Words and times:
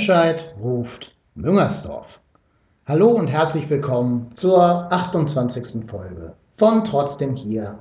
Remscheid 0.00 0.54
ruft 0.58 1.14
Müngersdorf. 1.34 2.20
Hallo 2.86 3.08
und 3.08 3.26
herzlich 3.26 3.68
willkommen 3.68 4.32
zur 4.32 4.90
28. 4.90 5.90
Folge 5.90 6.32
von 6.56 6.84
Trotzdem 6.84 7.36
hier, 7.36 7.80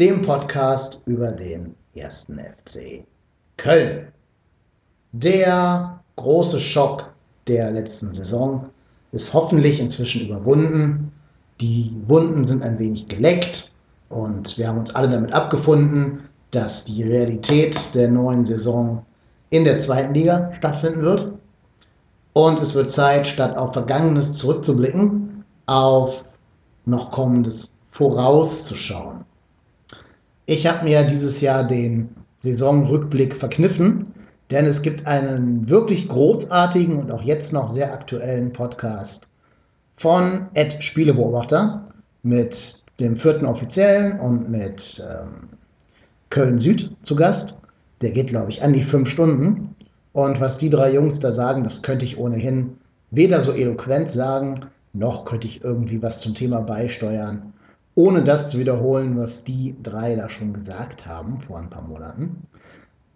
dem 0.00 0.22
Podcast 0.22 1.00
über 1.06 1.30
den 1.30 1.76
ersten 1.94 2.40
FC 2.40 3.04
Köln. 3.56 4.08
Der 5.12 6.00
große 6.16 6.58
Schock 6.58 7.12
der 7.46 7.70
letzten 7.70 8.10
Saison 8.10 8.70
ist 9.12 9.32
hoffentlich 9.32 9.78
inzwischen 9.78 10.26
überwunden. 10.26 11.12
Die 11.60 11.94
Wunden 12.08 12.46
sind 12.46 12.64
ein 12.64 12.80
wenig 12.80 13.06
geleckt 13.06 13.70
und 14.08 14.58
wir 14.58 14.66
haben 14.66 14.80
uns 14.80 14.92
alle 14.92 15.08
damit 15.08 15.32
abgefunden, 15.32 16.24
dass 16.50 16.86
die 16.86 17.04
Realität 17.04 17.94
der 17.94 18.10
neuen 18.10 18.42
Saison 18.42 19.06
in 19.50 19.62
der 19.62 19.78
zweiten 19.78 20.14
Liga 20.14 20.52
stattfinden 20.58 21.02
wird. 21.02 21.39
Und 22.32 22.60
es 22.60 22.74
wird 22.74 22.92
Zeit, 22.92 23.26
statt 23.26 23.58
auf 23.58 23.72
Vergangenes 23.72 24.36
zurückzublicken, 24.36 25.44
auf 25.66 26.24
noch 26.86 27.10
Kommendes 27.10 27.70
vorauszuschauen. 27.90 29.24
Ich 30.46 30.66
habe 30.66 30.84
mir 30.84 31.04
dieses 31.04 31.40
Jahr 31.40 31.64
den 31.64 32.10
Saisonrückblick 32.36 33.36
verkniffen, 33.36 34.14
denn 34.50 34.64
es 34.64 34.82
gibt 34.82 35.06
einen 35.06 35.68
wirklich 35.68 36.08
großartigen 36.08 36.98
und 36.98 37.10
auch 37.10 37.22
jetzt 37.22 37.52
noch 37.52 37.68
sehr 37.68 37.92
aktuellen 37.92 38.52
Podcast 38.52 39.26
von 39.96 40.48
Ed 40.54 40.82
Spielebeobachter 40.82 41.88
mit 42.22 42.82
dem 42.98 43.16
vierten 43.16 43.46
Offiziellen 43.46 44.18
und 44.18 44.50
mit 44.50 45.04
ähm, 45.08 45.50
Köln 46.30 46.58
Süd 46.58 46.96
zu 47.02 47.16
Gast. 47.16 47.58
Der 48.02 48.10
geht, 48.10 48.28
glaube 48.28 48.50
ich, 48.50 48.62
an 48.62 48.72
die 48.72 48.82
fünf 48.82 49.10
Stunden. 49.10 49.76
Und 50.12 50.40
was 50.40 50.58
die 50.58 50.70
drei 50.70 50.92
Jungs 50.92 51.20
da 51.20 51.30
sagen, 51.30 51.64
das 51.64 51.82
könnte 51.82 52.04
ich 52.04 52.18
ohnehin 52.18 52.78
weder 53.10 53.40
so 53.40 53.52
eloquent 53.52 54.08
sagen, 54.08 54.66
noch 54.92 55.24
könnte 55.24 55.46
ich 55.46 55.62
irgendwie 55.62 56.02
was 56.02 56.20
zum 56.20 56.34
Thema 56.34 56.62
beisteuern, 56.62 57.52
ohne 57.94 58.24
das 58.24 58.50
zu 58.50 58.58
wiederholen, 58.58 59.16
was 59.16 59.44
die 59.44 59.76
drei 59.82 60.16
da 60.16 60.28
schon 60.28 60.52
gesagt 60.52 61.06
haben 61.06 61.40
vor 61.46 61.58
ein 61.58 61.70
paar 61.70 61.86
Monaten. 61.86 62.46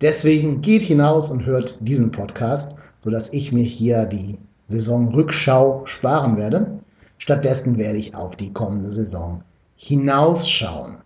Deswegen 0.01 0.61
geht 0.61 0.83
hinaus 0.83 1.31
und 1.31 1.47
hört 1.47 1.79
diesen 1.81 2.13
Podcast, 2.13 2.75
sodass 3.01 3.33
ich 3.33 3.53
mir 3.53 3.65
hier 3.65 4.07
die 4.07 4.39
Saisonrückschau 4.67 5.87
sparen 5.87 6.37
werde. 6.37 6.79
Stattdessen 7.19 7.79
werde 7.79 7.99
ich 7.99 8.15
auf 8.15 8.37
die 8.37 8.53
kommende 8.53 8.91
Saison 8.91 9.43
hinausschauen. 9.77 10.99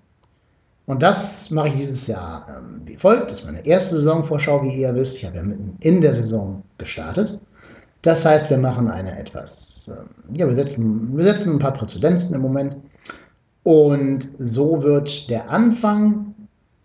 Und 0.88 1.02
das 1.02 1.50
mache 1.50 1.68
ich 1.68 1.76
dieses 1.76 2.06
Jahr 2.06 2.46
ähm, 2.48 2.80
wie 2.86 2.96
folgt. 2.96 3.30
Das 3.30 3.40
ist 3.40 3.44
meine 3.44 3.66
erste 3.66 3.96
Saisonvorschau, 3.96 4.62
wie 4.62 4.74
ihr 4.74 4.94
wisst. 4.94 5.18
Ich 5.18 5.26
habe 5.26 5.36
ja 5.36 5.42
mitten 5.42 5.76
in 5.80 6.00
der 6.00 6.14
Saison 6.14 6.62
gestartet. 6.78 7.38
Das 8.00 8.24
heißt, 8.24 8.48
wir 8.48 8.56
machen 8.56 8.90
eine 8.90 9.18
etwas, 9.18 9.94
ähm, 9.94 10.08
ja, 10.34 10.46
wir 10.46 10.54
setzen, 10.54 11.14
wir 11.14 11.24
setzen 11.24 11.52
ein 11.52 11.58
paar 11.58 11.74
Präzedenzen 11.74 12.34
im 12.34 12.40
Moment. 12.40 12.76
Und 13.64 14.30
so 14.38 14.82
wird 14.82 15.28
der 15.28 15.50
Anfang 15.50 16.34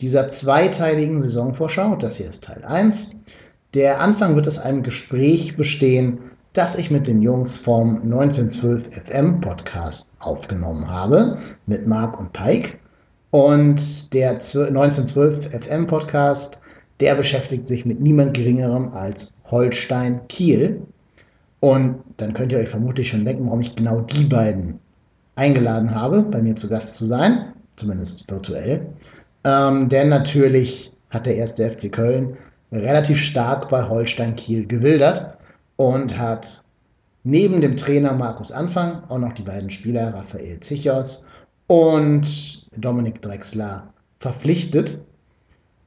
dieser 0.02 0.28
zweiteiligen 0.28 1.22
Saisonvorschau, 1.22 1.96
das 1.96 2.18
hier 2.18 2.26
ist 2.26 2.44
Teil 2.44 2.66
1, 2.66 3.16
der 3.74 4.02
Anfang 4.02 4.36
wird 4.36 4.50
aus 4.50 4.59
einem 4.59 4.84
Gespräch 4.84 5.56
bestehen, 5.56 6.20
das 6.52 6.78
ich 6.78 6.92
mit 6.92 7.08
den 7.08 7.22
Jungs 7.22 7.56
vom 7.56 8.02
1912 8.02 8.97
FM 9.06 9.40
Podcast 9.40 10.12
aufgenommen 10.20 10.90
habe, 10.90 11.38
mit 11.68 11.88
Marc 11.88 12.20
und 12.20 12.34
Pike. 12.34 12.83
Und 13.34 14.14
der 14.14 14.30
1912 14.30 15.50
FM 15.66 15.88
Podcast, 15.88 16.60
der 17.00 17.16
beschäftigt 17.16 17.68
sich 17.68 17.84
mit 17.84 18.00
niemand 18.00 18.38
Geringerem 18.38 18.94
als 18.94 19.38
Holstein 19.50 20.28
Kiel. 20.28 20.84
Und 21.60 22.04
dann 22.18 22.36
könnt 22.36 22.52
ihr 22.52 22.60
euch 22.60 22.70
vermutlich 22.70 23.10
schon 23.10 23.26
denken, 23.26 23.48
warum 23.48 23.62
ich 23.62 23.76
genau 23.76 24.02
die 24.02 24.26
beiden 24.26 24.78
eingeladen 25.34 25.96
habe, 25.96 26.22
bei 26.22 26.44
mir 26.44 26.56
zu 26.56 26.70
Gast 26.70 26.96
zu 26.96 27.06
sein, 27.06 27.54
zumindest 27.76 28.30
virtuell. 28.30 28.86
Ähm, 29.44 29.90
denn 29.90 30.10
natürlich 30.10 30.92
hat 31.10 31.26
der 31.26 31.36
erste 31.36 31.72
FC 31.72 31.92
Köln 31.92 32.38
relativ 32.72 33.18
stark 33.18 33.68
bei 33.68 33.90
Holstein 33.90 34.36
Kiel 34.36 34.68
gewildert 34.68 35.40
und 35.78 36.20
hat 36.20 36.62
neben 37.24 37.62
dem 37.62 37.78
Trainer 37.78 38.14
Markus 38.14 38.52
Anfang 38.52 39.02
auch 39.10 39.18
noch 39.18 39.34
die 39.34 39.42
beiden 39.42 39.72
Spieler 39.72 40.14
Raphael 40.14 40.60
Zichos 40.60 41.26
und 41.68 42.68
Dominik 42.75 43.22
Drexler 43.22 43.94
verpflichtet. 44.19 45.00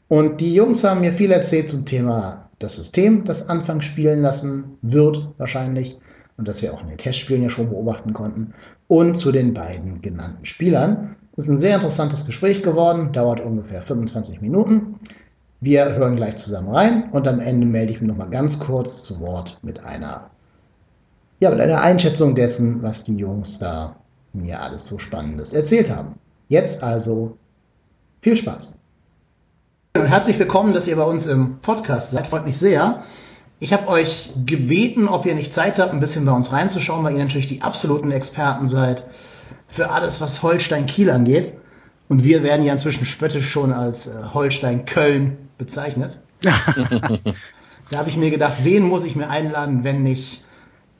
Und 0.08 0.40
die 0.40 0.54
Jungs 0.54 0.84
haben 0.84 1.00
mir 1.00 1.12
viel 1.12 1.32
erzählt 1.32 1.68
zum 1.68 1.84
Thema 1.84 2.48
das 2.58 2.76
System, 2.76 3.24
das 3.24 3.48
Anfang 3.48 3.80
spielen 3.80 4.22
lassen 4.22 4.78
wird 4.82 5.28
wahrscheinlich 5.36 5.98
und 6.36 6.48
das 6.48 6.62
wir 6.62 6.72
auch 6.72 6.82
in 6.82 6.88
den 6.88 6.98
Testspielen 6.98 7.42
ja 7.42 7.50
schon 7.50 7.68
beobachten 7.68 8.12
konnten 8.12 8.54
und 8.88 9.16
zu 9.16 9.32
den 9.32 9.54
beiden 9.54 10.00
genannten 10.00 10.46
Spielern. 10.46 11.16
Das 11.34 11.44
ist 11.44 11.50
ein 11.50 11.58
sehr 11.58 11.74
interessantes 11.74 12.24
Gespräch 12.24 12.62
geworden, 12.62 13.12
dauert 13.12 13.40
ungefähr 13.40 13.82
25 13.82 14.40
Minuten. 14.40 15.00
Wir 15.60 15.94
hören 15.94 16.16
gleich 16.16 16.36
zusammen 16.36 16.70
rein 16.70 17.10
und 17.12 17.28
am 17.28 17.40
Ende 17.40 17.66
melde 17.66 17.92
ich 17.92 18.00
mich 18.00 18.08
nochmal 18.08 18.30
ganz 18.30 18.58
kurz 18.58 19.02
zu 19.02 19.20
Wort 19.20 19.58
mit 19.62 19.84
einer, 19.84 20.30
ja, 21.40 21.50
mit 21.50 21.60
einer 21.60 21.82
Einschätzung 21.82 22.34
dessen, 22.34 22.82
was 22.82 23.04
die 23.04 23.16
Jungs 23.16 23.58
da 23.58 23.96
mir 24.36 24.62
alles 24.62 24.86
so 24.86 24.98
Spannendes 24.98 25.52
erzählt 25.52 25.90
haben. 25.90 26.18
Jetzt 26.48 26.82
also 26.82 27.36
viel 28.22 28.36
Spaß. 28.36 28.78
Herzlich 29.94 30.38
willkommen, 30.38 30.74
dass 30.74 30.86
ihr 30.86 30.96
bei 30.96 31.04
uns 31.04 31.26
im 31.26 31.58
Podcast 31.60 32.10
seid. 32.10 32.26
Freut 32.26 32.44
mich 32.44 32.58
sehr. 32.58 33.04
Ich 33.58 33.72
habe 33.72 33.88
euch 33.88 34.32
gebeten, 34.44 35.08
ob 35.08 35.24
ihr 35.24 35.34
nicht 35.34 35.54
Zeit 35.54 35.78
habt, 35.78 35.94
ein 35.94 36.00
bisschen 36.00 36.26
bei 36.26 36.32
uns 36.32 36.52
reinzuschauen, 36.52 37.02
weil 37.04 37.14
ihr 37.14 37.24
natürlich 37.24 37.46
die 37.46 37.62
absoluten 37.62 38.12
Experten 38.12 38.68
seid 38.68 39.04
für 39.68 39.90
alles, 39.90 40.20
was 40.20 40.42
Holstein-Kiel 40.42 41.10
angeht. 41.10 41.54
Und 42.08 42.22
wir 42.22 42.42
werden 42.42 42.64
ja 42.64 42.74
inzwischen 42.74 43.06
spöttisch 43.06 43.48
schon 43.48 43.72
als 43.72 44.06
äh, 44.06 44.22
Holstein-Köln 44.34 45.38
bezeichnet. 45.56 46.20
da 46.42 47.98
habe 47.98 48.08
ich 48.10 48.16
mir 48.18 48.30
gedacht, 48.30 48.58
wen 48.62 48.82
muss 48.84 49.04
ich 49.04 49.16
mir 49.16 49.28
einladen, 49.30 49.82
wenn 49.82 50.02
nicht 50.02 50.44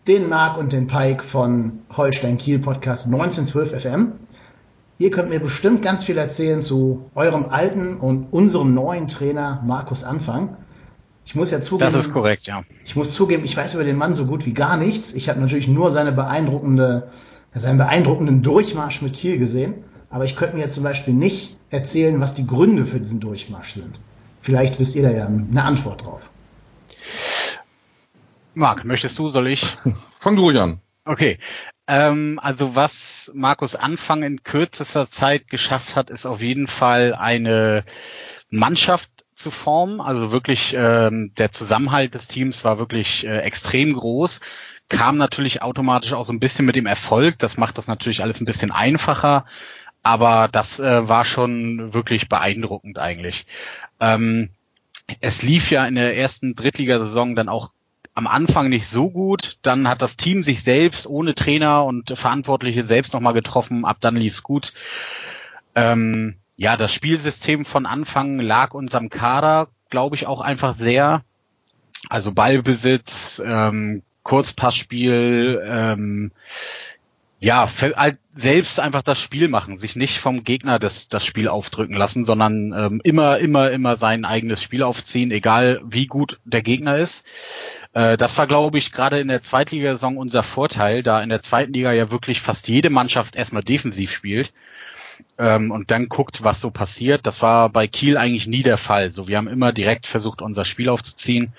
den 0.07 0.29
Marc 0.29 0.57
und 0.57 0.73
den 0.73 0.87
Pike 0.87 1.25
von 1.25 1.81
Holstein 1.97 2.39
Kiel 2.39 2.61
Podcast 2.61 3.07
1912 3.07 3.83
FM. 3.83 4.13
Ihr 4.99 5.11
könnt 5.11 5.31
mir 5.31 5.41
bestimmt 5.41 5.83
ganz 5.83 6.05
viel 6.05 6.17
erzählen 6.17 6.63
zu 6.63 7.11
eurem 7.15 7.47
alten 7.47 7.97
und 7.97 8.29
unserem 8.31 8.73
neuen 8.73 9.09
Trainer 9.09 9.63
Markus 9.65 10.05
Anfang. 10.05 10.57
Ich 11.25 11.35
muss 11.35 11.51
ja 11.51 11.61
zugeben. 11.61 11.91
Das 11.93 12.01
ist 12.01 12.13
korrekt, 12.13 12.47
ja. 12.47 12.63
Ich 12.85 12.95
muss 12.95 13.15
zugeben, 13.15 13.45
ich 13.45 13.57
weiß 13.57 13.75
über 13.75 13.83
den 13.83 13.97
Mann 13.97 14.15
so 14.15 14.27
gut 14.27 14.47
wie 14.47 14.55
gar 14.55 14.77
nichts. 14.77 15.13
Ich 15.13 15.29
habe 15.29 15.41
natürlich 15.41 15.67
nur 15.67 15.91
seine 15.91 16.13
beeindruckende, 16.13 17.11
seinen 17.53 17.79
beeindruckenden 17.79 18.43
Durchmarsch 18.43 19.03
mit 19.03 19.15
Kiel 19.15 19.39
gesehen. 19.39 19.75
Aber 20.09 20.25
ich 20.25 20.37
könnte 20.37 20.55
mir 20.55 20.63
jetzt 20.63 20.75
zum 20.75 20.85
Beispiel 20.85 21.15
nicht 21.15 21.57
erzählen, 21.71 22.21
was 22.21 22.35
die 22.35 22.47
Gründe 22.47 22.87
für 22.87 23.01
diesen 23.01 23.19
Durchmarsch 23.19 23.73
sind. 23.73 24.01
Vielleicht 24.41 24.79
wisst 24.79 24.95
ihr 24.95 25.03
da 25.03 25.11
ja 25.11 25.27
eine 25.27 25.65
Antwort 25.65 26.05
drauf. 26.05 26.21
Marc, 28.57 28.87
möchtest 28.87 29.19
du, 29.19 29.29
soll 29.29 29.49
ich? 29.49 29.77
Fang 30.19 30.35
du 30.35 30.43
ruhig 30.43 30.59
an. 30.59 30.81
Okay. 31.05 31.39
Ähm, 31.87 32.41
also 32.43 32.75
was 32.75 33.31
Markus 33.35 33.77
Anfang 33.77 34.23
in 34.23 34.45
kürzester 34.45 35.11
Zeit 35.11 35.49
geschafft 35.49 35.95
hat, 35.95 36.09
ist 36.09 36.25
auf 36.25 36.41
jeden 36.41 36.67
Fall 36.67 37.15
eine 37.15 37.85
Mannschaft 38.49 39.11
zu 39.35 39.51
formen. 39.51 40.01
Also 40.01 40.33
wirklich 40.33 40.75
ähm, 40.75 41.33
der 41.37 41.53
Zusammenhalt 41.53 42.15
des 42.15 42.29
Teams 42.29 42.65
war 42.65 42.79
wirklich 42.79 43.27
äh, 43.27 43.41
extrem 43.41 43.93
groß. 43.93 44.41
Kam 44.89 45.19
natürlich 45.19 45.61
automatisch 45.61 46.15
auch 46.15 46.25
so 46.25 46.33
ein 46.33 46.41
bisschen 46.41 46.65
mit 46.65 46.77
dem 46.77 46.87
Erfolg. 46.87 47.39
Das 47.39 47.59
macht 47.59 47.77
das 47.77 47.89
natürlich 47.89 48.23
alles 48.23 48.41
ein 48.41 48.47
bisschen 48.47 48.71
einfacher. 48.71 49.45
Aber 50.03 50.49
das 50.51 50.81
äh, 50.81 51.07
war 51.07 51.27
schon 51.27 51.93
wirklich 51.93 52.31
beeindruckend 52.31 52.99
eigentlich. 52.99 53.45
Ähm, 54.01 54.49
es 55.21 55.43
lief 55.43 55.71
ja 55.71 55.87
in 55.87 55.95
der 55.97 56.17
ersten 56.17 56.55
Drittligasaison 56.55 57.37
dann 57.37 57.51
auch 57.51 57.71
am 58.17 58.27
Anfang 58.27 58.71
nicht 58.71 58.89
so 58.89 59.11
gut. 59.11 59.59
Dann 59.61 59.89
hat 59.89 60.01
das 60.01 60.17
Team 60.17 60.43
sich 60.43 60.63
selbst 60.65 61.07
ohne 61.07 61.35
Trainer 61.35 61.85
und 61.85 62.19
Verantwortliche 62.19 62.85
selbst 62.85 63.13
nochmal 63.13 63.35
getroffen. 63.35 63.85
Ab 63.85 63.99
dann 64.01 64.17
lief's 64.17 64.43
gut. 64.43 64.73
Ähm, 65.75 66.37
ja, 66.57 66.79
das 66.79 66.95
Spielsystem 66.95 67.67
von 67.67 67.85
Anfang 67.85 68.41
lag 68.41 68.73
unserem 68.73 69.11
Kader, 69.11 69.69
glaube 69.91 70.17
ich, 70.17 70.27
auch 70.27 70.41
einfach 70.41 70.75
sehr. 70.75 71.25
Also 72.09 72.33
Ballbesitz, 72.33 73.43
ähm, 73.45 74.03
Kurzpassspiel, 74.23 75.63
ähm, 75.69 76.33
ja, 77.47 77.69
selbst 78.35 78.81
einfach 78.81 79.03
das 79.03 79.21
Spiel 79.21 79.47
machen, 79.47 79.79
sich 79.79 79.95
nicht 79.95 80.19
vom 80.19 80.43
Gegner 80.43 80.81
das, 80.81 81.09
das 81.09 81.25
Spiel 81.25 81.47
aufdrücken 81.47 81.95
lassen, 81.95 82.25
sondern 82.25 82.73
ähm, 82.77 83.01
immer, 83.05 83.39
immer, 83.39 83.71
immer 83.71 83.97
sein 83.97 84.25
eigenes 84.25 84.61
Spiel 84.61 84.83
aufziehen, 84.83 85.31
egal 85.31 85.81
wie 85.85 86.09
gut 86.09 86.41
der 86.45 86.63
Gegner 86.63 86.99
ist. 86.99 87.25
Äh, 87.93 88.17
das 88.17 88.37
war, 88.37 88.49
glaube 88.49 88.79
ich, 88.79 88.91
gerade 88.91 89.21
in 89.21 89.29
der 89.29 89.43
Zweitligasaison 89.43 90.17
unser 90.17 90.43
Vorteil, 90.43 91.05
da 91.05 91.23
in 91.23 91.29
der 91.29 91.41
zweiten 91.41 91.73
Liga 91.73 91.93
ja 91.93 92.11
wirklich 92.11 92.41
fast 92.41 92.67
jede 92.67 92.91
Mannschaft 92.91 93.37
erstmal 93.37 93.63
defensiv 93.63 94.11
spielt 94.11 94.53
ähm, 95.39 95.71
und 95.71 95.93
dann 95.93 96.09
guckt, 96.09 96.43
was 96.43 96.61
so 96.61 96.73
passiert. 96.73 97.29
Das 97.29 97.43
war 97.43 97.69
bei 97.69 97.87
Kiel 97.87 98.17
eigentlich 98.17 98.49
nie 98.49 98.65
der 98.65 98.77
Fall. 98.77 99.13
So, 99.13 99.29
wir 99.29 99.37
haben 99.37 99.47
immer 99.47 99.71
direkt 99.71 100.09
versucht, 100.09 100.43
unser 100.43 100.65
Spiel 100.65 100.89
aufzuziehen. 100.89 101.53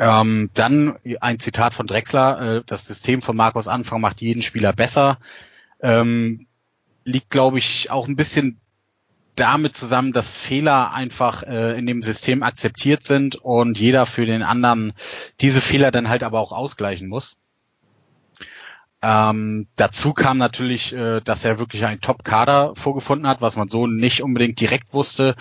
Ähm, 0.00 0.48
dann 0.54 0.96
ein 1.20 1.40
Zitat 1.40 1.74
von 1.74 1.86
Drexler, 1.86 2.40
äh, 2.40 2.62
das 2.64 2.86
System 2.86 3.20
von 3.20 3.36
Markus 3.36 3.68
Anfang 3.68 4.00
macht 4.00 4.22
jeden 4.22 4.40
Spieler 4.40 4.72
besser. 4.72 5.18
Ähm, 5.82 6.46
liegt, 7.04 7.28
glaube 7.28 7.58
ich, 7.58 7.90
auch 7.90 8.08
ein 8.08 8.16
bisschen 8.16 8.58
damit 9.36 9.76
zusammen, 9.76 10.14
dass 10.14 10.34
Fehler 10.34 10.94
einfach 10.94 11.42
äh, 11.42 11.78
in 11.78 11.84
dem 11.84 12.02
System 12.02 12.42
akzeptiert 12.42 13.02
sind 13.02 13.36
und 13.36 13.78
jeder 13.78 14.06
für 14.06 14.24
den 14.24 14.42
anderen 14.42 14.94
diese 15.42 15.60
Fehler 15.60 15.90
dann 15.90 16.08
halt 16.08 16.22
aber 16.22 16.40
auch 16.40 16.52
ausgleichen 16.52 17.06
muss. 17.06 17.36
Ähm, 19.02 19.66
dazu 19.76 20.14
kam 20.14 20.38
natürlich, 20.38 20.94
äh, 20.94 21.20
dass 21.20 21.44
er 21.44 21.58
wirklich 21.58 21.84
einen 21.84 22.00
Top-Kader 22.00 22.72
vorgefunden 22.74 23.28
hat, 23.28 23.42
was 23.42 23.56
man 23.56 23.68
so 23.68 23.86
nicht 23.86 24.22
unbedingt 24.22 24.60
direkt 24.60 24.94
wusste. 24.94 25.36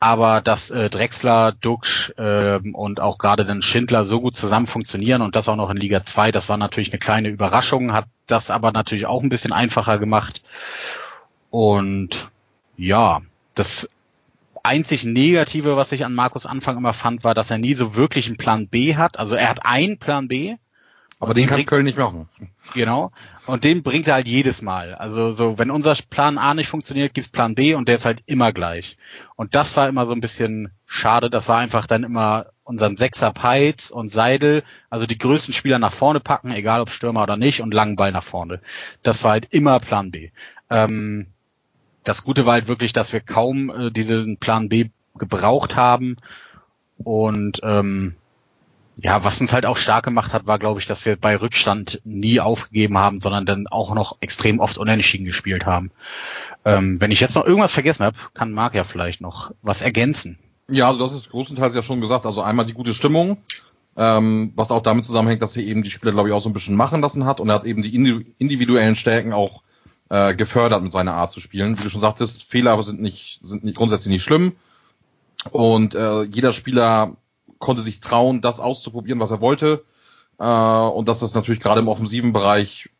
Aber 0.00 0.40
dass 0.40 0.70
äh, 0.70 0.90
Drexler, 0.90 1.52
Duxch 1.52 2.12
äh, 2.16 2.60
und 2.72 3.00
auch 3.00 3.18
gerade 3.18 3.44
dann 3.44 3.62
Schindler 3.62 4.04
so 4.04 4.20
gut 4.20 4.36
zusammen 4.36 4.68
funktionieren 4.68 5.22
und 5.22 5.34
das 5.34 5.48
auch 5.48 5.56
noch 5.56 5.70
in 5.70 5.76
Liga 5.76 6.04
2, 6.04 6.30
das 6.30 6.48
war 6.48 6.56
natürlich 6.56 6.92
eine 6.92 7.00
kleine 7.00 7.28
Überraschung, 7.28 7.92
hat 7.92 8.06
das 8.26 8.50
aber 8.50 8.70
natürlich 8.70 9.06
auch 9.06 9.22
ein 9.22 9.28
bisschen 9.28 9.52
einfacher 9.52 9.98
gemacht. 9.98 10.42
Und 11.50 12.30
ja, 12.76 13.22
das 13.54 13.88
einzig 14.62 15.04
Negative, 15.04 15.76
was 15.76 15.92
ich 15.92 16.04
an 16.04 16.14
Markus 16.14 16.46
Anfang 16.46 16.76
immer 16.76 16.92
fand, 16.92 17.24
war, 17.24 17.34
dass 17.34 17.50
er 17.50 17.58
nie 17.58 17.74
so 17.74 17.96
wirklich 17.96 18.26
einen 18.26 18.36
Plan 18.36 18.68
B 18.68 18.96
hat. 18.96 19.18
Also 19.18 19.34
er 19.34 19.48
hat 19.48 19.64
einen 19.64 19.98
Plan 19.98 20.28
B, 20.28 20.56
aber 21.20 21.34
den, 21.34 21.48
den 21.48 21.48
kann 21.48 21.66
Köln 21.66 21.84
nicht 21.84 21.98
machen. 21.98 22.28
Genau. 22.74 23.10
Und 23.46 23.64
den 23.64 23.82
bringt 23.82 24.06
er 24.06 24.14
halt 24.14 24.28
jedes 24.28 24.62
Mal. 24.62 24.94
Also 24.94 25.32
so, 25.32 25.58
wenn 25.58 25.70
unser 25.70 25.96
Plan 26.08 26.38
A 26.38 26.54
nicht 26.54 26.68
funktioniert, 26.68 27.12
gibt's 27.14 27.30
Plan 27.30 27.54
B 27.54 27.74
und 27.74 27.88
der 27.88 27.96
ist 27.96 28.04
halt 28.04 28.22
immer 28.26 28.52
gleich. 28.52 28.96
Und 29.34 29.54
das 29.54 29.76
war 29.76 29.88
immer 29.88 30.06
so 30.06 30.12
ein 30.12 30.20
bisschen 30.20 30.70
schade. 30.86 31.28
Das 31.28 31.48
war 31.48 31.58
einfach 31.58 31.86
dann 31.86 32.04
immer 32.04 32.46
unseren 32.62 32.96
Sechser 32.96 33.32
Peitz 33.32 33.90
und 33.90 34.10
Seidel, 34.12 34.62
also 34.90 35.06
die 35.06 35.18
größten 35.18 35.54
Spieler 35.54 35.78
nach 35.78 35.92
vorne 35.92 36.20
packen, 36.20 36.52
egal 36.52 36.82
ob 36.82 36.90
Stürmer 36.90 37.22
oder 37.22 37.36
nicht, 37.36 37.62
und 37.62 37.74
langen 37.74 37.96
Ball 37.96 38.12
nach 38.12 38.22
vorne. 38.22 38.60
Das 39.02 39.24
war 39.24 39.32
halt 39.32 39.48
immer 39.50 39.80
Plan 39.80 40.10
B. 40.10 40.30
Ähm, 40.70 41.26
das 42.04 42.22
Gute 42.22 42.46
war 42.46 42.52
halt 42.52 42.68
wirklich, 42.68 42.92
dass 42.92 43.12
wir 43.12 43.20
kaum 43.20 43.70
äh, 43.70 43.90
diesen 43.90 44.36
Plan 44.36 44.68
B 44.68 44.90
gebraucht 45.16 45.74
haben. 45.74 46.16
Und 46.98 47.60
ähm, 47.62 48.16
ja, 49.00 49.22
was 49.22 49.40
uns 49.40 49.52
halt 49.52 49.64
auch 49.64 49.76
stark 49.76 50.04
gemacht 50.04 50.32
hat, 50.32 50.46
war, 50.46 50.58
glaube 50.58 50.80
ich, 50.80 50.86
dass 50.86 51.04
wir 51.04 51.16
bei 51.16 51.36
Rückstand 51.36 52.00
nie 52.04 52.40
aufgegeben 52.40 52.98
haben, 52.98 53.20
sondern 53.20 53.46
dann 53.46 53.68
auch 53.68 53.94
noch 53.94 54.16
extrem 54.20 54.58
oft 54.58 54.76
unentschieden 54.76 55.24
gespielt 55.24 55.66
haben. 55.66 55.92
Ähm, 56.64 57.00
wenn 57.00 57.12
ich 57.12 57.20
jetzt 57.20 57.36
noch 57.36 57.44
irgendwas 57.44 57.72
vergessen 57.72 58.04
habe, 58.04 58.18
kann 58.34 58.52
Marc 58.52 58.74
ja 58.74 58.82
vielleicht 58.82 59.20
noch 59.20 59.52
was 59.62 59.82
ergänzen. 59.82 60.38
Ja, 60.68 60.88
also 60.88 60.98
das 60.98 61.12
ist 61.12 61.30
größtenteils 61.30 61.76
ja 61.76 61.82
schon 61.82 62.00
gesagt. 62.00 62.26
Also 62.26 62.42
einmal 62.42 62.66
die 62.66 62.72
gute 62.72 62.92
Stimmung, 62.92 63.38
ähm, 63.96 64.52
was 64.56 64.72
auch 64.72 64.82
damit 64.82 65.04
zusammenhängt, 65.04 65.42
dass 65.42 65.56
er 65.56 65.62
eben 65.62 65.84
die 65.84 65.90
Spieler, 65.90 66.12
glaube 66.12 66.28
ich, 66.28 66.34
auch 66.34 66.42
so 66.42 66.50
ein 66.50 66.52
bisschen 66.54 66.76
machen 66.76 67.00
lassen 67.00 67.24
hat 67.24 67.40
und 67.40 67.48
er 67.48 67.54
hat 67.54 67.64
eben 67.66 67.82
die 67.82 67.94
individuellen 68.38 68.96
Stärken 68.96 69.32
auch 69.32 69.62
äh, 70.08 70.34
gefördert 70.34 70.82
mit 70.82 70.92
seiner 70.92 71.14
Art 71.14 71.30
zu 71.30 71.38
spielen. 71.38 71.78
Wie 71.78 71.82
du 71.84 71.88
schon 71.88 72.00
sagtest, 72.00 72.42
Fehler 72.44 72.82
sind 72.82 73.00
nicht, 73.00 73.38
sind 73.42 73.62
nicht 73.62 73.76
grundsätzlich 73.76 74.12
nicht 74.12 74.24
schlimm. 74.24 74.56
Und 75.50 75.94
äh, 75.94 76.22
jeder 76.22 76.52
Spieler 76.52 77.16
konnte 77.58 77.82
sich 77.82 78.00
trauen, 78.00 78.40
das 78.40 78.60
auszuprobieren, 78.60 79.20
was 79.20 79.30
er 79.30 79.40
wollte. 79.40 79.84
Äh, 80.38 80.44
und 80.44 81.08
das 81.08 81.22
ist 81.22 81.34
natürlich 81.34 81.60
gerade 81.60 81.80
im 81.80 81.88
offensiven 81.88 82.32
Bereich 82.32 82.90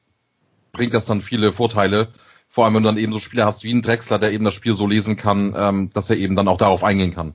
bringt 0.72 0.94
das 0.94 1.06
dann 1.06 1.22
viele 1.22 1.52
Vorteile. 1.52 2.08
Vor 2.48 2.64
allem, 2.64 2.74
wenn 2.74 2.82
du 2.82 2.88
dann 2.88 2.98
eben 2.98 3.12
so 3.12 3.18
Spieler 3.18 3.46
hast 3.46 3.64
wie 3.64 3.72
ein 3.72 3.82
Drexler, 3.82 4.18
der 4.18 4.32
eben 4.32 4.44
das 4.44 4.54
Spiel 4.54 4.74
so 4.74 4.86
lesen 4.86 5.16
kann, 5.16 5.54
ähm, 5.56 5.90
dass 5.92 6.10
er 6.10 6.16
eben 6.16 6.36
dann 6.36 6.48
auch 6.48 6.56
darauf 6.56 6.84
eingehen 6.84 7.14
kann. 7.14 7.34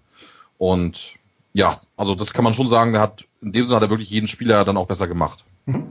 Und 0.58 1.14
ja, 1.54 1.78
also 1.98 2.16
das 2.16 2.34
kann 2.34 2.44
man 2.44 2.54
schon 2.54 2.68
sagen, 2.68 2.94
der 2.94 3.02
hat, 3.02 3.26
in 3.42 3.52
dem 3.52 3.66
Sinne 3.66 3.76
hat 3.76 3.84
er 3.84 3.90
wirklich 3.90 4.10
jeden 4.10 4.28
Spieler 4.28 4.66
dann 4.66 4.78
auch 4.78 4.88
besser 4.88 5.08
gemacht. 5.08 5.44
Mhm. 5.66 5.88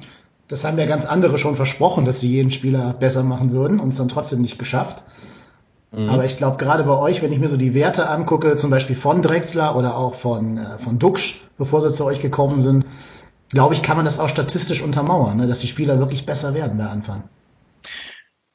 Das 0.48 0.64
haben 0.64 0.78
ja 0.78 0.86
ganz 0.86 1.06
andere 1.06 1.38
schon 1.38 1.56
versprochen, 1.56 2.04
dass 2.04 2.20
sie 2.20 2.28
jeden 2.28 2.50
Spieler 2.50 2.92
besser 2.92 3.22
machen 3.22 3.52
würden 3.52 3.80
und 3.80 3.90
es 3.90 3.96
dann 3.96 4.08
trotzdem 4.08 4.42
nicht 4.42 4.58
geschafft. 4.58 5.04
Mhm. 5.92 6.08
Aber 6.08 6.24
ich 6.24 6.36
glaube, 6.36 6.56
gerade 6.56 6.84
bei 6.84 6.96
euch, 6.96 7.22
wenn 7.22 7.32
ich 7.32 7.38
mir 7.38 7.48
so 7.48 7.56
die 7.56 7.74
Werte 7.74 8.08
angucke, 8.08 8.56
zum 8.56 8.70
Beispiel 8.70 8.96
von 8.96 9.22
Drexler 9.22 9.76
oder 9.76 9.96
auch 9.96 10.14
von, 10.14 10.58
äh, 10.58 10.78
von 10.82 10.98
Duxch, 10.98 11.42
bevor 11.58 11.82
sie 11.82 11.90
zu 11.90 12.04
euch 12.04 12.20
gekommen 12.20 12.60
sind, 12.60 12.86
glaube 13.50 13.74
ich, 13.74 13.82
kann 13.82 13.96
man 13.96 14.06
das 14.06 14.18
auch 14.18 14.28
statistisch 14.28 14.82
untermauern, 14.82 15.36
ne, 15.36 15.46
dass 15.46 15.60
die 15.60 15.66
Spieler 15.66 15.98
wirklich 15.98 16.24
besser 16.24 16.54
werden 16.54 16.78
bei 16.78 16.86
Anfang. 16.86 17.24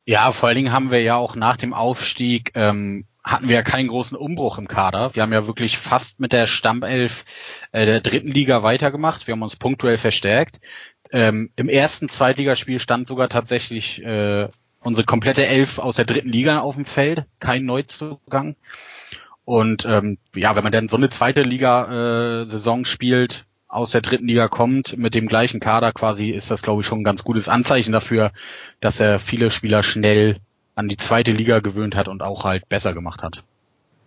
Ja, 0.06 0.31
vor 0.31 0.48
allen 0.48 0.56
Dingen 0.56 0.72
haben 0.72 0.89
wir 0.89 1.01
ja 1.01 1.16
auch 1.16 1.36
nach 1.36 1.57
dem 1.57 1.74
Aufstieg 1.74 2.51
ähm, 2.56 3.06
hatten 3.28 3.50
wir 3.50 3.56
ja 3.56 3.62
keinen 3.62 3.89
großen 3.89 4.18
Umbruch 4.18 4.57
im 4.57 4.68
Kader. 4.68 5.13
Wir 5.13 5.22
haben 5.22 5.34
ja 5.34 5.45
wirklich 5.45 5.78
fast 5.78 6.19
mit 6.19 6.31
der 6.31 6.48
Stammelf 6.48 7.25
äh, 7.74 7.86
der 7.86 8.00
dritten 8.00 8.30
Liga 8.31 8.63
weitergemacht. 8.63 9.28
Wir 9.28 9.34
haben 9.34 9.42
uns 9.42 9.57
punktuell 9.57 9.98
verstärkt. 9.98 10.62
Ähm, 11.12 11.51
Im 11.57 11.68
ersten 11.68 12.10
Zweitligaspiel 12.10 12.80
stand 12.80 13.07
sogar 13.07 13.28
tatsächlich 13.28 14.01
äh, 14.04 14.48
unsere 14.81 15.06
komplette 15.06 15.45
Elf 15.45 15.79
aus 15.79 15.95
der 15.95 16.06
dritten 16.06 16.29
Liga 16.29 16.59
auf 16.59 16.75
dem 16.75 16.85
Feld, 16.85 17.25
kein 17.39 17.65
Neuzugang. 17.65 18.56
Und 19.45 19.85
ähm, 19.85 20.18
ja, 20.35 20.56
wenn 20.56 20.63
man 20.63 20.71
dann 20.71 20.88
so 20.88 20.97
eine 20.97 21.09
zweite 21.09 21.41
Liga-Saison 21.41 22.81
äh, 22.81 22.85
spielt, 22.85 23.45
aus 23.68 23.91
der 23.91 24.01
dritten 24.01 24.27
Liga 24.27 24.47
kommt, 24.47 24.97
mit 24.97 25.13
dem 25.13 25.27
gleichen 25.27 25.59
Kader 25.59 25.91
quasi, 25.91 26.29
ist 26.29 26.51
das, 26.51 26.62
glaube 26.62 26.81
ich, 26.81 26.88
schon 26.88 27.01
ein 27.01 27.03
ganz 27.03 27.24
gutes 27.24 27.50
Anzeichen 27.50 27.91
dafür, 27.91 28.31
dass 28.79 29.00
er 29.00 29.19
viele 29.19 29.51
Spieler 29.51 29.83
schnell 29.83 30.39
an 30.75 30.88
die 30.88 30.97
zweite 30.97 31.31
Liga 31.31 31.59
gewöhnt 31.59 31.95
hat 31.95 32.07
und 32.07 32.21
auch 32.21 32.45
halt 32.45 32.69
besser 32.69 32.94
gemacht 32.94 33.24
hat. 33.24 33.44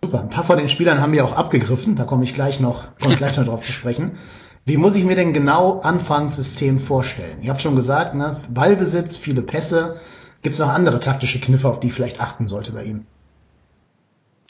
Super. 0.03 0.21
Ein 0.21 0.29
paar 0.29 0.43
von 0.43 0.57
den 0.57 0.69
Spielern 0.69 0.99
haben 0.99 1.13
wir 1.13 1.23
auch 1.23 1.33
abgegriffen, 1.35 1.95
da 1.95 2.05
komme 2.05 2.23
ich 2.23 2.33
gleich 2.33 2.59
noch, 2.59 2.97
komme 2.99 3.13
ich 3.13 3.19
gleich 3.19 3.37
noch 3.37 3.45
drauf 3.45 3.61
zu 3.61 3.71
sprechen. 3.71 4.17
Wie 4.65 4.77
muss 4.77 4.95
ich 4.95 5.03
mir 5.03 5.15
denn 5.15 5.33
genau 5.33 5.79
Anfangssystem 5.79 6.79
vorstellen? 6.79 7.39
Ich 7.41 7.49
habe 7.49 7.59
schon 7.59 7.75
gesagt, 7.75 8.15
ne, 8.15 8.41
Ballbesitz, 8.49 9.17
viele 9.17 9.41
Pässe, 9.41 9.99
Gibt 10.41 10.53
es 10.53 10.59
noch 10.59 10.69
andere 10.69 10.99
taktische 10.99 11.39
Kniffe, 11.39 11.67
auf 11.67 11.79
die 11.79 11.87
ich 11.87 11.93
vielleicht 11.93 12.19
achten 12.19 12.47
sollte 12.47 12.71
bei 12.71 12.83
ihm? 12.83 13.05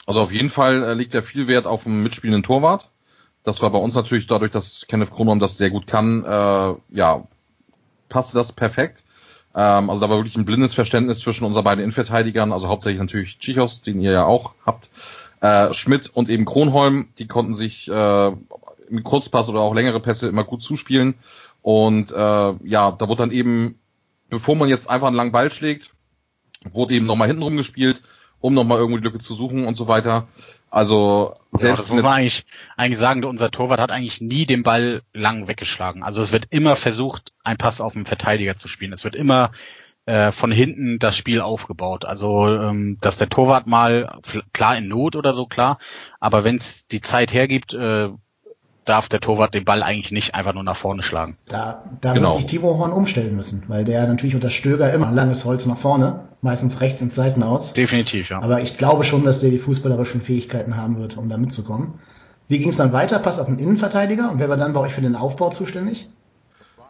Also 0.06 0.20
auf 0.20 0.32
jeden 0.32 0.50
Fall 0.50 0.82
äh, 0.82 0.94
liegt 0.94 1.14
er 1.14 1.22
viel 1.22 1.46
Wert 1.46 1.66
auf 1.66 1.86
einen 1.86 2.02
mitspielenden 2.02 2.42
Torwart. 2.42 2.88
Das 3.44 3.60
war 3.60 3.70
bei 3.70 3.78
uns 3.78 3.94
natürlich 3.94 4.26
dadurch, 4.26 4.52
dass 4.52 4.86
Kenneth 4.88 5.10
Kronholm 5.10 5.40
das 5.40 5.58
sehr 5.58 5.70
gut 5.70 5.86
kann, 5.86 6.24
äh, 6.24 6.74
ja, 6.96 7.26
passte 8.08 8.36
das 8.36 8.52
perfekt. 8.52 9.02
Ähm, 9.54 9.90
also 9.90 10.00
da 10.00 10.10
war 10.10 10.18
wirklich 10.18 10.36
ein 10.36 10.44
blindes 10.44 10.74
Verständnis 10.74 11.20
zwischen 11.20 11.44
unseren 11.44 11.64
beiden 11.64 11.82
Innenverteidigern, 11.82 12.52
also 12.52 12.68
hauptsächlich 12.68 13.00
natürlich 13.00 13.38
Chichos, 13.38 13.82
den 13.82 14.00
ihr 14.00 14.12
ja 14.12 14.24
auch 14.24 14.54
habt, 14.64 14.90
äh, 15.40 15.74
Schmidt 15.74 16.10
und 16.14 16.30
eben 16.30 16.44
Kronholm, 16.44 17.08
die 17.18 17.26
konnten 17.26 17.54
sich 17.54 17.88
äh, 17.88 18.26
im 18.88 19.02
Kurzpass 19.02 19.48
oder 19.48 19.60
auch 19.60 19.74
längere 19.74 20.00
Pässe 20.00 20.28
immer 20.28 20.44
gut 20.44 20.62
zuspielen. 20.62 21.14
Und 21.62 22.10
äh, 22.10 22.14
ja, 22.14 22.92
da 22.92 23.08
wurde 23.08 23.22
dann 23.22 23.30
eben 23.30 23.78
bevor 24.32 24.56
man 24.56 24.70
jetzt 24.70 24.88
einfach 24.88 25.08
einen 25.08 25.16
langen 25.16 25.30
Ball 25.30 25.52
schlägt, 25.52 25.90
wurde 26.72 26.94
eben 26.94 27.04
nochmal 27.04 27.28
hinten 27.28 27.42
rumgespielt, 27.42 28.00
um 28.40 28.54
nochmal 28.54 28.78
irgendwo 28.78 28.96
die 28.96 29.04
Lücke 29.04 29.18
zu 29.18 29.34
suchen 29.34 29.66
und 29.66 29.76
so 29.76 29.88
weiter. 29.88 30.26
Also 30.70 31.34
selbst 31.50 31.64
ja, 31.64 31.76
das 31.76 31.90
muss 31.90 32.02
man 32.02 32.14
eigentlich, 32.14 32.46
eigentlich 32.78 32.98
sagen, 32.98 33.26
unser 33.26 33.50
Torwart 33.50 33.78
hat 33.78 33.90
eigentlich 33.90 34.22
nie 34.22 34.46
den 34.46 34.62
Ball 34.62 35.02
lang 35.12 35.48
weggeschlagen. 35.48 36.02
Also 36.02 36.22
es 36.22 36.32
wird 36.32 36.46
immer 36.48 36.76
versucht, 36.76 37.34
einen 37.44 37.58
Pass 37.58 37.82
auf 37.82 37.92
den 37.92 38.06
Verteidiger 38.06 38.56
zu 38.56 38.68
spielen. 38.68 38.94
Es 38.94 39.04
wird 39.04 39.16
immer 39.16 39.52
äh, 40.06 40.32
von 40.32 40.50
hinten 40.50 40.98
das 40.98 41.14
Spiel 41.14 41.42
aufgebaut. 41.42 42.06
Also 42.06 42.48
ähm, 42.48 42.96
dass 43.02 43.18
der 43.18 43.28
Torwart 43.28 43.66
mal 43.66 44.18
klar 44.54 44.78
in 44.78 44.88
Not 44.88 45.14
oder 45.14 45.34
so 45.34 45.44
klar, 45.44 45.78
aber 46.20 46.42
wenn 46.42 46.56
es 46.56 46.86
die 46.86 47.02
Zeit 47.02 47.34
hergibt, 47.34 47.74
äh, 47.74 48.08
darf 48.84 49.08
der 49.08 49.20
Torwart 49.20 49.54
den 49.54 49.64
Ball 49.64 49.82
eigentlich 49.82 50.10
nicht 50.10 50.34
einfach 50.34 50.54
nur 50.54 50.64
nach 50.64 50.76
vorne 50.76 51.02
schlagen. 51.02 51.36
Da, 51.48 51.84
da 52.00 52.14
genau. 52.14 52.30
wird 52.30 52.40
sich 52.40 52.46
Timo 52.46 52.78
Horn 52.78 52.92
umstellen 52.92 53.36
müssen, 53.36 53.64
weil 53.68 53.84
der 53.84 54.06
natürlich 54.06 54.34
unter 54.34 54.50
Stöger 54.50 54.92
immer 54.92 55.10
langes 55.12 55.44
Holz 55.44 55.66
nach 55.66 55.78
vorne, 55.78 56.28
meistens 56.40 56.80
rechts 56.80 57.00
ins 57.00 57.14
Seiten 57.14 57.42
aus. 57.42 57.74
Definitiv, 57.74 58.30
ja. 58.30 58.42
Aber 58.42 58.60
ich 58.60 58.76
glaube 58.76 59.04
schon, 59.04 59.24
dass 59.24 59.40
der 59.40 59.50
die 59.50 59.60
fußballerischen 59.60 60.22
Fähigkeiten 60.22 60.76
haben 60.76 60.98
wird, 60.98 61.16
um 61.16 61.28
da 61.28 61.38
mitzukommen. 61.38 62.00
Wie 62.48 62.58
ging 62.58 62.70
es 62.70 62.76
dann 62.76 62.92
weiter? 62.92 63.18
Pass 63.20 63.38
auf 63.38 63.46
den 63.46 63.58
Innenverteidiger 63.58 64.30
und 64.30 64.40
wer 64.40 64.48
war 64.48 64.56
dann 64.56 64.72
bei 64.72 64.80
euch 64.80 64.92
für 64.92 65.00
den 65.00 65.14
Aufbau 65.14 65.50
zuständig? 65.50 66.08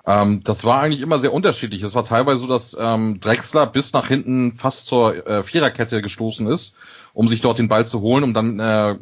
Ähm, 0.06 0.42
das 0.42 0.64
war 0.64 0.80
eigentlich 0.80 1.02
immer 1.02 1.18
sehr 1.18 1.32
unterschiedlich. 1.32 1.82
Es 1.82 1.94
war 1.94 2.04
teilweise 2.04 2.40
so, 2.40 2.46
dass 2.46 2.76
ähm, 2.78 3.20
Drexler 3.20 3.66
bis 3.66 3.92
nach 3.92 4.08
hinten 4.08 4.54
fast 4.56 4.87
zur 4.87 5.26
äh, 5.26 5.44
Viererkette 5.44 6.02
gestoßen 6.02 6.46
ist, 6.46 6.75
um 7.12 7.28
sich 7.28 7.42
dort 7.42 7.58
den 7.58 7.68
Ball 7.68 7.87
zu 7.87 8.00
holen, 8.00 8.25
um 8.25 8.34
dann 8.34 8.58
äh, 8.58 8.96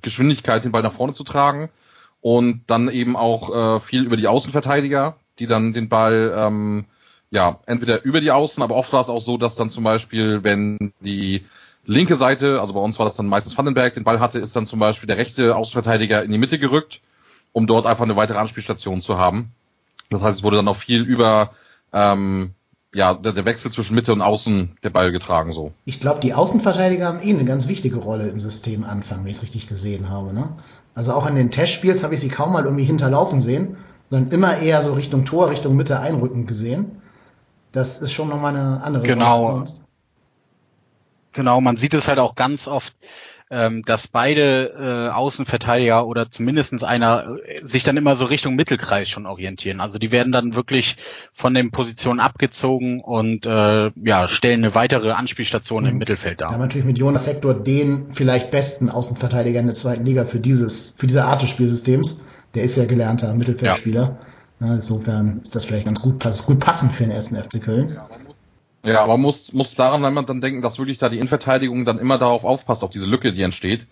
Geschwindigkeit 0.00 0.64
den 0.64 0.72
Ball 0.72 0.82
nach 0.82 0.94
vorne 0.94 1.12
zu 1.12 1.22
tragen 1.22 1.68
und 2.22 2.62
dann 2.68 2.88
eben 2.88 3.16
auch 3.16 3.76
äh, 3.76 3.80
viel 3.80 4.04
über 4.04 4.16
die 4.16 4.28
Außenverteidiger, 4.28 5.16
die 5.38 5.46
dann 5.46 5.74
den 5.74 5.90
Ball 5.90 6.34
ähm, 6.34 6.86
ja 7.30 7.60
entweder 7.66 8.04
über 8.04 8.20
die 8.20 8.30
Außen, 8.30 8.62
aber 8.62 8.76
oft 8.76 8.92
war 8.92 9.00
es 9.00 9.10
auch 9.10 9.20
so, 9.20 9.36
dass 9.36 9.56
dann 9.56 9.68
zum 9.68 9.84
Beispiel, 9.84 10.42
wenn 10.42 10.92
die 11.00 11.44
linke 11.84 12.14
Seite, 12.14 12.60
also 12.60 12.74
bei 12.74 12.80
uns 12.80 12.98
war 12.98 13.04
das 13.04 13.16
dann 13.16 13.26
meistens 13.26 13.58
Vandenberg, 13.58 13.94
den 13.94 14.04
Ball 14.04 14.20
hatte, 14.20 14.38
ist 14.38 14.54
dann 14.54 14.66
zum 14.66 14.78
Beispiel 14.78 15.08
der 15.08 15.18
rechte 15.18 15.56
Außenverteidiger 15.56 16.22
in 16.22 16.30
die 16.30 16.38
Mitte 16.38 16.58
gerückt, 16.58 17.00
um 17.50 17.66
dort 17.66 17.86
einfach 17.86 18.04
eine 18.04 18.16
weitere 18.16 18.38
Anspielstation 18.38 19.02
zu 19.02 19.18
haben. 19.18 19.52
Das 20.08 20.22
heißt, 20.22 20.38
es 20.38 20.44
wurde 20.44 20.56
dann 20.56 20.68
auch 20.68 20.76
viel 20.76 21.02
über 21.02 21.52
ähm, 21.92 22.52
ja, 22.94 23.14
der, 23.14 23.44
Wechsel 23.44 23.72
zwischen 23.72 23.94
Mitte 23.94 24.12
und 24.12 24.20
Außen 24.20 24.76
der 24.82 24.90
Ball 24.90 25.12
getragen 25.12 25.52
so. 25.52 25.72
Ich 25.86 25.98
glaube, 25.98 26.20
die 26.20 26.34
Außenverteidiger 26.34 27.06
haben 27.06 27.22
eh 27.22 27.30
eine 27.30 27.44
ganz 27.44 27.66
wichtige 27.66 27.96
Rolle 27.96 28.28
im 28.28 28.38
System 28.38 28.84
Anfang, 28.84 29.20
wenn 29.20 29.30
ich 29.30 29.38
es 29.38 29.42
richtig 29.42 29.66
gesehen 29.66 30.10
habe. 30.10 30.34
Ne? 30.34 30.56
Also 30.94 31.14
auch 31.14 31.26
in 31.26 31.34
den 31.34 31.50
Testspiels 31.50 32.02
habe 32.02 32.14
ich 32.14 32.20
sie 32.20 32.28
kaum 32.28 32.52
mal 32.52 32.64
irgendwie 32.64 32.84
hinterlaufen 32.84 33.40
sehen. 33.40 33.76
sondern 34.10 34.30
immer 34.30 34.58
eher 34.58 34.82
so 34.82 34.92
Richtung 34.92 35.24
Tor, 35.24 35.48
Richtung 35.50 35.74
Mitte 35.74 35.98
einrücken 35.98 36.46
gesehen. 36.46 37.00
Das 37.72 38.02
ist 38.02 38.12
schon 38.12 38.28
nochmal 38.28 38.54
eine 38.54 38.82
andere 38.82 39.02
Genau. 39.04 39.64
Genau, 41.32 41.62
man 41.62 41.78
sieht 41.78 41.94
es 41.94 42.08
halt 42.08 42.18
auch 42.18 42.34
ganz 42.34 42.68
oft, 42.68 42.94
ähm, 43.52 43.82
dass 43.84 44.08
beide 44.08 45.10
äh, 45.10 45.14
Außenverteidiger 45.14 46.06
oder 46.06 46.30
zumindestens 46.30 46.82
einer 46.82 47.36
äh, 47.44 47.60
sich 47.66 47.84
dann 47.84 47.98
immer 47.98 48.16
so 48.16 48.24
Richtung 48.24 48.56
Mittelkreis 48.56 49.10
schon 49.10 49.26
orientieren. 49.26 49.80
Also 49.80 49.98
die 49.98 50.10
werden 50.10 50.32
dann 50.32 50.54
wirklich 50.54 50.96
von 51.34 51.52
den 51.52 51.70
Positionen 51.70 52.18
abgezogen 52.18 53.00
und 53.00 53.44
äh, 53.44 53.90
ja, 54.02 54.26
stellen 54.26 54.64
eine 54.64 54.74
weitere 54.74 55.10
Anspielstation 55.10 55.82
mhm. 55.82 55.90
im 55.90 55.98
Mittelfeld 55.98 56.40
dar. 56.40 56.48
Da 56.48 56.54
haben 56.54 56.62
natürlich 56.62 56.86
mit 56.86 56.98
Jonas 56.98 57.26
Hector 57.26 57.52
den 57.52 58.14
vielleicht 58.14 58.50
besten 58.50 58.88
Außenverteidiger 58.88 59.60
in 59.60 59.66
der 59.66 59.74
zweiten 59.74 60.04
Liga 60.04 60.24
für 60.24 60.40
dieses, 60.40 60.96
für 60.98 61.06
diese 61.06 61.24
Art 61.24 61.42
des 61.42 61.50
Spielsystems. 61.50 62.20
Der 62.54 62.62
ist 62.62 62.76
ja 62.76 62.86
gelernter 62.86 63.34
Mittelfeldspieler. 63.34 64.18
Ja. 64.60 64.66
Ja, 64.66 64.74
insofern 64.74 65.40
ist 65.42 65.56
das 65.56 65.64
vielleicht 65.64 65.86
ganz 65.86 66.00
gut, 66.00 66.20
pass, 66.20 66.46
gut 66.46 66.60
passend 66.60 66.94
für 66.94 67.02
den 67.02 67.10
ersten 67.10 67.36
FC 67.36 67.60
Köln. 67.60 67.94
Ja, 67.96 68.08
ja, 68.84 69.02
aber 69.02 69.12
man 69.12 69.22
muss, 69.22 69.52
muss 69.52 69.74
daran 69.74 70.04
einmal 70.04 70.24
dann 70.24 70.40
denken, 70.40 70.62
dass 70.62 70.78
wirklich 70.78 70.98
da 70.98 71.08
die 71.08 71.18
Innenverteidigung 71.18 71.84
dann 71.84 71.98
immer 71.98 72.18
darauf 72.18 72.44
aufpasst, 72.44 72.82
auf 72.82 72.90
diese 72.90 73.06
Lücke, 73.06 73.32
die 73.32 73.42
entsteht. 73.42 73.86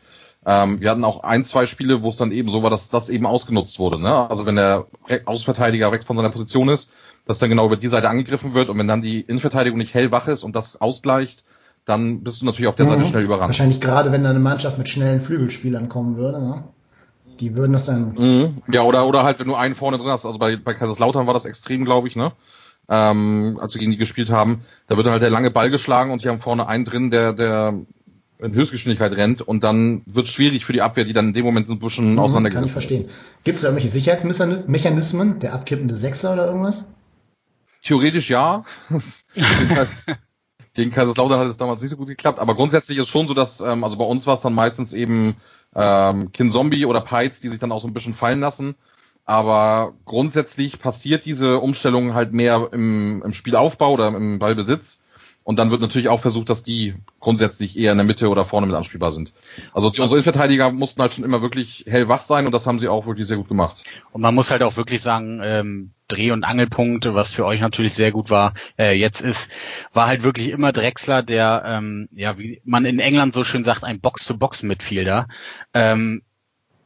Ähm, 0.44 0.80
wir 0.80 0.90
hatten 0.90 1.04
auch 1.04 1.22
ein, 1.22 1.44
zwei 1.44 1.66
Spiele, 1.66 2.02
wo 2.02 2.08
es 2.08 2.16
dann 2.16 2.32
eben 2.32 2.48
so 2.48 2.62
war, 2.62 2.70
dass 2.70 2.88
das 2.88 3.10
eben 3.10 3.26
ausgenutzt 3.26 3.78
wurde. 3.78 4.00
Ne? 4.00 4.30
Also 4.30 4.46
wenn 4.46 4.56
der 4.56 4.86
Außenverteidiger 5.26 5.92
rechts 5.92 6.06
von 6.06 6.16
seiner 6.16 6.30
Position 6.30 6.68
ist, 6.68 6.90
dass 7.26 7.38
dann 7.38 7.50
genau 7.50 7.66
über 7.66 7.76
die 7.76 7.88
Seite 7.88 8.08
angegriffen 8.08 8.54
wird 8.54 8.68
und 8.68 8.78
wenn 8.78 8.88
dann 8.88 9.02
die 9.02 9.20
Innenverteidigung 9.20 9.78
nicht 9.78 9.94
hellwach 9.94 10.28
ist 10.28 10.42
und 10.42 10.56
das 10.56 10.80
ausgleicht, 10.80 11.44
dann 11.84 12.22
bist 12.22 12.40
du 12.40 12.46
natürlich 12.46 12.68
auf 12.68 12.74
der 12.74 12.86
mhm. 12.86 12.90
Seite 12.90 13.06
schnell 13.06 13.24
überrannt. 13.24 13.48
Wahrscheinlich 13.48 13.80
gerade, 13.80 14.12
wenn 14.12 14.24
da 14.24 14.30
eine 14.30 14.38
Mannschaft 14.38 14.78
mit 14.78 14.88
schnellen 14.88 15.20
Flügelspielern 15.20 15.88
kommen 15.88 16.16
würde. 16.16 16.40
Ne? 16.40 16.64
Die 17.38 17.54
würden 17.54 17.72
das 17.72 17.86
dann. 17.86 18.14
Mhm. 18.14 18.62
Ja, 18.72 18.82
oder, 18.82 19.06
oder 19.06 19.22
halt, 19.22 19.40
wenn 19.40 19.46
du 19.46 19.54
einen 19.54 19.74
vorne 19.74 19.98
drin 19.98 20.08
hast. 20.08 20.26
Also 20.26 20.38
bei, 20.38 20.56
bei 20.56 20.74
Kaiserslautern 20.74 21.26
war 21.26 21.34
das 21.34 21.44
extrem, 21.44 21.84
glaube 21.84 22.08
ich, 22.08 22.16
ne? 22.16 22.32
Ähm, 22.88 23.58
als 23.60 23.74
wir 23.74 23.80
gegen 23.80 23.92
die 23.92 23.98
gespielt 23.98 24.30
haben. 24.30 24.62
Da 24.88 24.96
wird 24.96 25.06
dann 25.06 25.12
halt 25.12 25.22
der 25.22 25.30
lange 25.30 25.50
Ball 25.50 25.70
geschlagen 25.70 26.10
und 26.10 26.24
die 26.24 26.28
haben 26.28 26.40
vorne 26.40 26.66
einen 26.66 26.84
drin, 26.84 27.10
der, 27.10 27.32
der 27.32 27.74
in 28.38 28.54
Höchstgeschwindigkeit 28.54 29.12
rennt 29.12 29.42
und 29.42 29.64
dann 29.64 30.02
wird 30.06 30.26
es 30.26 30.32
schwierig 30.32 30.64
für 30.64 30.72
die 30.72 30.82
Abwehr, 30.82 31.04
die 31.04 31.12
dann 31.12 31.28
in 31.28 31.34
dem 31.34 31.44
Moment 31.44 31.68
ein 31.68 31.78
bisschen 31.78 32.12
mhm, 32.12 32.18
auseinandergerissen 32.18 32.72
Kann 32.72 32.82
ich 32.82 32.88
verstehen. 32.88 33.10
Gibt 33.44 33.56
es 33.56 33.62
da 33.62 33.68
irgendwelche 33.68 33.92
Sicherheitsmechanismen, 33.92 35.40
der 35.40 35.54
abkippende 35.54 35.94
Sechser 35.94 36.32
oder 36.32 36.46
irgendwas? 36.46 36.88
Theoretisch 37.82 38.30
ja. 38.30 38.64
gegen 40.74 40.90
Kaiserslautern 40.90 41.40
hat 41.40 41.48
es 41.48 41.56
damals 41.56 41.82
nicht 41.82 41.90
so 41.90 41.96
gut 41.96 42.08
geklappt, 42.08 42.38
aber 42.38 42.54
grundsätzlich 42.54 42.98
ist 42.98 43.08
schon 43.08 43.28
so, 43.28 43.34
dass, 43.34 43.60
ähm, 43.60 43.84
also 43.84 43.96
bei 43.96 44.04
uns 44.04 44.26
war 44.26 44.34
es 44.34 44.40
dann 44.40 44.54
meistens 44.54 44.92
eben 44.92 45.36
ähm, 45.74 46.32
Kin 46.32 46.50
Zombie 46.50 46.86
oder 46.86 47.00
Peitz, 47.00 47.40
die 47.40 47.48
sich 47.48 47.58
dann 47.58 47.72
auch 47.72 47.80
so 47.80 47.88
ein 47.88 47.94
bisschen 47.94 48.14
fallen 48.14 48.40
lassen 48.40 48.74
aber 49.24 49.94
grundsätzlich 50.04 50.80
passiert 50.80 51.24
diese 51.24 51.60
Umstellung 51.60 52.14
halt 52.14 52.32
mehr 52.32 52.68
im, 52.72 53.22
im 53.24 53.32
Spielaufbau 53.32 53.92
oder 53.92 54.08
im 54.08 54.38
Ballbesitz. 54.38 55.00
Und 55.42 55.58
dann 55.58 55.70
wird 55.70 55.80
natürlich 55.80 56.08
auch 56.08 56.20
versucht, 56.20 56.50
dass 56.50 56.62
die 56.62 56.94
grundsätzlich 57.18 57.78
eher 57.78 57.92
in 57.92 57.98
der 57.98 58.04
Mitte 58.04 58.28
oder 58.28 58.44
vorne 58.44 58.66
mit 58.66 58.76
anspielbar 58.76 59.10
sind. 59.10 59.32
Also 59.72 59.88
unsere 59.88 60.12
Innenverteidiger 60.12 60.70
mussten 60.70 61.00
halt 61.00 61.14
schon 61.14 61.24
immer 61.24 61.42
wirklich 61.42 61.84
hellwach 61.88 62.24
sein 62.24 62.46
und 62.46 62.52
das 62.52 62.66
haben 62.66 62.78
sie 62.78 62.88
auch 62.88 63.06
wirklich 63.06 63.26
sehr 63.26 63.38
gut 63.38 63.48
gemacht. 63.48 63.82
Und 64.12 64.20
man 64.20 64.34
muss 64.34 64.50
halt 64.50 64.62
auch 64.62 64.76
wirklich 64.76 65.02
sagen, 65.02 65.40
ähm, 65.42 65.92
Dreh- 66.08 66.32
und 66.32 66.44
Angelpunkte, 66.44 67.14
was 67.14 67.32
für 67.32 67.46
euch 67.46 67.60
natürlich 67.60 67.94
sehr 67.94 68.12
gut 68.12 68.30
war, 68.30 68.52
äh, 68.78 68.92
jetzt 68.92 69.22
ist, 69.22 69.50
war 69.92 70.08
halt 70.08 70.24
wirklich 70.24 70.50
immer 70.50 70.72
Drexler, 70.72 71.22
der, 71.22 71.62
ähm, 71.66 72.08
ja, 72.12 72.38
wie 72.38 72.60
man 72.64 72.84
in 72.84 72.98
England 72.98 73.32
so 73.32 73.42
schön 73.42 73.64
sagt, 73.64 73.82
ein 73.82 74.00
Box-to-Box-Midfielder. 74.00 75.26
Ähm, 75.72 76.22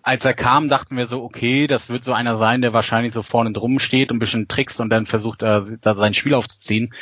als 0.05 0.27
er 0.27 0.35
kam, 0.35 0.69
dachten 0.69 0.99
wir 0.99 1.07
so, 1.07 1.23
okay, 1.23 1.67
das 1.67 1.89
wird 1.89 2.05
so 2.05 2.13
einer 2.13 2.37
sein, 2.37 2.61
der 2.61 2.75
wahrscheinlich 2.75 3.15
so 3.15 3.23
vorne 3.23 3.53
drum 3.53 3.79
steht 3.79 4.11
und 4.11 4.19
ein 4.19 4.21
bisschen 4.21 4.49
trickst 4.49 4.79
und 4.81 4.91
dann 4.91 5.07
versucht, 5.07 5.43
äh, 5.43 5.63
da 5.81 5.95
sein 5.95 6.13
Spiel 6.13 6.35
aufzuziehen. 6.35 6.93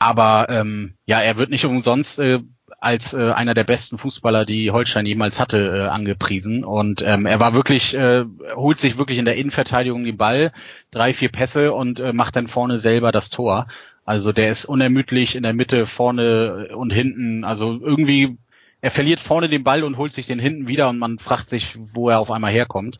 Aber 0.00 0.48
ähm, 0.50 0.94
ja, 1.06 1.20
er 1.20 1.38
wird 1.38 1.50
nicht 1.50 1.64
umsonst 1.64 2.18
äh, 2.18 2.40
als 2.80 3.14
äh, 3.14 3.30
einer 3.30 3.54
der 3.54 3.62
besten 3.62 3.96
Fußballer, 3.96 4.44
die 4.44 4.72
Holstein 4.72 5.06
jemals 5.06 5.38
hatte, 5.38 5.58
äh, 5.58 5.88
angepriesen. 5.88 6.64
Und 6.64 7.02
ähm, 7.02 7.26
er 7.26 7.38
war 7.38 7.54
wirklich, 7.54 7.94
äh, 7.94 8.24
holt 8.56 8.80
sich 8.80 8.98
wirklich 8.98 9.18
in 9.18 9.24
der 9.24 9.36
Innenverteidigung 9.36 10.02
den 10.02 10.16
Ball, 10.16 10.52
drei, 10.90 11.14
vier 11.14 11.28
Pässe 11.28 11.72
und 11.72 12.00
äh, 12.00 12.12
macht 12.12 12.34
dann 12.34 12.48
vorne 12.48 12.78
selber 12.78 13.12
das 13.12 13.30
Tor. 13.30 13.68
Also 14.04 14.32
der 14.32 14.50
ist 14.50 14.64
unermüdlich 14.64 15.36
in 15.36 15.44
der 15.44 15.54
Mitte, 15.54 15.86
vorne 15.86 16.70
und 16.74 16.92
hinten. 16.92 17.44
Also 17.44 17.78
irgendwie 17.80 18.36
er 18.80 18.90
verliert 18.90 19.20
vorne 19.20 19.48
den 19.48 19.64
Ball 19.64 19.84
und 19.84 19.98
holt 19.98 20.14
sich 20.14 20.26
den 20.26 20.38
hinten 20.38 20.68
wieder 20.68 20.88
und 20.88 20.98
man 20.98 21.18
fragt 21.18 21.50
sich, 21.50 21.76
wo 21.94 22.08
er 22.08 22.20
auf 22.20 22.30
einmal 22.30 22.52
herkommt. 22.52 22.98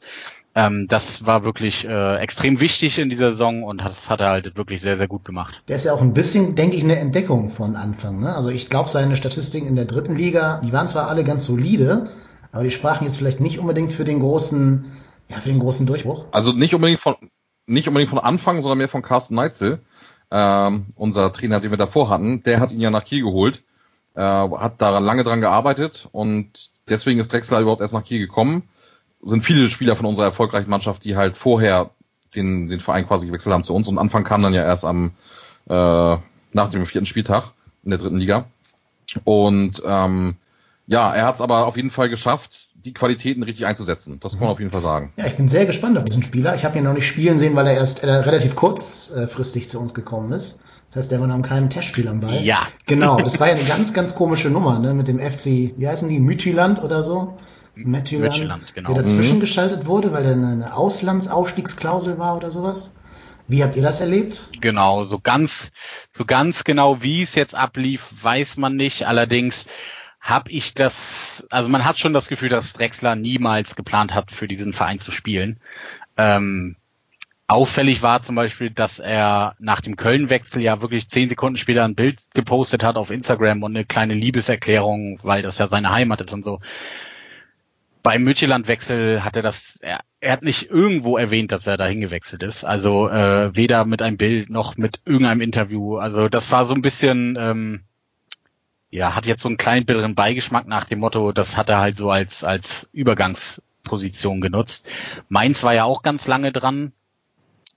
Ähm, 0.55 0.89
das 0.89 1.27
war 1.27 1.45
wirklich 1.45 1.87
äh, 1.87 2.17
extrem 2.17 2.61
wichtig 2.61 2.99
in 2.99 3.09
dieser 3.09 3.31
Saison 3.31 3.63
und 3.63 3.83
das 3.83 4.11
hat 4.11 4.21
er 4.21 4.31
halt 4.31 4.57
wirklich 4.57 4.81
sehr, 4.81 4.97
sehr 4.97 5.07
gut 5.07 5.25
gemacht. 5.25 5.63
Der 5.69 5.77
ist 5.77 5.85
ja 5.85 5.93
auch 5.93 6.01
ein 6.01 6.13
bisschen, 6.13 6.57
denke 6.57 6.77
ich, 6.77 6.83
eine 6.83 6.97
Entdeckung 6.97 7.53
von 7.53 7.77
Anfang. 7.77 8.21
Ne? 8.21 8.35
Also 8.35 8.51
ich 8.51 8.69
glaube, 8.69 8.89
seine 8.89 9.17
Statistiken 9.17 9.69
in 9.69 9.77
der 9.77 9.85
dritten 9.85 10.17
Liga, 10.17 10.61
die 10.65 10.73
waren 10.73 10.89
zwar 10.89 11.09
alle 11.09 11.23
ganz 11.23 11.47
solide, 11.47 12.11
aber 12.51 12.65
die 12.65 12.73
sprachen 12.73 13.05
jetzt 13.05 13.17
vielleicht 13.17 13.41
nicht 13.41 13.61
unbedingt 13.61 13.93
für 13.93 14.05
den 14.05 14.19
großen, 14.19 14.87
ja, 15.29 15.37
für 15.37 15.51
den 15.51 15.61
großen 15.61 15.87
Durchbruch. 15.87 16.27
Also 16.33 16.53
nicht 16.53 16.75
unbedingt 16.75 17.01
von, 17.01 17.15
nicht 17.67 17.87
unbedingt 17.87 18.11
von 18.11 18.19
Anfang, 18.19 18.61
sondern 18.61 18.79
mehr 18.79 18.89
von 18.89 19.03
Carsten 19.03 19.37
Neitzel, 19.37 19.79
ähm, 20.33 20.87
unser 20.97 21.33
Trainer, 21.33 21.61
den 21.61 21.71
wir 21.71 21.79
davor 21.79 22.11
hatten. 22.11 22.43
Der 22.43 22.59
hat 22.59 22.73
ihn 22.73 22.81
ja 22.81 22.91
nach 22.91 23.05
Kiel 23.05 23.23
geholt 23.23 23.63
äh, 24.15 24.21
hat 24.21 24.81
daran 24.81 25.05
lange 25.05 25.25
dran 25.25 25.41
gearbeitet 25.41 26.09
und 26.13 26.71
deswegen 26.89 27.21
ist 27.21 27.33
Drexler 27.33 27.61
überhaupt 27.61 27.83
erst 27.83 27.95
nach 27.95 28.05
Kiel 28.05 28.19
gekommen. 28.19 28.65
Sind 29.23 29.45
viele 29.45 29.69
Spieler 29.69 29.97
von 29.97 30.07
unserer 30.07 30.27
erfolgreichen 30.27 30.71
Mannschaft, 30.71 31.05
die 31.05 31.17
halt 31.17 31.37
vorher 31.37 31.91
den, 32.35 32.69
den 32.69 32.81
Verein 32.81 33.07
quasi 33.07 33.27
gewechselt 33.27 33.53
haben 33.53 33.65
zu 33.65 33.75
uns 33.75 33.89
und 33.89 33.99
Anfang 33.99 34.25
kam 34.25 34.43
dann 34.43 34.55
ja 34.55 34.65
erst 34.65 34.85
am 34.85 35.13
äh, 35.69 36.17
nach 36.53 36.71
dem 36.71 36.87
vierten 36.87 37.07
Spieltag 37.07 37.53
in 37.85 37.91
der 37.91 37.99
dritten 37.99 38.17
Liga. 38.17 38.47
Und 39.25 39.83
ähm, 39.85 40.37
ja, 40.87 41.15
er 41.15 41.27
hat 41.27 41.37
es 41.37 41.41
aber 41.41 41.67
auf 41.67 41.77
jeden 41.77 41.91
Fall 41.91 42.09
geschafft, 42.09 42.69
die 42.75 42.93
Qualitäten 42.93 43.43
richtig 43.43 43.67
einzusetzen. 43.67 44.19
Das 44.21 44.33
kann 44.33 44.41
man 44.41 44.49
mhm. 44.49 44.53
auf 44.53 44.59
jeden 44.59 44.73
Fall 44.73 44.83
sagen. 44.83 45.13
Ja, 45.17 45.27
ich 45.27 45.37
bin 45.37 45.49
sehr 45.49 45.67
gespannt 45.67 45.99
auf 45.99 46.05
diesen 46.05 46.23
Spieler. 46.23 46.55
Ich 46.55 46.65
habe 46.65 46.79
ihn 46.79 46.85
noch 46.85 46.95
nicht 46.95 47.07
spielen 47.07 47.39
sehen, 47.39 47.55
weil 47.55 47.67
er 47.67 47.75
erst 47.75 48.03
äh, 48.03 48.11
relativ 48.11 48.57
kurzfristig 48.57 49.69
zu 49.69 49.79
uns 49.79 49.95
gekommen 49.95 50.33
ist. 50.33 50.63
Das 50.91 51.05
heißt, 51.05 51.13
der 51.13 51.21
war 51.21 51.29
noch 51.29 51.41
keinem 51.43 51.71
Testspiel 51.71 52.09
am 52.09 52.21
Ball. 52.21 52.43
Ja. 52.43 52.67
Genau, 52.87 53.19
das 53.19 53.39
war 53.39 53.49
ja 53.49 53.55
eine 53.55 53.65
ganz, 53.65 53.95
ganz 53.95 54.15
komische 54.15 54.51
Nummer, 54.51 54.79
ne? 54.81 54.93
Mit 54.93 55.07
dem 55.07 55.21
FC, 55.21 55.73
wie 55.77 55.87
heißen 55.87 56.09
die, 56.09 56.19
Mythiland 56.19 56.83
oder 56.83 57.03
so? 57.03 57.39
Mythiland, 57.77 58.75
genau. 58.75 58.93
Der 58.93 59.03
dazwischen 59.03 59.37
mhm. 59.37 59.41
geschaltet 59.41 59.87
wurde, 59.87 60.13
weil 60.13 60.25
da 60.25 60.33
eine 60.33 60.75
Auslandsaufstiegsklausel 60.75 62.19
war 62.19 62.37
oder 62.37 62.51
sowas. 62.51 62.93
Wie 63.47 63.63
habt 63.63 63.77
ihr 63.77 63.83
das 63.83 64.01
erlebt? 64.01 64.51
Genau, 64.61 65.05
so 65.05 65.19
ganz, 65.19 65.71
so 66.13 66.25
ganz 66.25 66.65
genau, 66.65 67.03
wie 67.03 67.23
es 67.23 67.35
jetzt 67.35 67.55
ablief, 67.55 68.09
weiß 68.21 68.57
man 68.57 68.77
nicht. 68.77 69.07
Allerdings 69.07 69.67
habe 70.21 70.51
ich 70.51 70.75
das, 70.75 71.47
also 71.51 71.69
man 71.69 71.85
hat 71.85 71.99
schon 71.99 72.13
das 72.13 72.29
Gefühl, 72.29 72.49
dass 72.49 72.75
Drexler 72.75 73.17
niemals 73.17 73.75
geplant 73.75 74.15
hat, 74.15 74.31
für 74.31 74.47
diesen 74.47 74.73
Verein 74.73 74.99
zu 74.99 75.11
spielen. 75.11 75.59
Ähm, 76.17 76.77
Auffällig 77.51 78.01
war 78.01 78.23
zum 78.23 78.37
Beispiel, 78.37 78.71
dass 78.71 79.01
er 79.01 79.57
nach 79.59 79.81
dem 79.81 79.97
Köln-Wechsel 79.97 80.63
ja 80.63 80.81
wirklich 80.83 81.09
zehn 81.09 81.29
Sekunden 81.29 81.57
später 81.57 81.85
ein 81.85 81.97
Bild 81.97 82.21
gepostet 82.33 82.85
hat 82.85 82.95
auf 82.95 83.11
Instagram 83.11 83.65
und 83.65 83.75
eine 83.75 83.85
kleine 83.85 84.15
Liebeserklärung, 84.15 85.19
weil 85.25 85.43
das 85.43 85.59
ja 85.59 85.67
seine 85.67 85.91
Heimat 85.91 86.21
ist 86.21 86.33
und 86.33 86.45
so. 86.45 86.61
Beim 88.05 88.23
Mütjeland-Wechsel 88.23 89.25
hat 89.25 89.35
er 89.35 89.43
das, 89.43 89.81
er, 89.83 89.99
er, 90.21 90.31
hat 90.31 90.45
nicht 90.45 90.71
irgendwo 90.71 91.17
erwähnt, 91.17 91.51
dass 91.51 91.67
er 91.67 91.77
dahin 91.77 92.01
gewechselt 92.01 92.45
ist. 92.45 92.63
Also 92.63 93.09
äh, 93.09 93.51
weder 93.57 93.85
mit 93.85 94.01
einem 94.01 94.17
Bild 94.17 94.49
noch 94.49 94.77
mit 94.77 95.01
irgendeinem 95.05 95.41
Interview. 95.41 95.97
Also 95.97 96.29
das 96.29 96.53
war 96.53 96.67
so 96.67 96.75
ein 96.75 96.83
bisschen, 96.83 97.37
ähm, 97.37 97.81
ja, 98.91 99.17
hat 99.17 99.27
jetzt 99.27 99.43
so 99.43 99.49
einen 99.49 99.57
kleinen 99.57 99.87
bitteren 99.87 100.15
Beigeschmack 100.15 100.69
nach 100.69 100.85
dem 100.85 101.01
Motto, 101.01 101.33
das 101.33 101.57
hat 101.57 101.69
er 101.69 101.81
halt 101.81 101.97
so 101.97 102.13
als, 102.13 102.45
als 102.45 102.89
Übergangsposition 102.93 104.41
genutzt. 104.41 104.87
Mainz 105.29 105.65
war 105.65 105.75
ja 105.75 105.83
auch 105.83 106.03
ganz 106.03 106.29
lange 106.29 106.53
dran, 106.53 106.93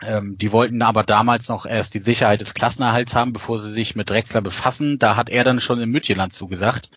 ähm, 0.02 0.38
die 0.38 0.52
wollten 0.52 0.82
aber 0.82 1.04
damals 1.04 1.48
noch 1.50 1.66
erst 1.66 1.94
die 1.94 2.00
Sicherheit 2.00 2.42
des 2.42 2.54
Klassenerhalts 2.54 3.16
haben, 3.16 3.34
bevor 3.34 3.58
sie 3.58 3.72
sich 3.72 3.96
mit 3.96 4.10
Drexler 4.10 4.42
befassen. 4.42 5.00
Da 5.00 5.16
hat 5.16 5.30
er 5.30 5.44
dann 5.44 5.60
schon 5.60 5.80
in 5.80 5.90
Mütjeland 5.90 6.34
zugesagt 6.34 6.90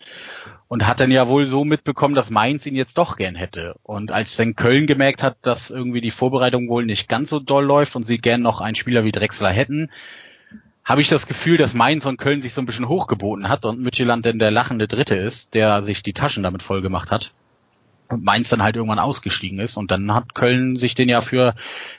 und 0.67 0.87
hat 0.87 0.99
dann 0.99 1.11
ja 1.11 1.27
wohl 1.27 1.45
so 1.45 1.63
mitbekommen, 1.63 2.15
dass 2.15 2.29
Mainz 2.29 2.65
ihn 2.65 2.75
jetzt 2.75 2.97
doch 2.97 3.15
gern 3.15 3.35
hätte. 3.35 3.75
Und 3.83 4.11
als 4.11 4.35
dann 4.35 4.55
Köln 4.55 4.87
gemerkt 4.87 5.23
hat, 5.23 5.37
dass 5.41 5.69
irgendwie 5.69 6.01
die 6.01 6.11
Vorbereitung 6.11 6.67
wohl 6.69 6.85
nicht 6.85 7.07
ganz 7.07 7.29
so 7.29 7.39
doll 7.39 7.65
läuft 7.65 7.95
und 7.95 8.03
sie 8.03 8.17
gern 8.17 8.41
noch 8.41 8.61
einen 8.61 8.75
Spieler 8.75 9.03
wie 9.03 9.11
Drexler 9.11 9.49
hätten, 9.49 9.89
habe 10.83 11.01
ich 11.01 11.09
das 11.09 11.27
Gefühl, 11.27 11.57
dass 11.57 11.73
Mainz 11.73 12.05
und 12.05 12.17
Köln 12.17 12.41
sich 12.41 12.53
so 12.53 12.61
ein 12.61 12.65
bisschen 12.65 12.87
hochgeboten 12.87 13.49
hat 13.49 13.65
und 13.65 13.81
Mütjeland 13.81 14.25
denn 14.25 14.39
der 14.39 14.51
lachende 14.51 14.87
Dritte 14.87 15.15
ist, 15.15 15.53
der 15.53 15.83
sich 15.83 16.01
die 16.01 16.13
Taschen 16.13 16.43
damit 16.43 16.63
voll 16.63 16.81
gemacht 16.81 17.11
hat 17.11 17.33
Mainz 18.09 18.49
dann 18.49 18.63
halt 18.63 18.75
irgendwann 18.75 18.99
ausgestiegen 18.99 19.59
ist. 19.59 19.77
Und 19.77 19.91
dann 19.91 20.13
hat 20.13 20.33
Köln 20.33 20.75
sich 20.75 20.95
den 20.95 21.09
ja 21.09 21.21
für 21.21 21.55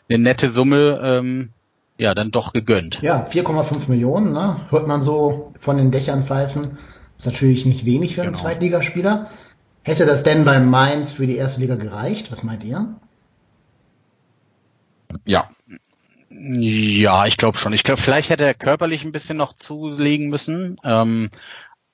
eine 0.09 0.19
nette 0.19 0.51
Summe 0.51 1.01
ähm, 1.03 1.51
ja 1.99 2.15
dann 2.15 2.31
doch 2.31 2.53
gegönnt. 2.53 3.01
Ja, 3.03 3.27
4,5 3.31 3.89
Millionen, 3.89 4.33
ne? 4.33 4.61
hört 4.71 4.87
man 4.87 5.03
so 5.03 5.53
von 5.61 5.77
den 5.77 5.91
Dächern 5.91 6.27
pfeifen. 6.27 6.79
Ist 7.17 7.27
natürlich 7.27 7.67
nicht 7.67 7.85
wenig 7.85 8.15
für 8.15 8.23
einen 8.23 8.33
genau. 8.33 8.43
Zweitligaspieler. 8.43 9.31
Hätte 9.83 10.07
das 10.07 10.23
denn 10.23 10.45
bei 10.45 10.61
Mainz 10.61 11.13
für 11.13 11.27
die 11.27 11.37
erste 11.37 11.61
Liga 11.61 11.75
gereicht? 11.75 12.31
Was 12.31 12.43
meint 12.43 12.63
ihr? 12.63 12.95
Ja. 15.25 15.51
Ja, 16.31 17.27
ich 17.27 17.37
glaube 17.37 17.59
schon. 17.59 17.73
Ich 17.73 17.83
glaube, 17.83 18.01
vielleicht 18.01 18.31
hätte 18.31 18.45
er 18.45 18.55
körperlich 18.55 19.05
ein 19.05 19.13
bisschen 19.13 19.37
noch 19.37 19.55
zulegen 19.55 20.29
müssen. 20.29 20.79
Ähm, 20.85 21.31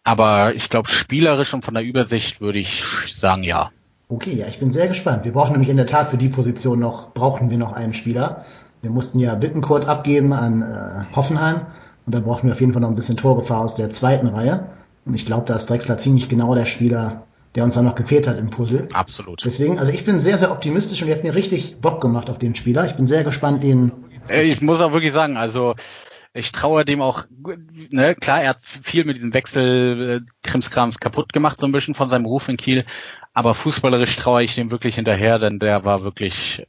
aber 0.03 0.55
ich 0.55 0.69
glaube, 0.69 0.89
spielerisch 0.89 1.55
und 1.55 1.65
von 1.65 1.75
der 1.75 1.83
Übersicht 1.83 2.41
würde 2.41 2.59
ich 2.59 2.85
sagen, 3.15 3.43
ja. 3.43 3.71
Okay, 4.15 4.35
ja, 4.35 4.47
ich 4.47 4.61
bin 4.61 4.71
sehr 4.71 4.87
gespannt. 4.87 5.25
Wir 5.25 5.33
brauchen 5.33 5.51
nämlich 5.51 5.71
in 5.71 5.77
der 5.77 5.87
Tat 5.87 6.13
für 6.13 6.17
die 6.17 6.29
Position 6.29 6.79
noch, 6.79 7.13
brauchen 7.15 7.51
wir 7.51 7.59
noch 7.59 7.73
einen 7.73 7.95
Spieler. 7.95 8.45
Wir 8.81 8.93
mussten 8.93 9.19
ja 9.19 9.35
Bittenkurt 9.35 9.89
abgeben 9.89 10.33
an 10.33 10.63
äh, 10.63 11.17
Hoffenheim 11.17 11.63
und 12.07 12.15
da 12.15 12.21
brauchen 12.21 12.47
wir 12.47 12.53
auf 12.53 12.61
jeden 12.61 12.73
Fall 12.73 12.83
noch 12.83 12.91
ein 12.91 12.95
bisschen 12.95 13.17
Torgefahr 13.17 13.61
aus 13.61 13.75
der 13.75 13.91
zweiten 13.91 14.29
Reihe. 14.29 14.69
Und 15.05 15.15
ich 15.15 15.27
glaube, 15.27 15.47
da 15.47 15.57
ist 15.57 15.69
Drexler 15.69 15.99
ziemlich 15.99 16.29
genau 16.29 16.55
der 16.55 16.65
Spieler, 16.65 17.25
der 17.57 17.65
uns 17.65 17.75
da 17.75 17.83
noch 17.83 17.97
gefehlt 17.97 18.29
hat 18.29 18.39
im 18.39 18.51
Puzzle. 18.51 18.87
Absolut. 18.93 19.45
Deswegen, 19.45 19.81
also 19.81 19.91
ich 19.91 20.05
bin 20.05 20.21
sehr, 20.21 20.39
sehr 20.39 20.53
optimistisch 20.53 21.03
und 21.03 21.09
ihr 21.09 21.15
habt 21.15 21.25
mir 21.25 21.35
richtig 21.35 21.81
Bock 21.81 22.01
gemacht 22.01 22.31
auf 22.31 22.39
den 22.39 22.55
Spieler. 22.55 22.87
Ich 22.87 22.95
bin 22.95 23.09
sehr 23.09 23.25
gespannt, 23.25 23.65
ihn. 23.65 23.91
Ich 24.33 24.63
muss 24.63 24.81
auch 24.81 24.93
wirklich 24.93 25.13
sagen, 25.13 25.37
also 25.37 25.75
ich 26.35 26.51
traue 26.51 26.85
dem 26.85 27.01
auch, 27.01 27.25
ne, 27.91 28.17
klar, 28.17 28.43
er 28.43 28.51
hat 28.51 28.63
viel 28.63 29.05
mit 29.05 29.17
diesem 29.17 29.33
Wechsel 29.33 30.11
äh, 30.11 30.33
Krimskrams 30.43 30.99
kaputt 30.99 31.33
gemacht, 31.33 31.61
so 31.61 31.67
ein 31.67 31.73
bisschen 31.73 31.95
von 31.95 32.09
seinem 32.09 32.27
Ruf 32.27 32.49
in 32.49 32.57
Kiel, 32.57 32.85
aber 33.33 33.55
fußballerisch 33.55 34.17
traue 34.17 34.43
ich 34.43 34.57
dem 34.57 34.73
wirklich 34.73 34.97
hinterher, 34.97 35.39
denn 35.39 35.61
der 35.61 35.85
war 35.85 36.03
wirklich, 36.03 36.67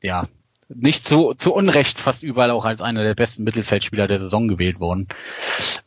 ja, 0.00 0.28
nicht 0.68 1.08
so 1.08 1.34
zu 1.34 1.52
Unrecht 1.52 1.98
fast 1.98 2.22
überall 2.22 2.52
auch 2.52 2.64
als 2.64 2.80
einer 2.80 3.02
der 3.02 3.16
besten 3.16 3.42
Mittelfeldspieler 3.42 4.06
der 4.06 4.20
Saison 4.20 4.46
gewählt 4.46 4.78
worden. 4.78 5.08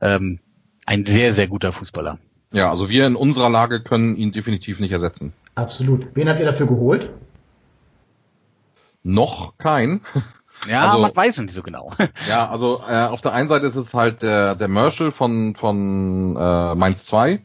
Ähm, 0.01 0.39
ein 0.85 1.05
sehr, 1.05 1.33
sehr 1.33 1.47
guter 1.47 1.71
Fußballer. 1.71 2.19
Ja, 2.51 2.69
also 2.69 2.89
wir 2.89 3.07
in 3.07 3.15
unserer 3.15 3.49
Lage 3.49 3.81
können 3.81 4.17
ihn 4.17 4.33
definitiv 4.33 4.81
nicht 4.81 4.91
ersetzen. 4.91 5.31
Absolut. 5.55 6.07
Wen 6.13 6.27
habt 6.27 6.41
ihr 6.41 6.45
dafür 6.45 6.67
geholt? 6.67 7.09
Noch 9.03 9.57
kein. 9.57 10.01
Ja, 10.67 10.85
also, 10.85 10.99
man 10.99 11.15
weiß 11.15 11.39
nicht 11.39 11.53
so 11.53 11.61
genau. 11.61 11.91
ja, 12.29 12.49
also 12.49 12.81
äh, 12.87 13.05
auf 13.05 13.21
der 13.21 13.33
einen 13.33 13.49
Seite 13.49 13.65
ist 13.65 13.75
es 13.75 13.93
halt 13.93 14.21
der, 14.21 14.55
der 14.55 14.67
Marshall 14.67 15.11
von, 15.11 15.55
von 15.55 16.37
äh, 16.37 16.75
Mainz 16.75 17.05
2. 17.05 17.41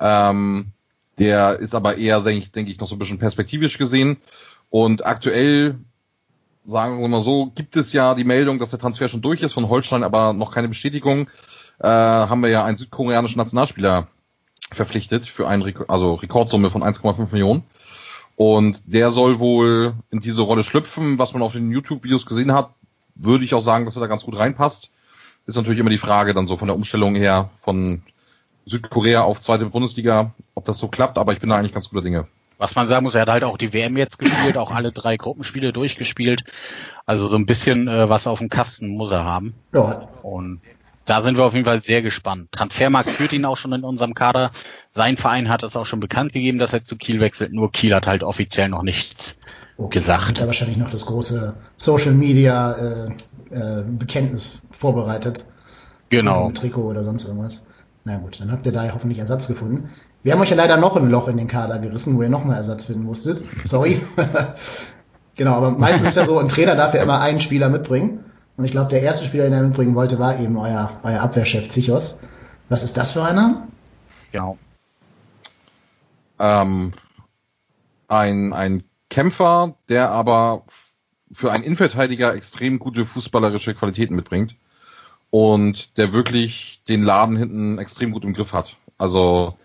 Ähm, 0.00 0.72
der 1.18 1.58
ist 1.58 1.74
aber 1.74 1.98
eher, 1.98 2.20
denke 2.20 2.44
ich, 2.44 2.52
denk 2.52 2.68
ich, 2.68 2.80
noch 2.80 2.88
so 2.88 2.96
ein 2.96 2.98
bisschen 2.98 3.18
perspektivisch 3.18 3.76
gesehen. 3.76 4.16
Und 4.70 5.04
aktuell, 5.04 5.78
sagen 6.64 7.00
wir 7.00 7.08
mal 7.08 7.20
so, 7.20 7.52
gibt 7.54 7.76
es 7.76 7.92
ja 7.92 8.14
die 8.14 8.24
Meldung, 8.24 8.58
dass 8.58 8.70
der 8.70 8.78
Transfer 8.78 9.08
schon 9.08 9.20
durch 9.20 9.42
ist 9.42 9.52
von 9.52 9.68
Holstein, 9.68 10.02
aber 10.02 10.32
noch 10.32 10.52
keine 10.52 10.68
Bestätigung. 10.68 11.28
Äh, 11.78 11.88
haben 11.88 12.42
wir 12.42 12.48
ja 12.48 12.64
einen 12.64 12.78
südkoreanischen 12.78 13.38
Nationalspieler 13.38 14.08
verpflichtet 14.72 15.26
für 15.26 15.48
eine 15.48 15.74
also 15.88 16.14
Rekordsumme 16.14 16.70
von 16.70 16.82
1,5 16.82 17.32
Millionen. 17.32 17.64
Und 18.40 18.84
der 18.86 19.10
soll 19.10 19.38
wohl 19.38 19.92
in 20.10 20.20
diese 20.20 20.40
Rolle 20.40 20.64
schlüpfen. 20.64 21.18
Was 21.18 21.34
man 21.34 21.42
auf 21.42 21.52
den 21.52 21.70
YouTube-Videos 21.70 22.24
gesehen 22.24 22.54
hat, 22.54 22.70
würde 23.14 23.44
ich 23.44 23.52
auch 23.52 23.60
sagen, 23.60 23.84
dass 23.84 23.98
er 23.98 24.00
da 24.00 24.06
ganz 24.06 24.24
gut 24.24 24.34
reinpasst. 24.34 24.90
Ist 25.44 25.56
natürlich 25.56 25.78
immer 25.78 25.90
die 25.90 25.98
Frage 25.98 26.32
dann 26.32 26.46
so 26.46 26.56
von 26.56 26.66
der 26.66 26.74
Umstellung 26.74 27.14
her 27.16 27.50
von 27.58 28.00
Südkorea 28.64 29.24
auf 29.24 29.40
zweite 29.40 29.66
Bundesliga, 29.66 30.32
ob 30.54 30.64
das 30.64 30.78
so 30.78 30.88
klappt, 30.88 31.18
aber 31.18 31.34
ich 31.34 31.40
bin 31.40 31.50
da 31.50 31.56
eigentlich 31.56 31.74
ganz 31.74 31.90
guter 31.90 32.00
Dinge. 32.00 32.28
Was 32.56 32.74
man 32.74 32.86
sagen 32.86 33.04
muss, 33.04 33.14
er 33.14 33.20
hat 33.20 33.28
halt 33.28 33.44
auch 33.44 33.58
die 33.58 33.74
WM 33.74 33.98
jetzt 33.98 34.18
gespielt, 34.18 34.56
auch 34.56 34.70
alle 34.70 34.90
drei 34.90 35.18
Gruppenspiele 35.18 35.74
durchgespielt. 35.74 36.44
Also 37.04 37.28
so 37.28 37.36
ein 37.36 37.44
bisschen 37.44 37.88
äh, 37.88 38.08
was 38.08 38.26
auf 38.26 38.38
dem 38.38 38.48
Kasten 38.48 38.88
muss 38.88 39.10
er 39.10 39.22
haben. 39.22 39.52
Ja. 39.74 40.08
Und 40.22 40.62
da 41.10 41.22
sind 41.22 41.36
wir 41.36 41.44
auf 41.44 41.54
jeden 41.54 41.64
Fall 41.64 41.82
sehr 41.82 42.02
gespannt. 42.02 42.52
Transfermarkt 42.52 43.10
führt 43.10 43.32
ihn 43.32 43.44
auch 43.44 43.56
schon 43.56 43.72
in 43.72 43.82
unserem 43.82 44.14
Kader. 44.14 44.52
Sein 44.92 45.16
Verein 45.16 45.48
hat 45.48 45.64
es 45.64 45.74
auch 45.74 45.84
schon 45.84 45.98
bekannt 45.98 46.32
gegeben, 46.32 46.60
dass 46.60 46.72
er 46.72 46.84
zu 46.84 46.94
Kiel 46.94 47.18
wechselt. 47.18 47.52
Nur 47.52 47.72
Kiel 47.72 47.92
hat 47.96 48.06
halt 48.06 48.22
offiziell 48.22 48.68
noch 48.68 48.84
nichts 48.84 49.36
okay, 49.76 49.98
gesagt. 49.98 50.28
Hat 50.28 50.38
er 50.38 50.46
wahrscheinlich 50.46 50.76
noch 50.76 50.88
das 50.88 51.06
große 51.06 51.56
Social 51.74 52.12
Media 52.12 52.74
äh, 52.74 53.06
äh, 53.50 53.82
Bekenntnis 53.82 54.62
vorbereitet. 54.70 55.46
Genau. 56.10 56.46
Ein 56.46 56.54
Trikot 56.54 56.84
oder 56.84 57.02
sonst 57.02 57.24
irgendwas. 57.24 57.66
Na 58.04 58.18
gut, 58.18 58.40
dann 58.40 58.52
habt 58.52 58.64
ihr 58.66 58.72
da 58.72 58.88
hoffentlich 58.94 59.18
Ersatz 59.18 59.48
gefunden. 59.48 59.90
Wir 60.22 60.32
haben 60.32 60.40
euch 60.40 60.50
ja 60.50 60.56
leider 60.56 60.76
noch 60.76 60.96
ein 60.96 61.10
Loch 61.10 61.26
in 61.26 61.36
den 61.36 61.48
Kader 61.48 61.80
gerissen, 61.80 62.16
wo 62.16 62.22
ihr 62.22 62.30
nochmal 62.30 62.56
Ersatz 62.56 62.84
finden 62.84 63.02
musstet. 63.02 63.42
Sorry. 63.64 64.00
genau, 65.34 65.54
aber 65.54 65.72
meistens 65.72 66.10
ist 66.10 66.16
ja 66.16 66.24
so, 66.24 66.38
ein 66.38 66.46
Trainer 66.46 66.76
darf 66.76 66.94
ja 66.94 67.02
immer 67.02 67.20
einen 67.20 67.40
Spieler 67.40 67.68
mitbringen. 67.68 68.29
Und 68.60 68.66
ich 68.66 68.72
glaube, 68.72 68.90
der 68.90 69.00
erste 69.00 69.24
Spieler, 69.24 69.44
den 69.44 69.54
er 69.54 69.62
mitbringen 69.62 69.94
wollte, 69.94 70.18
war 70.18 70.38
eben 70.38 70.58
euer, 70.58 71.00
euer 71.02 71.22
Abwehrchef 71.22 71.70
Zichos. 71.70 72.20
Was 72.68 72.82
ist 72.82 72.98
das 72.98 73.12
für 73.12 73.24
einer? 73.24 73.68
Genau. 74.32 74.58
Ähm, 76.38 76.92
ein, 78.06 78.52
ein 78.52 78.84
Kämpfer, 79.08 79.76
der 79.88 80.10
aber 80.10 80.66
für 81.32 81.52
einen 81.52 81.64
Innenverteidiger 81.64 82.34
extrem 82.34 82.78
gute 82.78 83.06
fußballerische 83.06 83.74
Qualitäten 83.74 84.14
mitbringt 84.14 84.56
und 85.30 85.96
der 85.96 86.12
wirklich 86.12 86.82
den 86.86 87.02
Laden 87.02 87.38
hinten 87.38 87.78
extrem 87.78 88.12
gut 88.12 88.24
im 88.24 88.34
Griff 88.34 88.52
hat. 88.52 88.76
Also 88.98 89.56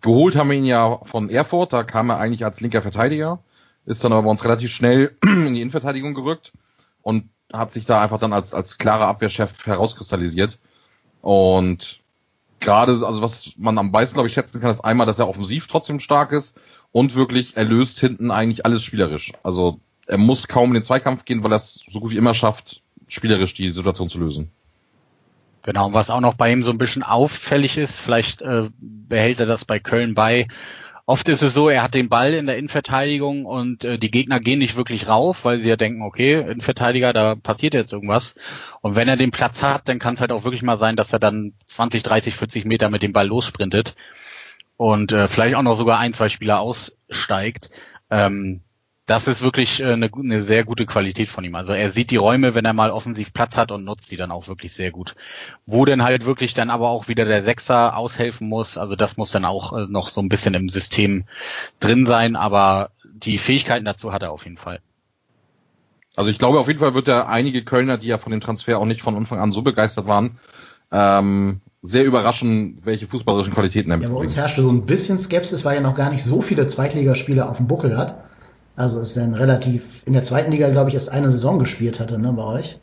geholt 0.00 0.36
haben 0.36 0.50
wir 0.50 0.56
ihn 0.56 0.64
ja 0.64 1.00
von 1.02 1.30
Erfurt, 1.30 1.72
da 1.72 1.82
kam 1.82 2.10
er 2.10 2.18
eigentlich 2.18 2.44
als 2.44 2.60
linker 2.60 2.80
Verteidiger, 2.80 3.40
ist 3.86 4.04
dann 4.04 4.12
aber 4.12 4.22
bei 4.22 4.30
uns 4.30 4.44
relativ 4.44 4.70
schnell 4.70 5.16
in 5.24 5.54
die 5.54 5.62
Innenverteidigung 5.62 6.14
gerückt 6.14 6.52
und 7.02 7.28
hat 7.52 7.72
sich 7.72 7.84
da 7.84 8.02
einfach 8.02 8.18
dann 8.18 8.32
als, 8.32 8.54
als 8.54 8.78
klarer 8.78 9.06
Abwehrchef 9.08 9.66
herauskristallisiert. 9.66 10.58
Und 11.22 12.00
gerade, 12.60 12.92
also 13.04 13.22
was 13.22 13.52
man 13.56 13.78
am 13.78 13.90
meisten, 13.90 14.14
glaube 14.14 14.28
ich, 14.28 14.34
schätzen 14.34 14.60
kann, 14.60 14.70
ist 14.70 14.80
einmal, 14.80 15.06
dass 15.06 15.18
er 15.18 15.28
offensiv 15.28 15.66
trotzdem 15.66 16.00
stark 16.00 16.32
ist 16.32 16.58
und 16.92 17.14
wirklich, 17.14 17.56
er 17.56 17.64
löst 17.64 18.00
hinten 18.00 18.30
eigentlich 18.30 18.64
alles 18.64 18.82
spielerisch. 18.82 19.32
Also 19.42 19.80
er 20.06 20.18
muss 20.18 20.48
kaum 20.48 20.70
in 20.70 20.74
den 20.74 20.82
Zweikampf 20.82 21.24
gehen, 21.24 21.42
weil 21.42 21.52
er 21.52 21.56
es 21.56 21.84
so 21.88 22.00
gut 22.00 22.12
wie 22.12 22.16
immer 22.16 22.34
schafft, 22.34 22.82
spielerisch 23.08 23.54
die 23.54 23.70
Situation 23.70 24.10
zu 24.10 24.18
lösen. 24.18 24.50
Genau, 25.62 25.86
und 25.86 25.94
was 25.94 26.10
auch 26.10 26.20
noch 26.20 26.34
bei 26.34 26.50
ihm 26.52 26.62
so 26.62 26.70
ein 26.70 26.78
bisschen 26.78 27.02
auffällig 27.02 27.76
ist, 27.76 28.00
vielleicht 28.00 28.40
äh, 28.40 28.70
behält 28.78 29.40
er 29.40 29.46
das 29.46 29.64
bei 29.64 29.78
Köln 29.78 30.14
bei, 30.14 30.48
Oft 31.06 31.28
ist 31.28 31.42
es 31.42 31.54
so, 31.54 31.68
er 31.68 31.82
hat 31.82 31.94
den 31.94 32.08
Ball 32.08 32.34
in 32.34 32.46
der 32.46 32.56
Innenverteidigung 32.56 33.44
und 33.44 33.84
äh, 33.84 33.98
die 33.98 34.10
Gegner 34.10 34.40
gehen 34.40 34.58
nicht 34.58 34.76
wirklich 34.76 35.08
rauf, 35.08 35.44
weil 35.44 35.60
sie 35.60 35.68
ja 35.68 35.76
denken, 35.76 36.02
okay, 36.02 36.34
Innenverteidiger, 36.34 37.12
da 37.12 37.34
passiert 37.34 37.74
jetzt 37.74 37.92
irgendwas. 37.92 38.34
Und 38.80 38.96
wenn 38.96 39.08
er 39.08 39.16
den 39.16 39.30
Platz 39.30 39.62
hat, 39.62 39.88
dann 39.88 39.98
kann 39.98 40.14
es 40.14 40.20
halt 40.20 40.32
auch 40.32 40.44
wirklich 40.44 40.62
mal 40.62 40.78
sein, 40.78 40.96
dass 40.96 41.12
er 41.12 41.18
dann 41.18 41.54
20, 41.66 42.02
30, 42.02 42.36
40 42.36 42.64
Meter 42.64 42.90
mit 42.90 43.02
dem 43.02 43.12
Ball 43.12 43.26
lossprintet 43.26 43.96
und 44.76 45.12
äh, 45.12 45.28
vielleicht 45.28 45.56
auch 45.56 45.62
noch 45.62 45.76
sogar 45.76 45.98
ein, 45.98 46.14
zwei 46.14 46.28
Spieler 46.28 46.60
aussteigt. 46.60 47.70
Ähm, 48.10 48.62
das 49.10 49.26
ist 49.26 49.42
wirklich 49.42 49.80
äh, 49.80 49.86
eine, 49.86 50.08
eine 50.14 50.40
sehr 50.40 50.62
gute 50.62 50.86
Qualität 50.86 51.28
von 51.28 51.42
ihm. 51.42 51.56
Also 51.56 51.72
er 51.72 51.90
sieht 51.90 52.12
die 52.12 52.16
Räume, 52.16 52.54
wenn 52.54 52.64
er 52.64 52.72
mal 52.72 52.92
offensiv 52.92 53.32
Platz 53.32 53.56
hat 53.56 53.72
und 53.72 53.84
nutzt 53.84 54.12
die 54.12 54.16
dann 54.16 54.30
auch 54.30 54.46
wirklich 54.46 54.72
sehr 54.72 54.92
gut. 54.92 55.16
Wo 55.66 55.84
denn 55.84 56.04
halt 56.04 56.26
wirklich 56.26 56.54
dann 56.54 56.70
aber 56.70 56.90
auch 56.90 57.08
wieder 57.08 57.24
der 57.24 57.42
Sechser 57.42 57.96
aushelfen 57.96 58.48
muss, 58.48 58.78
also 58.78 58.94
das 58.94 59.16
muss 59.16 59.32
dann 59.32 59.44
auch 59.44 59.72
äh, 59.72 59.86
noch 59.88 60.10
so 60.10 60.20
ein 60.20 60.28
bisschen 60.28 60.54
im 60.54 60.68
System 60.68 61.24
drin 61.80 62.06
sein, 62.06 62.36
aber 62.36 62.90
die 63.12 63.38
Fähigkeiten 63.38 63.84
dazu 63.84 64.12
hat 64.12 64.22
er 64.22 64.30
auf 64.30 64.44
jeden 64.44 64.58
Fall. 64.58 64.78
Also 66.14 66.30
ich 66.30 66.38
glaube 66.38 66.60
auf 66.60 66.68
jeden 66.68 66.78
Fall 66.78 66.94
wird 66.94 67.08
er 67.08 67.28
einige 67.28 67.64
Kölner, 67.64 67.98
die 67.98 68.06
ja 68.06 68.18
von 68.18 68.30
dem 68.30 68.40
Transfer 68.40 68.78
auch 68.78 68.84
nicht 68.84 69.02
von 69.02 69.16
Anfang 69.16 69.40
an 69.40 69.50
so 69.50 69.62
begeistert 69.62 70.06
waren, 70.06 70.38
ähm, 70.92 71.62
sehr 71.82 72.04
überraschen, 72.04 72.80
welche 72.84 73.08
fußballerischen 73.08 73.54
Qualitäten 73.54 73.90
er 73.90 73.96
mitbringt. 73.96 74.12
Ja, 74.12 74.18
bei 74.18 74.20
uns 74.20 74.36
herrschte 74.36 74.62
so 74.62 74.70
ein 74.70 74.86
bisschen 74.86 75.18
Skepsis, 75.18 75.64
weil 75.64 75.74
er 75.74 75.82
noch 75.82 75.96
gar 75.96 76.10
nicht 76.10 76.22
so 76.22 76.42
viele 76.42 76.68
Zweitligaspiele 76.68 77.48
auf 77.48 77.56
dem 77.56 77.66
Buckel 77.66 77.98
hat. 77.98 78.29
Also 78.80 78.98
ist 78.98 79.14
dann 79.14 79.34
relativ 79.34 79.82
in 80.06 80.14
der 80.14 80.22
zweiten 80.22 80.50
Liga, 80.50 80.70
glaube 80.70 80.88
ich, 80.88 80.94
erst 80.94 81.12
eine 81.12 81.30
Saison 81.30 81.58
gespielt 81.58 82.00
hatte, 82.00 82.18
ne, 82.18 82.32
bei 82.32 82.44
euch. 82.44 82.78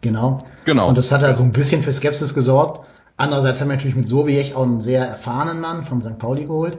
Genau. 0.00 0.44
Genau. 0.64 0.88
Und 0.88 0.96
das 0.96 1.10
hat 1.10 1.24
halt 1.24 1.36
so 1.36 1.42
ein 1.42 1.52
bisschen 1.52 1.82
für 1.82 1.92
Skepsis 1.92 2.32
gesorgt. 2.32 2.86
Andererseits 3.16 3.60
haben 3.60 3.68
wir 3.68 3.74
natürlich 3.74 3.96
mit 3.96 4.06
Sobiech 4.06 4.54
auch 4.54 4.62
einen 4.62 4.80
sehr 4.80 5.04
erfahrenen 5.04 5.60
Mann 5.60 5.84
von 5.84 6.00
St. 6.00 6.18
Pauli 6.20 6.44
geholt. 6.44 6.78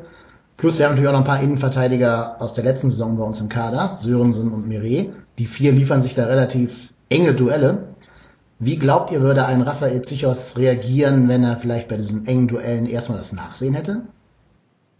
Plus 0.55 0.79
wir 0.79 0.85
haben 0.85 0.91
natürlich 0.93 1.09
auch 1.09 1.13
noch 1.13 1.19
ein 1.19 1.25
paar 1.25 1.41
Innenverteidiger 1.41 2.41
aus 2.41 2.53
der 2.53 2.63
letzten 2.63 2.89
Saison 2.89 3.17
bei 3.17 3.23
uns 3.23 3.41
im 3.41 3.49
Kader, 3.49 3.97
Sörensen 3.97 4.53
und 4.53 4.65
Mireille. 4.65 5.11
Die 5.37 5.45
vier 5.45 5.73
liefern 5.73 6.01
sich 6.01 6.15
da 6.15 6.25
relativ 6.25 6.93
enge 7.09 7.33
Duelle. 7.33 7.89
Wie 8.59 8.77
glaubt 8.77 9.11
ihr, 9.11 9.19
würde 9.21 9.45
ein 9.45 9.61
Raphael 9.61 10.03
Zichos 10.03 10.57
reagieren, 10.57 11.27
wenn 11.27 11.43
er 11.43 11.57
vielleicht 11.57 11.89
bei 11.89 11.97
diesen 11.97 12.25
engen 12.27 12.47
Duellen 12.47 12.85
erstmal 12.85 13.17
das 13.17 13.33
Nachsehen 13.33 13.73
hätte? 13.73 14.03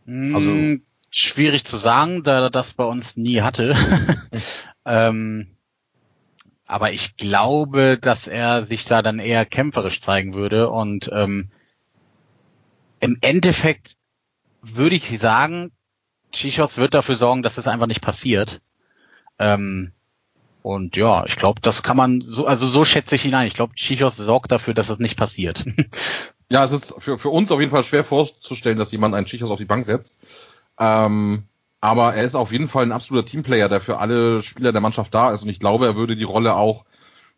Also 0.06 0.50
mm, 0.50 0.82
schwierig 1.12 1.66
zu 1.66 1.78
sagen, 1.78 2.24
da 2.24 2.44
er 2.44 2.50
das 2.50 2.74
bei 2.74 2.86
uns 2.86 3.18
nie 3.18 3.42
hatte. 3.42 3.76
ähm, 4.86 5.48
aber 6.66 6.94
ich 6.94 7.18
glaube, 7.18 7.98
dass 8.00 8.28
er 8.28 8.66
sich 8.66 8.86
da 8.86 9.02
dann 9.02 9.20
eher 9.20 9.46
kämpferisch 9.46 10.00
zeigen 10.00 10.34
würde 10.34 10.70
und 10.70 11.10
ähm, 11.14 11.50
im 13.02 13.18
Endeffekt 13.20 13.98
würde 14.62 14.96
ich 14.96 15.20
sagen, 15.20 15.72
Chichos 16.32 16.78
wird 16.78 16.94
dafür 16.94 17.16
sorgen, 17.16 17.44
dass 17.44 17.58
es 17.58 17.68
einfach 17.68 17.88
nicht 17.88 18.02
passiert. 18.02 18.62
Ähm, 19.38 19.92
und 20.62 20.96
ja, 20.96 21.26
ich 21.26 21.36
glaube, 21.36 21.60
das 21.62 21.84
kann 21.84 21.98
man 21.98 22.22
so, 22.22 22.46
also 22.46 22.68
so 22.68 22.86
schätze 22.86 23.16
ich 23.16 23.26
ihn 23.26 23.34
ein. 23.34 23.48
Ich 23.48 23.54
glaube, 23.54 23.76
Chichos 23.76 24.16
sorgt 24.16 24.52
dafür, 24.52 24.74
dass 24.74 24.90
es 24.90 25.00
nicht 25.00 25.18
passiert. 25.18 25.66
ja, 26.50 26.64
es 26.64 26.72
ist 26.72 26.94
für, 27.00 27.18
für 27.18 27.30
uns 27.30 27.52
auf 27.52 27.60
jeden 27.60 27.72
Fall 27.72 27.84
schwer 27.84 28.04
vorzustellen, 28.04 28.78
dass 28.78 28.92
jemand 28.92 29.16
einen 29.16 29.26
Chichos 29.26 29.52
auf 29.52 29.58
die 29.58 29.66
Bank 29.66 29.84
setzt. 29.84 30.20
Ähm, 30.82 31.44
Aber 31.80 32.16
er 32.16 32.24
ist 32.24 32.36
auf 32.36 32.52
jeden 32.52 32.68
Fall 32.68 32.84
ein 32.84 32.92
absoluter 32.92 33.26
Teamplayer, 33.26 33.70
der 33.70 33.82
für 33.82 34.00
alle 34.00 34.44
Spieler 34.44 34.72
der 34.72 34.82
Mannschaft 34.82 35.14
da 35.14 35.32
ist. 35.32 35.44
Und 35.44 35.50
ich 35.50 35.60
glaube, 35.60 35.86
er 35.86 35.96
würde 35.96 36.16
die 36.16 36.24
Rolle 36.24 36.56
auch, 36.56 36.86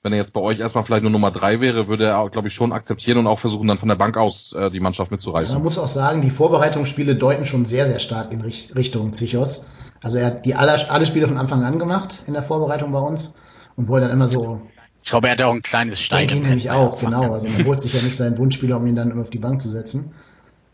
wenn 0.01 0.11
er 0.11 0.19
jetzt 0.19 0.33
bei 0.33 0.41
euch 0.41 0.59
erstmal 0.59 0.83
vielleicht 0.83 1.03
nur 1.03 1.11
Nummer 1.11 1.31
drei 1.31 1.61
wäre, 1.61 1.87
würde 1.87 2.05
er, 2.05 2.29
glaube 2.29 2.49
ich, 2.49 2.53
schon 2.53 2.73
akzeptieren 2.73 3.19
und 3.19 3.27
auch 3.27 3.39
versuchen, 3.39 3.67
dann 3.69 3.77
von 3.77 3.87
der 3.87 3.95
Bank 3.95 4.17
aus 4.17 4.51
äh, 4.53 4.69
die 4.69 4.81
Mannschaft 4.81 5.11
mitzureißen. 5.11 5.55
Man 5.55 5.63
muss 5.63 5.77
auch 5.77 5.87
sagen, 5.87 6.21
die 6.21 6.29
Vorbereitungsspiele 6.29 7.15
deuten 7.15 7.45
schon 7.45 7.65
sehr, 7.65 7.87
sehr 7.87 7.99
stark 7.99 8.33
in 8.33 8.41
Richtung 8.41 9.13
Zichos. 9.13 9.65
Also 10.01 10.17
er 10.17 10.25
hat 10.25 10.45
die 10.45 10.55
alle, 10.55 10.89
alle 10.89 11.05
Spiele 11.05 11.27
von 11.27 11.37
Anfang 11.37 11.63
an 11.63 11.79
gemacht 11.79 12.23
in 12.27 12.33
der 12.33 12.43
Vorbereitung 12.43 12.91
bei 12.91 12.99
uns 12.99 13.37
und 13.77 13.87
wurde 13.87 14.07
dann 14.07 14.11
immer 14.11 14.27
so. 14.27 14.61
Ich 15.03 15.09
glaube, 15.09 15.27
er 15.27 15.33
hat 15.33 15.41
auch 15.41 15.53
ein 15.53 15.61
kleines 15.61 16.01
Stein. 16.01 16.27
Denke 16.27 16.43
ich 16.43 16.49
nämlich 16.49 16.71
auch, 16.71 16.99
genau. 16.99 17.31
Also 17.31 17.47
man 17.47 17.65
holt 17.65 17.81
sich 17.81 17.93
ja 17.93 18.01
nicht 18.01 18.17
seinen 18.17 18.37
Wunschspieler, 18.37 18.77
um 18.77 18.87
ihn 18.87 18.95
dann 18.95 19.11
immer 19.11 19.21
auf 19.21 19.29
die 19.29 19.39
Bank 19.39 19.61
zu 19.61 19.69
setzen. 19.69 20.13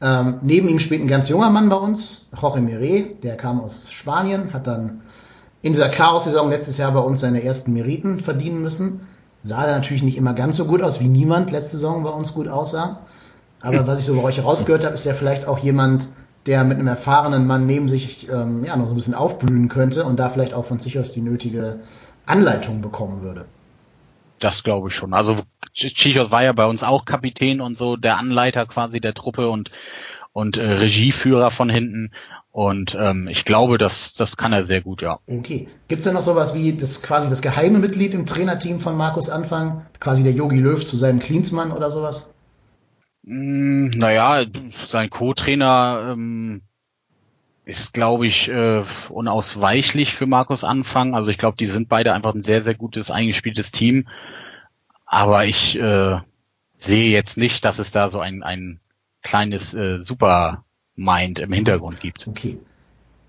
Ähm, 0.02 0.38
neben 0.42 0.68
ihm 0.70 0.80
spielt 0.80 1.02
ein 1.02 1.08
ganz 1.08 1.28
junger 1.30 1.50
Mann 1.50 1.70
bei 1.70 1.76
uns, 1.76 2.32
Jorge 2.40 2.62
Mire, 2.62 3.16
der 3.22 3.36
kam 3.36 3.60
aus 3.60 3.92
Spanien, 3.92 4.54
hat 4.54 4.66
dann 4.66 5.02
in 5.62 5.74
dieser 5.74 5.90
Chaos-Saison 5.90 6.50
letztes 6.50 6.78
Jahr 6.78 6.94
bei 6.94 7.02
uns 7.02 7.20
seine 7.20 7.44
ersten 7.44 7.74
Meriten 7.74 8.22
verdienen 8.22 8.62
müssen. 8.62 9.02
Sah 9.44 9.66
da 9.66 9.74
natürlich 9.74 10.04
nicht 10.04 10.18
immer 10.18 10.34
ganz 10.34 10.58
so 10.58 10.66
gut 10.66 10.82
aus, 10.82 11.02
wie 11.02 11.08
niemand 11.08 11.52
letzte 11.52 11.78
Saison 11.78 12.04
bei 12.04 12.10
uns 12.10 12.34
gut 12.34 12.48
aussah. 12.48 13.02
Aber 13.62 13.88
was 13.88 14.00
ich 14.00 14.06
so 14.06 14.16
bei 14.16 14.24
euch 14.24 14.44
rausgehört 14.44 14.86
habe, 14.86 14.94
ist 14.94 15.06
ja 15.06 15.14
vielleicht 15.14 15.48
auch 15.48 15.60
jemand, 15.60 16.08
der 16.46 16.64
mit 16.64 16.78
einem 16.78 16.88
erfahrenen 16.88 17.46
Mann 17.46 17.66
neben 17.66 17.90
sich 17.90 18.30
ähm, 18.30 18.64
ja, 18.64 18.78
noch 18.78 18.86
so 18.86 18.94
ein 18.94 18.96
bisschen 18.96 19.14
aufblühen 19.14 19.68
könnte 19.68 20.06
und 20.06 20.18
da 20.18 20.30
vielleicht 20.30 20.54
auch 20.54 20.66
von 20.66 20.80
sich 20.80 20.98
aus 20.98 21.12
die 21.12 21.22
nötige 21.22 21.80
Anleitung 22.26 22.82
bekommen 22.82 23.22
würde. 23.22 23.46
Das 24.40 24.64
glaube 24.64 24.90
ich 24.90 24.96
schon. 24.96 25.14
Also 25.14 25.38
Chichos 25.74 26.32
war 26.32 26.44
ja 26.44 26.54
bei 26.54 26.66
uns 26.66 26.84
auch 26.84 27.06
Kapitän 27.06 27.62
und 27.62 27.78
so, 27.78 27.96
der 27.96 28.18
Anleiter 28.18 28.66
quasi 28.66 29.00
der 29.00 29.14
Truppe 29.14 29.50
und 29.50 29.72
und 30.32 30.58
äh, 30.58 30.72
Regieführer 30.72 31.52
von 31.52 31.70
hinten. 31.70 32.12
Und 32.52 32.98
ähm, 33.00 33.28
ich 33.28 33.46
glaube, 33.46 33.78
das, 33.78 34.14
das 34.14 34.36
kann 34.36 34.54
er 34.54 34.66
sehr 34.66 34.82
gut, 34.82 35.02
ja. 35.02 35.20
Okay. 35.28 35.68
Gibt 35.88 36.00
es 36.00 36.06
denn 36.06 36.14
noch 36.14 36.24
sowas 36.24 36.54
wie 36.56 36.74
das 36.74 37.02
quasi 37.02 37.30
das 37.30 37.42
geheime 37.42 37.80
Mitglied 37.80 38.14
im 38.14 38.26
Trainerteam 38.26 38.80
von 38.80 38.98
Markus 38.98 39.30
Anfang? 39.30 39.86
Quasi 40.00 40.24
der 40.24 40.34
Yogi 40.34 40.60
Löw 40.60 40.84
zu 40.84 40.96
seinem 40.96 41.20
Klinsmann 41.20 41.72
oder 41.72 41.90
sowas? 41.90 42.34
Mm, 43.24 43.90
naja, 43.90 44.46
sein 44.88 45.10
Co-Trainer 45.10 46.10
ähm, 46.14 46.62
ist, 47.70 47.94
glaube 47.94 48.26
ich, 48.26 48.50
äh, 48.50 48.84
unausweichlich 49.10 50.16
für 50.16 50.26
Markus 50.26 50.64
Anfang. 50.64 51.14
Also 51.14 51.30
ich 51.30 51.38
glaube, 51.38 51.56
die 51.58 51.68
sind 51.68 51.88
beide 51.88 52.14
einfach 52.14 52.34
ein 52.34 52.42
sehr, 52.42 52.64
sehr 52.64 52.74
gutes, 52.74 53.12
eingespieltes 53.12 53.72
Team. 53.72 54.08
Aber 55.06 55.46
ich 55.46 55.80
äh, 55.80 56.18
sehe 56.78 57.12
jetzt 57.12 57.38
nicht, 57.38 57.64
dass 57.66 57.78
es 57.78 57.92
da 57.92 58.10
so 58.10 58.20
ein, 58.20 58.42
ein 58.42 58.80
kleines 59.22 59.74
äh, 59.76 60.02
Supermind 60.02 61.40
im 61.40 61.54
Hintergrund 61.54 62.00
gibt. 62.00 62.28
Okay. 62.28 62.60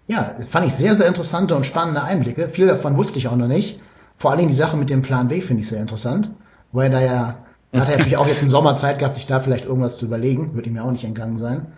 Ja, 0.09 0.35
fand 0.49 0.67
ich 0.67 0.73
sehr, 0.73 0.95
sehr 0.95 1.07
interessante 1.07 1.55
und 1.55 1.67
spannende 1.67 2.03
Einblicke. 2.03 2.49
Viel 2.49 2.67
davon 2.67 2.97
wusste 2.97 3.19
ich 3.19 3.29
auch 3.29 3.37
noch 3.37 3.47
nicht. 3.47 3.79
Vor 4.17 4.31
allen 4.31 4.39
Dingen 4.39 4.51
die 4.51 4.57
Sache 4.57 4.77
mit 4.77 4.89
dem 4.89 5.03
Plan 5.03 5.29
B 5.29 5.41
finde 5.43 5.63
ich 5.63 5.69
sehr 5.69 5.81
interessant, 5.81 6.33
weil 6.73 6.91
da 6.91 7.01
ja, 7.01 7.45
da 7.73 7.81
hat 7.81 7.89
er 7.89 7.99
natürlich 7.99 8.17
auch 8.17 8.27
jetzt 8.27 8.43
in 8.43 8.49
Sommerzeit 8.49 8.99
gehabt, 8.99 9.15
sich 9.15 9.27
da 9.27 9.41
vielleicht 9.41 9.67
irgendwas 9.67 9.99
zu 9.99 10.07
überlegen, 10.07 10.55
würde 10.55 10.69
ihm 10.69 10.77
ja 10.77 10.83
auch 10.83 10.91
nicht 10.91 11.05
entgangen 11.05 11.37
sein. 11.37 11.73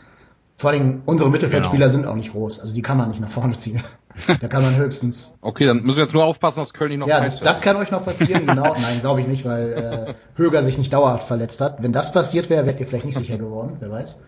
Vor 0.62 0.70
allem 0.70 1.02
unsere 1.06 1.28
Mittelfeldspieler 1.28 1.86
genau. 1.86 1.98
sind 1.98 2.06
auch 2.06 2.14
nicht 2.14 2.30
groß, 2.30 2.60
also 2.60 2.72
die 2.72 2.82
kann 2.82 2.96
man 2.96 3.08
nicht 3.08 3.20
nach 3.20 3.32
vorne 3.32 3.58
ziehen. 3.58 3.82
Da 4.40 4.46
kann 4.46 4.62
man 4.62 4.76
höchstens. 4.76 5.34
Okay, 5.40 5.64
dann 5.64 5.82
müssen 5.82 5.96
wir 5.96 6.04
jetzt 6.04 6.12
nur 6.12 6.24
aufpassen, 6.24 6.60
dass 6.60 6.74
Köln 6.74 6.90
nicht 6.90 6.98
noch. 6.98 7.08
Ja, 7.08 7.20
das, 7.20 7.40
das 7.40 7.62
kann 7.62 7.76
euch 7.76 7.90
noch 7.90 8.04
passieren, 8.04 8.46
genau. 8.46 8.62
Nein, 8.80 9.00
glaube 9.00 9.22
ich 9.22 9.26
nicht, 9.26 9.44
weil 9.46 9.72
äh, 9.72 10.14
Höger 10.36 10.62
sich 10.62 10.76
nicht 10.76 10.92
dauerhaft 10.92 11.26
verletzt 11.26 11.62
hat. 11.62 11.82
Wenn 11.82 11.92
das 11.92 12.12
passiert 12.12 12.50
wäre, 12.50 12.66
wärt 12.66 12.78
ihr 12.78 12.86
vielleicht 12.86 13.06
nicht 13.06 13.18
sicher 13.18 13.38
geworden, 13.38 13.78
wer 13.80 13.90
weiß. 13.90 14.24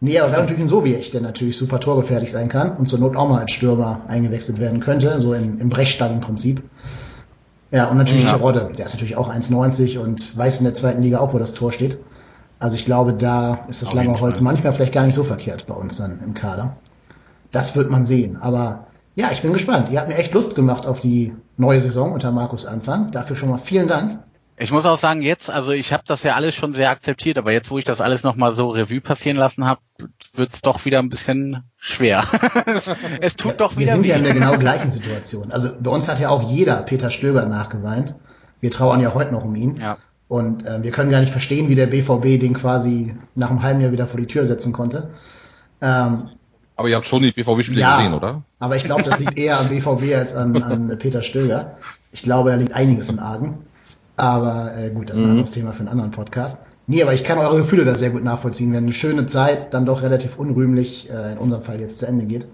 Nee, 0.00 0.18
aber 0.18 0.32
haben 0.32 0.40
natürlich 0.40 0.60
einen 0.60 0.68
Sobiech, 0.68 1.10
der 1.12 1.20
natürlich 1.20 1.58
super 1.58 1.78
torgefährlich 1.78 2.32
sein 2.32 2.48
kann 2.48 2.76
und 2.76 2.86
zur 2.86 2.98
Not 2.98 3.14
auch 3.14 3.28
mal 3.28 3.40
als 3.40 3.52
Stürmer 3.52 4.00
eingewechselt 4.08 4.58
werden 4.58 4.80
könnte, 4.80 5.20
so 5.20 5.34
in, 5.34 5.60
im 5.60 5.68
Brechstall 5.68 6.10
im 6.10 6.20
Prinzip. 6.20 6.62
Ja, 7.70 7.88
und 7.88 7.98
natürlich 7.98 8.24
ja. 8.24 8.30
Terodde, 8.30 8.72
der 8.76 8.86
ist 8.86 8.94
natürlich 8.94 9.16
auch 9.16 9.30
1,90 9.30 9.98
und 9.98 10.36
weiß 10.36 10.58
in 10.58 10.64
der 10.64 10.74
zweiten 10.74 11.02
Liga 11.02 11.20
auch, 11.20 11.34
wo 11.34 11.38
das 11.38 11.52
Tor 11.52 11.70
steht. 11.70 11.98
Also 12.62 12.76
ich 12.76 12.84
glaube, 12.84 13.12
da 13.12 13.64
ist 13.66 13.82
das 13.82 13.88
Auf 13.88 13.96
lange 13.96 14.20
Holz 14.20 14.40
manchmal 14.40 14.72
vielleicht 14.72 14.92
gar 14.92 15.04
nicht 15.04 15.16
so 15.16 15.24
verkehrt 15.24 15.66
bei 15.66 15.74
uns 15.74 15.96
dann 15.96 16.20
im 16.24 16.32
Kader. 16.32 16.76
Das 17.50 17.74
wird 17.74 17.90
man 17.90 18.04
sehen. 18.04 18.36
Aber 18.40 18.86
ja, 19.16 19.32
ich 19.32 19.42
bin 19.42 19.52
gespannt. 19.52 19.88
Ihr 19.90 19.98
habt 19.98 20.08
mir 20.08 20.14
echt 20.14 20.32
Lust 20.32 20.54
gemacht 20.54 20.86
auf 20.86 21.00
die 21.00 21.34
neue 21.56 21.80
Saison 21.80 22.12
unter 22.12 22.30
Markus 22.30 22.64
Anfang. 22.64 23.10
Dafür 23.10 23.34
schon 23.34 23.48
mal 23.48 23.58
vielen 23.58 23.88
Dank. 23.88 24.20
Ich 24.56 24.70
muss 24.70 24.86
auch 24.86 24.96
sagen, 24.96 25.22
jetzt, 25.22 25.50
also 25.50 25.72
ich 25.72 25.92
habe 25.92 26.04
das 26.06 26.22
ja 26.22 26.36
alles 26.36 26.54
schon 26.54 26.72
sehr 26.72 26.90
akzeptiert, 26.90 27.36
aber 27.36 27.50
jetzt, 27.50 27.72
wo 27.72 27.78
ich 27.78 27.84
das 27.84 28.00
alles 28.00 28.22
nochmal 28.22 28.52
so 28.52 28.68
Revue 28.68 29.00
passieren 29.00 29.38
lassen 29.38 29.66
habe, 29.66 29.80
wird's 30.32 30.62
doch 30.62 30.84
wieder 30.84 31.00
ein 31.00 31.08
bisschen 31.08 31.64
schwer. 31.78 32.22
es 33.20 33.34
tut 33.34 33.52
ja, 33.52 33.56
doch 33.56 33.72
wieder. 33.76 33.86
Wir 33.86 33.92
sind 33.94 34.06
ja 34.06 34.14
in 34.14 34.22
der 34.22 34.34
genau 34.34 34.56
gleichen 34.56 34.92
Situation. 34.92 35.50
Also 35.50 35.70
bei 35.80 35.90
uns 35.90 36.08
hat 36.08 36.20
ja 36.20 36.28
auch 36.28 36.48
jeder 36.48 36.76
Peter 36.82 37.10
Stöger 37.10 37.44
nachgeweint. 37.46 38.14
Wir 38.60 38.70
trauern 38.70 39.00
ja 39.00 39.14
heute 39.14 39.32
noch 39.32 39.42
um 39.42 39.56
ihn. 39.56 39.80
Ja. 39.80 39.98
Und 40.32 40.64
äh, 40.66 40.82
wir 40.82 40.92
können 40.92 41.10
gar 41.10 41.20
nicht 41.20 41.30
verstehen, 41.30 41.68
wie 41.68 41.74
der 41.74 41.88
BVB 41.88 42.40
den 42.40 42.54
quasi 42.54 43.14
nach 43.34 43.50
einem 43.50 43.62
halben 43.62 43.82
Jahr 43.82 43.92
wieder 43.92 44.06
vor 44.06 44.18
die 44.18 44.26
Tür 44.26 44.46
setzen 44.46 44.72
konnte. 44.72 45.10
Ähm, 45.82 46.30
aber 46.74 46.88
ihr 46.88 46.96
habt 46.96 47.06
schon 47.06 47.22
die 47.22 47.32
BVB-Spiele 47.32 47.82
ja, 47.82 47.98
gesehen, 47.98 48.14
oder? 48.14 48.42
Aber 48.58 48.74
ich 48.76 48.84
glaube, 48.84 49.02
das 49.02 49.18
liegt 49.18 49.38
eher 49.38 49.60
am 49.60 49.68
BVB 49.68 50.14
als 50.16 50.34
an, 50.34 50.62
an 50.62 50.98
Peter 50.98 51.20
Stöger. 51.20 51.76
Ich 52.12 52.22
glaube, 52.22 52.50
da 52.50 52.56
liegt 52.56 52.72
einiges 52.72 53.10
im 53.10 53.18
Argen. 53.18 53.58
Aber 54.16 54.72
äh, 54.74 54.88
gut, 54.88 55.10
das 55.10 55.16
ist 55.16 55.20
ein 55.20 55.26
mhm. 55.26 55.30
anderes 55.32 55.50
Thema 55.50 55.72
für 55.72 55.80
einen 55.80 55.88
anderen 55.88 56.12
Podcast. 56.12 56.62
Nee, 56.86 57.02
aber 57.02 57.12
ich 57.12 57.24
kann 57.24 57.36
eure 57.36 57.58
Gefühle 57.58 57.84
da 57.84 57.94
sehr 57.94 58.08
gut 58.08 58.24
nachvollziehen, 58.24 58.72
wenn 58.72 58.84
eine 58.84 58.94
schöne 58.94 59.26
Zeit 59.26 59.74
dann 59.74 59.84
doch 59.84 60.00
relativ 60.00 60.38
unrühmlich, 60.38 61.10
äh, 61.10 61.32
in 61.32 61.38
unserem 61.38 61.62
Fall 61.62 61.78
jetzt 61.78 61.98
zu 61.98 62.06
Ende 62.06 62.24
geht. 62.24 62.46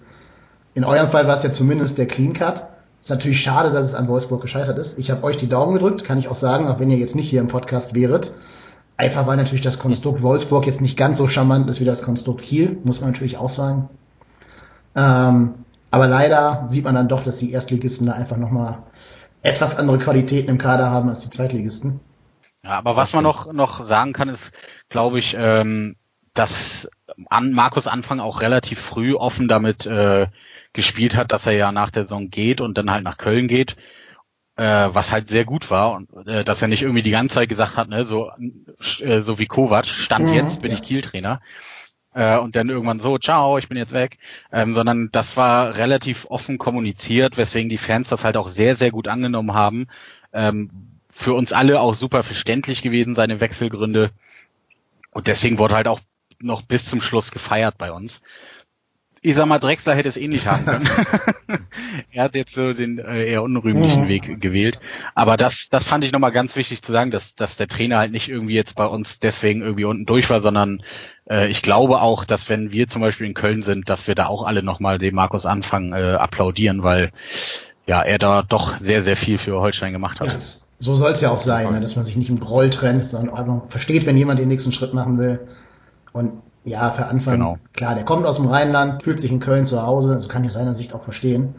In 0.75 0.83
eurem 0.83 1.11
Fall 1.11 1.29
war 1.29 1.37
es 1.37 1.45
ja 1.45 1.53
zumindest 1.53 1.97
der 1.97 2.07
Clean 2.07 2.33
Cut. 2.33 2.67
Ist 3.01 3.11
natürlich 3.11 3.41
schade, 3.41 3.71
dass 3.71 3.87
es 3.87 3.95
an 3.95 4.09
Wolfsburg 4.09 4.43
gescheitert 4.43 4.79
ist. 4.79 4.99
Ich 4.99 5.11
habe 5.11 5.23
euch 5.25 5.37
die 5.37 5.49
Daumen 5.49 5.75
gedrückt, 5.75 6.05
kann 6.05 6.19
ich 6.19 6.29
auch 6.29 6.35
sagen, 6.35 6.67
auch 6.67 6.81
wenn 6.81 6.91
ihr 6.91 6.99
jetzt 6.99 7.15
nicht 7.15 7.31
hier 7.31 7.41
im 7.41 7.49
Podcast 7.49 7.95
wäret. 7.95 8.35
Einfach 8.97 9.27
weil 9.29 9.37
natürlich 9.37 9.63
das 9.63 9.79
Konstrukt 9.79 10.23
Wolfsburg 10.23 10.67
jetzt 10.67 10.81
nicht 10.81 10.99
ganz 10.99 11.19
so 11.19 11.29
charmant 11.29 11.71
ist 11.71 11.81
wie 11.81 11.85
das 11.85 12.03
Konstrukt 12.03 12.43
Kiel, 12.43 12.79
muss 12.83 13.01
man 13.01 13.11
natürlich 13.11 13.37
auch 13.37 13.51
sagen. 13.51 13.89
Ähm, 14.97 15.55
aber 15.91 16.09
leider 16.09 16.67
sieht 16.69 16.85
man 16.85 16.97
dann 16.97 17.09
doch, 17.09 17.23
dass 17.23 17.39
die 17.39 17.53
Erstligisten 17.53 18.09
da 18.09 18.15
einfach 18.15 18.37
nochmal 18.37 18.79
etwas 19.43 19.79
andere 19.79 19.99
Qualitäten 19.99 20.51
im 20.51 20.59
Kader 20.59 20.91
haben 20.91 21.09
als 21.09 21.21
die 21.21 21.31
Zweitligisten. 21.31 22.01
Ja, 22.65 22.71
aber 22.71 22.97
was 22.97 23.13
man 23.13 23.23
noch, 23.23 23.53
noch 23.53 23.85
sagen 23.85 24.13
kann, 24.13 24.29
ist, 24.29 24.51
glaube 24.89 25.21
ich, 25.21 25.37
ähm, 25.39 25.95
dass 26.35 26.89
an 27.31 27.53
Markus 27.53 27.87
Anfang 27.87 28.21
auch 28.21 28.41
relativ 28.41 28.81
früh 28.81 29.15
offen 29.15 29.49
damit 29.49 29.87
äh, 29.87 30.27
gespielt 30.79 31.17
hat, 31.17 31.33
dass 31.33 31.45
er 31.45 31.55
ja 31.55 31.73
nach 31.73 31.91
der 31.91 32.05
Saison 32.05 32.31
geht 32.31 32.61
und 32.61 32.79
dann 32.79 32.93
halt 32.93 33.03
nach 33.03 33.19
Köln 33.19 33.49
geht, 33.49 33.75
äh, 34.55 34.63
was 34.63 35.11
halt 35.11 35.29
sehr 35.29 35.45
gut 35.45 35.73
war 35.73 35.91
und 35.93 36.09
äh, 36.29 36.45
dass 36.45 36.63
er 36.63 36.69
nicht 36.69 36.83
irgendwie 36.83 37.03
die 37.03 37.11
ganze 37.11 37.35
Zeit 37.35 37.49
gesagt 37.49 37.77
hat, 37.77 37.89
ne, 37.89 38.07
so 38.07 38.31
äh, 39.01 39.21
so 39.23 39.41
wie 39.41 39.47
Kovac, 39.47 39.87
stand 39.87 40.27
mhm, 40.27 40.35
jetzt 40.35 40.63
bin 40.63 40.73
ich 40.73 40.83
Kiel-Trainer. 40.83 41.41
Äh, 42.15 42.39
und 42.39 42.55
dann 42.55 42.69
irgendwann 42.69 43.01
so, 43.01 43.19
ciao, 43.19 43.59
ich 43.59 43.69
bin 43.69 43.77
jetzt 43.77 43.93
weg, 43.93 44.19
ähm, 44.53 44.73
sondern 44.73 45.11
das 45.11 45.37
war 45.37 45.75
relativ 45.75 46.27
offen 46.31 46.59
kommuniziert, 46.59 47.37
weswegen 47.37 47.69
die 47.69 47.77
Fans 47.77 48.09
das 48.09 48.25
halt 48.25 48.37
auch 48.37 48.47
sehr, 48.47 48.77
sehr 48.77 48.93
gut 48.93 49.09
angenommen 49.09 49.55
haben. 49.55 49.89
Ähm, 50.33 50.71
für 51.11 51.35
uns 51.35 51.53
alle 51.53 51.81
auch 51.81 51.95
super 51.95 52.23
verständlich 52.23 52.83
gewesen, 52.83 53.17
seine 53.17 53.41
Wechselgründe. 53.41 54.13
Und 55.11 55.27
deswegen 55.27 55.59
wurde 55.59 55.75
halt 55.75 55.89
auch 55.89 56.01
noch 56.39 56.63
bis 56.63 56.85
zum 56.85 57.01
Schluss 57.01 57.33
gefeiert 57.33 57.79
bei 57.79 57.91
uns 57.91 58.23
ich 59.23 59.35
sag 59.35 59.47
mal, 59.47 59.59
Drexler 59.59 59.95
hätte 59.95 60.09
es 60.09 60.17
eh 60.17 60.29
nicht 60.29 60.47
haben 60.47 60.65
können. 60.65 60.89
er 62.11 62.25
hat 62.25 62.35
jetzt 62.35 62.55
so 62.55 62.73
den 62.73 62.99
äh, 62.99 63.25
eher 63.25 63.43
unrühmlichen 63.43 64.05
mhm. 64.05 64.09
Weg 64.09 64.41
gewählt. 64.41 64.81
Aber 65.15 65.37
das, 65.37 65.69
das 65.71 65.85
fand 65.85 66.05
ich 66.05 66.13
nochmal 66.13 66.33
ganz 66.33 66.57
wichtig 66.57 66.83
zu 66.83 66.93
sagen, 66.93 67.11
dass, 67.11 67.35
dass 67.35 67.57
der 67.57 67.69
Trainer 67.69 67.99
halt 67.99 68.13
nicht 68.13 68.29
irgendwie 68.29 68.55
jetzt 68.55 68.77
bei 68.77 68.87
uns 68.87 69.19
deswegen 69.19 69.63
irgendwie 69.63 69.85
unten 69.85 70.07
durch 70.07 70.31
war, 70.31 70.41
sondern 70.41 70.83
äh, 71.29 71.49
ich 71.49 71.63
glaube 71.63 72.01
auch, 72.01 72.25
dass 72.25 72.49
wenn 72.49 72.73
wir 72.73 72.89
zum 72.89 73.03
Beispiel 73.03 73.27
in 73.27 73.35
Köln 73.35 73.63
sind, 73.63 73.89
dass 73.89 74.07
wir 74.07 74.15
da 74.15 74.27
auch 74.27 74.45
alle 74.45 74.63
nochmal 74.63 74.99
dem 74.99 75.15
Markus 75.15 75.47
Anfang 75.47 75.93
äh, 75.93 76.15
applaudieren, 76.15 76.83
weil 76.83 77.11
ja, 77.87 78.03
er 78.03 78.19
da 78.19 78.43
doch 78.43 78.79
sehr, 78.81 79.03
sehr 79.03 79.17
viel 79.17 79.39
für 79.39 79.61
Holstein 79.61 79.93
gemacht 79.93 80.21
hat. 80.21 80.29
Ja, 80.29 80.39
so 80.79 80.95
soll 80.95 81.13
es 81.13 81.21
ja 81.21 81.31
auch 81.31 81.39
sein, 81.39 81.73
ne, 81.73 81.81
dass 81.81 81.97
man 81.97 82.05
sich 82.05 82.17
nicht 82.17 82.31
im 82.31 82.39
Groll 82.39 82.71
trennt, 82.71 83.09
sondern 83.09 83.35
einfach 83.35 83.71
versteht, 83.71 84.07
wenn 84.07 84.17
jemand 84.17 84.39
den 84.39 84.49
nächsten 84.49 84.73
Schritt 84.73 84.95
machen 84.95 85.19
will. 85.19 85.49
Und 86.13 86.43
ja, 86.69 86.93
für 86.93 87.07
Anfang, 87.07 87.35
genau. 87.35 87.59
klar, 87.73 87.95
der 87.95 88.05
kommt 88.05 88.27
aus 88.27 88.37
dem 88.37 88.47
Rheinland, 88.47 89.03
fühlt 89.03 89.21
sich 89.21 89.31
in 89.31 89.41
Köln 89.41 89.67
zu 89.67 89.83
Hause, 89.83 90.13
also 90.13 90.29
kann 90.29 90.45
ich 90.45 90.49
aus 90.49 90.55
seiner 90.55 90.75
Sicht 90.75 90.95
auch 90.95 91.05
verstehen. 91.05 91.55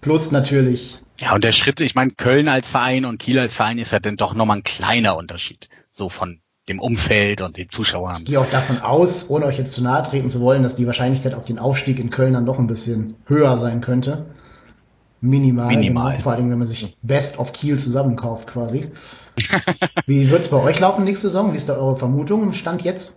Plus 0.00 0.30
natürlich. 0.30 1.00
Ja, 1.20 1.34
und 1.34 1.42
der 1.42 1.52
Schritt, 1.52 1.80
ich 1.80 1.94
meine, 1.94 2.12
Köln 2.12 2.48
als 2.48 2.68
Verein 2.68 3.04
und 3.04 3.18
Kiel 3.18 3.38
als 3.38 3.54
Verein 3.54 3.78
ist 3.78 3.92
ja 3.92 3.98
dann 3.98 4.16
doch 4.16 4.34
nochmal 4.34 4.58
ein 4.58 4.64
kleiner 4.64 5.16
Unterschied. 5.16 5.68
So 5.90 6.08
von 6.08 6.40
dem 6.68 6.80
Umfeld 6.80 7.40
und 7.40 7.56
den 7.56 7.68
Zuschauern. 7.68 8.18
Ich 8.18 8.24
gehe 8.26 8.40
auch 8.40 8.50
davon 8.50 8.80
aus, 8.80 9.30
ohne 9.30 9.46
euch 9.46 9.58
jetzt 9.58 9.72
zu 9.72 9.82
nahe 9.82 10.02
treten 10.02 10.30
zu 10.30 10.40
wollen, 10.40 10.62
dass 10.62 10.74
die 10.74 10.86
Wahrscheinlichkeit 10.86 11.34
auf 11.34 11.44
den 11.44 11.58
Aufstieg 11.58 11.98
in 11.98 12.10
Köln 12.10 12.34
dann 12.34 12.46
doch 12.46 12.58
ein 12.58 12.66
bisschen 12.66 13.16
höher 13.26 13.56
sein 13.58 13.80
könnte. 13.80 14.26
Minimal. 15.20 15.68
Minimal. 15.68 16.12
Genau, 16.12 16.22
vor 16.22 16.32
allem, 16.32 16.50
wenn 16.50 16.58
man 16.58 16.68
sich 16.68 16.96
Best 17.02 17.38
of 17.38 17.52
Kiel 17.52 17.78
zusammenkauft 17.78 18.46
quasi. 18.46 18.90
Wie 20.06 20.30
wird's 20.30 20.48
bei 20.48 20.58
euch 20.58 20.78
laufen 20.78 21.04
nächste 21.04 21.28
Saison? 21.28 21.52
Wie 21.52 21.56
ist 21.56 21.68
da 21.68 21.76
eure 21.76 21.96
Vermutung 21.96 22.42
im 22.42 22.54
Stand 22.54 22.82
jetzt? 22.82 23.16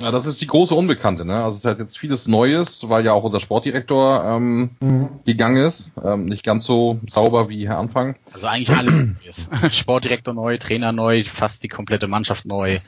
Ja, 0.00 0.10
das 0.10 0.26
ist 0.26 0.40
die 0.40 0.46
große 0.46 0.74
Unbekannte. 0.74 1.24
Ne? 1.24 1.36
Also 1.36 1.50
es 1.50 1.56
ist 1.56 1.64
halt 1.64 1.78
jetzt 1.78 1.98
vieles 1.98 2.28
Neues, 2.28 2.88
weil 2.88 3.04
ja 3.04 3.12
auch 3.12 3.24
unser 3.24 3.40
Sportdirektor 3.40 4.24
ähm, 4.24 4.70
mhm. 4.80 5.08
gegangen 5.24 5.64
ist. 5.64 5.90
Ähm, 6.02 6.26
nicht 6.26 6.44
ganz 6.44 6.64
so 6.64 7.00
sauber 7.06 7.48
wie 7.48 7.68
Herr 7.68 7.78
Anfang. 7.78 8.16
Also 8.32 8.46
eigentlich 8.46 8.76
alles 8.76 8.94
Neues. 9.60 9.76
Sportdirektor 9.76 10.34
neu, 10.34 10.58
Trainer 10.58 10.92
neu, 10.92 11.24
fast 11.24 11.62
die 11.62 11.68
komplette 11.68 12.08
Mannschaft 12.08 12.46
neu. 12.46 12.78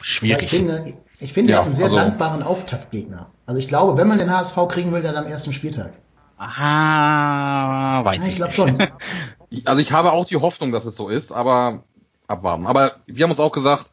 Schwierig. 0.00 0.40
Ja, 0.40 0.44
ich 0.44 0.50
finde, 0.50 0.94
ich 1.18 1.32
finde 1.32 1.52
ja, 1.52 1.62
einen 1.62 1.74
sehr 1.74 1.86
also, 1.86 1.96
dankbaren 1.96 2.42
Auftaktgegner. 2.42 3.30
Also 3.46 3.58
ich 3.58 3.68
glaube, 3.68 3.96
wenn 3.96 4.08
man 4.08 4.18
den 4.18 4.30
HSV 4.30 4.56
kriegen 4.68 4.92
will, 4.92 5.02
dann 5.02 5.16
am 5.16 5.26
ersten 5.26 5.52
Spieltag. 5.52 5.92
Ah, 6.38 8.04
weiß 8.04 8.18
ja, 8.18 8.22
ich, 8.24 8.28
ich 8.30 8.36
glaube 8.36 8.52
schon. 8.52 8.78
also 9.64 9.82
ich 9.82 9.92
habe 9.92 10.12
auch 10.12 10.24
die 10.24 10.36
Hoffnung, 10.36 10.70
dass 10.70 10.84
es 10.84 10.94
so 10.94 11.08
ist, 11.08 11.32
aber 11.32 11.82
abwarten. 12.28 12.66
Aber 12.66 12.96
wir 13.06 13.24
haben 13.24 13.30
uns 13.30 13.40
auch 13.40 13.50
gesagt, 13.50 13.86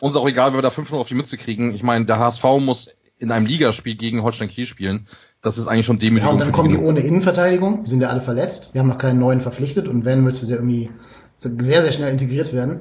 uns 0.00 0.12
ist 0.12 0.18
auch 0.18 0.28
egal, 0.28 0.48
wenn 0.48 0.58
wir 0.58 0.62
da 0.62 0.70
5 0.70 0.92
auf 0.92 1.08
die 1.08 1.14
Mütze 1.14 1.36
kriegen. 1.36 1.74
Ich 1.74 1.82
meine, 1.82 2.06
der 2.06 2.18
HSV 2.18 2.44
muss 2.60 2.88
in 3.18 3.30
einem 3.32 3.46
Ligaspiel 3.46 3.96
gegen 3.96 4.22
Holstein 4.22 4.48
Kiel 4.48 4.66
spielen. 4.66 5.06
Das 5.42 5.58
ist 5.58 5.68
eigentlich 5.68 5.86
schon 5.86 5.98
demütigend. 5.98 6.26
Ja, 6.26 6.32
und 6.32 6.40
dann 6.40 6.52
kommen 6.52 6.70
die 6.70 6.78
ohne 6.78 7.00
Innenverteidigung. 7.00 7.84
Die 7.84 7.90
sind 7.90 8.00
ja 8.00 8.08
alle 8.08 8.20
verletzt. 8.20 8.70
Wir 8.72 8.80
haben 8.80 8.88
noch 8.88 8.98
keinen 8.98 9.18
neuen 9.18 9.40
verpflichtet. 9.40 9.88
Und 9.88 10.04
wenn, 10.04 10.22
müsste 10.22 10.46
der 10.46 10.56
irgendwie 10.56 10.90
sehr, 11.38 11.82
sehr 11.82 11.92
schnell 11.92 12.10
integriert 12.10 12.52
werden. 12.52 12.80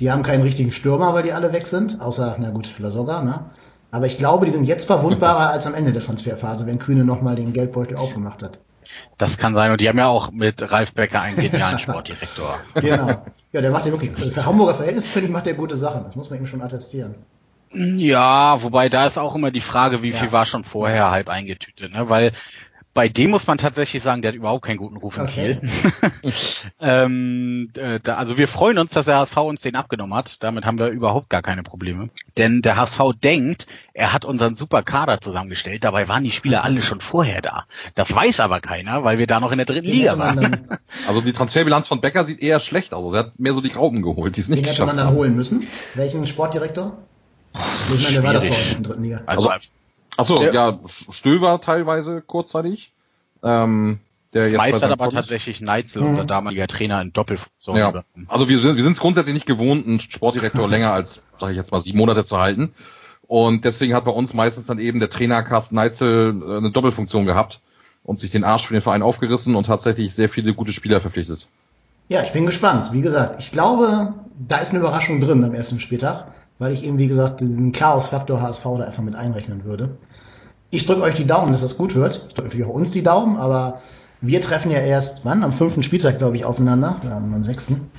Die 0.00 0.10
haben 0.10 0.22
keinen 0.22 0.42
richtigen 0.42 0.72
Stürmer, 0.72 1.14
weil 1.14 1.22
die 1.22 1.32
alle 1.32 1.52
weg 1.52 1.66
sind. 1.66 2.00
Außer, 2.00 2.36
na 2.40 2.50
gut, 2.50 2.74
Lasoga, 2.78 3.22
ne? 3.22 3.50
Aber 3.92 4.06
ich 4.06 4.18
glaube, 4.18 4.46
die 4.46 4.52
sind 4.52 4.64
jetzt 4.64 4.86
verwundbarer 4.86 5.50
als 5.50 5.66
am 5.66 5.74
Ende 5.74 5.92
der 5.92 6.02
Transferphase, 6.02 6.66
wenn 6.66 6.78
Kühne 6.78 7.04
nochmal 7.04 7.36
den 7.36 7.52
Geldbeutel 7.52 7.98
aufgemacht 7.98 8.42
hat. 8.42 8.58
Das 9.18 9.38
kann 9.38 9.54
sein. 9.54 9.70
Und 9.70 9.80
die 9.80 9.88
haben 9.88 9.98
ja 9.98 10.08
auch 10.08 10.30
mit 10.32 10.70
Ralf 10.70 10.94
Becker 10.94 11.20
einen 11.20 11.36
genialen 11.36 11.78
Sportdirektor. 11.78 12.60
genau. 12.74 13.24
Ja, 13.52 13.60
der 13.60 13.70
macht 13.70 13.86
ja 13.86 13.92
wirklich, 13.92 14.12
also 14.18 14.30
für 14.30 14.46
Hamburger 14.46 14.74
Verhältnisse 14.74 15.08
finde 15.08 15.26
ich, 15.26 15.32
macht 15.32 15.46
der 15.46 15.54
gute 15.54 15.76
Sachen. 15.76 16.04
Das 16.04 16.16
muss 16.16 16.30
man 16.30 16.38
ihm 16.38 16.46
schon 16.46 16.62
attestieren. 16.62 17.14
Ja, 17.74 18.62
wobei 18.62 18.88
da 18.88 19.06
ist 19.06 19.18
auch 19.18 19.34
immer 19.34 19.50
die 19.50 19.60
Frage, 19.60 20.02
wie 20.02 20.10
ja. 20.10 20.18
viel 20.18 20.32
war 20.32 20.44
schon 20.44 20.64
vorher 20.64 21.10
halb 21.10 21.28
eingetütet, 21.28 21.92
ne? 21.92 22.08
Weil 22.10 22.32
bei 22.94 23.08
dem 23.08 23.30
muss 23.30 23.46
man 23.46 23.56
tatsächlich 23.56 24.02
sagen, 24.02 24.20
der 24.20 24.30
hat 24.30 24.36
überhaupt 24.36 24.64
keinen 24.64 24.76
guten 24.76 24.96
Ruf 24.96 25.16
in 25.16 25.22
okay. 25.22 25.58
Kiel. 25.60 26.32
ähm, 26.80 27.70
äh, 27.76 28.00
da, 28.02 28.16
also 28.16 28.36
wir 28.36 28.48
freuen 28.48 28.78
uns, 28.78 28.92
dass 28.92 29.06
der 29.06 29.16
HSV 29.16 29.36
uns 29.38 29.62
den 29.62 29.76
abgenommen 29.76 30.14
hat. 30.14 30.42
Damit 30.42 30.66
haben 30.66 30.78
wir 30.78 30.88
überhaupt 30.88 31.30
gar 31.30 31.40
keine 31.40 31.62
Probleme. 31.62 32.10
Denn 32.36 32.60
der 32.60 32.76
HSV 32.76 33.00
denkt, 33.22 33.66
er 33.94 34.12
hat 34.12 34.26
unseren 34.26 34.56
super 34.56 34.82
Kader 34.82 35.20
zusammengestellt. 35.20 35.84
Dabei 35.84 36.08
waren 36.08 36.22
die 36.22 36.30
Spieler 36.30 36.64
alle 36.64 36.82
schon 36.82 37.00
vorher 37.00 37.40
da. 37.40 37.64
Das 37.94 38.14
weiß 38.14 38.40
aber 38.40 38.60
keiner, 38.60 39.04
weil 39.04 39.18
wir 39.18 39.26
da 39.26 39.40
noch 39.40 39.52
in 39.52 39.58
der 39.58 39.66
dritten 39.66 39.86
den 39.86 39.96
Liga 39.96 40.18
waren. 40.18 40.68
Also 41.08 41.22
die 41.22 41.32
Transferbilanz 41.32 41.88
von 41.88 42.00
Becker 42.00 42.24
sieht 42.24 42.40
eher 42.40 42.60
schlecht 42.60 42.92
aus. 42.92 43.04
Also 43.04 43.16
er 43.16 43.24
hat 43.24 43.38
mehr 43.38 43.54
so 43.54 43.60
die 43.60 43.70
Graupen 43.70 44.02
geholt, 44.02 44.36
die 44.36 44.40
es 44.40 44.48
nicht 44.48 44.64
Den 44.64 44.70
hätte 44.70 44.84
man 44.84 44.96
dann 44.96 45.06
haben. 45.06 45.16
holen 45.16 45.34
müssen. 45.34 45.66
Welchen 45.94 46.26
Sportdirektor? 46.26 46.98
Ich 47.94 48.04
meine, 48.04 48.22
war 48.22 48.32
das 48.34 48.42
bei 48.42 48.48
in 48.48 48.54
der 48.54 48.80
dritten 48.82 49.02
Liga? 49.02 49.22
Also, 49.26 49.48
also 49.48 49.68
Achso, 50.16 50.42
ja, 50.42 50.78
Stöber 51.10 51.60
teilweise 51.60 52.20
kurzzeitig. 52.20 52.92
Ähm, 53.42 54.00
der 54.34 54.44
das 54.44 54.52
meistert 54.52 54.84
aber 54.84 54.96
College. 54.96 55.16
tatsächlich 55.16 55.60
Neitzel, 55.60 56.02
mhm. 56.02 56.08
unser 56.08 56.24
damaliger 56.24 56.66
Trainer, 56.66 57.00
in 57.02 57.12
Doppelfunktion. 57.12 57.76
Ja. 57.76 58.04
Also 58.28 58.48
wir 58.48 58.58
sind 58.58 58.76
wir 58.76 58.82
sind 58.82 58.92
es 58.92 59.00
grundsätzlich 59.00 59.34
nicht 59.34 59.46
gewohnt, 59.46 59.86
einen 59.86 60.00
Sportdirektor 60.00 60.68
länger 60.70 60.92
als, 60.92 61.20
sage 61.38 61.52
ich 61.52 61.58
jetzt 61.58 61.72
mal, 61.72 61.80
sieben 61.80 61.98
Monate 61.98 62.24
zu 62.24 62.38
halten. 62.38 62.72
Und 63.26 63.64
deswegen 63.64 63.94
hat 63.94 64.04
bei 64.04 64.10
uns 64.10 64.34
meistens 64.34 64.66
dann 64.66 64.78
eben 64.78 65.00
der 65.00 65.10
Trainer 65.10 65.42
Carsten 65.42 65.74
Neitzel 65.74 66.34
äh, 66.42 66.56
eine 66.56 66.70
Doppelfunktion 66.70 67.26
gehabt 67.26 67.60
und 68.04 68.18
sich 68.18 68.30
den 68.30 68.44
Arsch 68.44 68.66
für 68.66 68.74
den 68.74 68.82
Verein 68.82 69.02
aufgerissen 69.02 69.54
und 69.54 69.66
tatsächlich 69.66 70.14
sehr 70.14 70.28
viele 70.28 70.54
gute 70.54 70.72
Spieler 70.72 71.00
verpflichtet. 71.00 71.46
Ja, 72.08 72.22
ich 72.22 72.32
bin 72.32 72.46
gespannt. 72.46 72.92
Wie 72.92 73.00
gesagt, 73.00 73.38
ich 73.38 73.52
glaube, 73.52 74.14
da 74.38 74.58
ist 74.58 74.70
eine 74.70 74.80
Überraschung 74.80 75.20
drin 75.20 75.44
am 75.44 75.54
ersten 75.54 75.80
Spieltag 75.80 76.26
weil 76.62 76.72
ich 76.72 76.84
eben, 76.84 76.96
wie 76.96 77.08
gesagt, 77.08 77.40
diesen 77.40 77.72
Chaos-Faktor 77.72 78.40
HSV 78.40 78.62
da 78.62 78.84
einfach 78.84 79.02
mit 79.02 79.16
einrechnen 79.16 79.64
würde. 79.64 79.96
Ich 80.70 80.86
drücke 80.86 81.02
euch 81.02 81.16
die 81.16 81.26
Daumen, 81.26 81.50
dass 81.50 81.60
das 81.60 81.76
gut 81.76 81.96
wird. 81.96 82.24
Ich 82.28 82.34
drücke 82.34 82.50
natürlich 82.50 82.66
auch 82.66 82.74
uns 82.74 82.92
die 82.92 83.02
Daumen, 83.02 83.36
aber 83.36 83.82
wir 84.20 84.40
treffen 84.40 84.70
ja 84.70 84.78
erst, 84.78 85.24
wann? 85.24 85.42
Am 85.42 85.52
fünften 85.52 85.82
Spieltag, 85.82 86.18
glaube 86.18 86.36
ich, 86.36 86.44
aufeinander. 86.44 87.00
Oder 87.04 87.16
am 87.16 87.44
sechsten. 87.44 87.90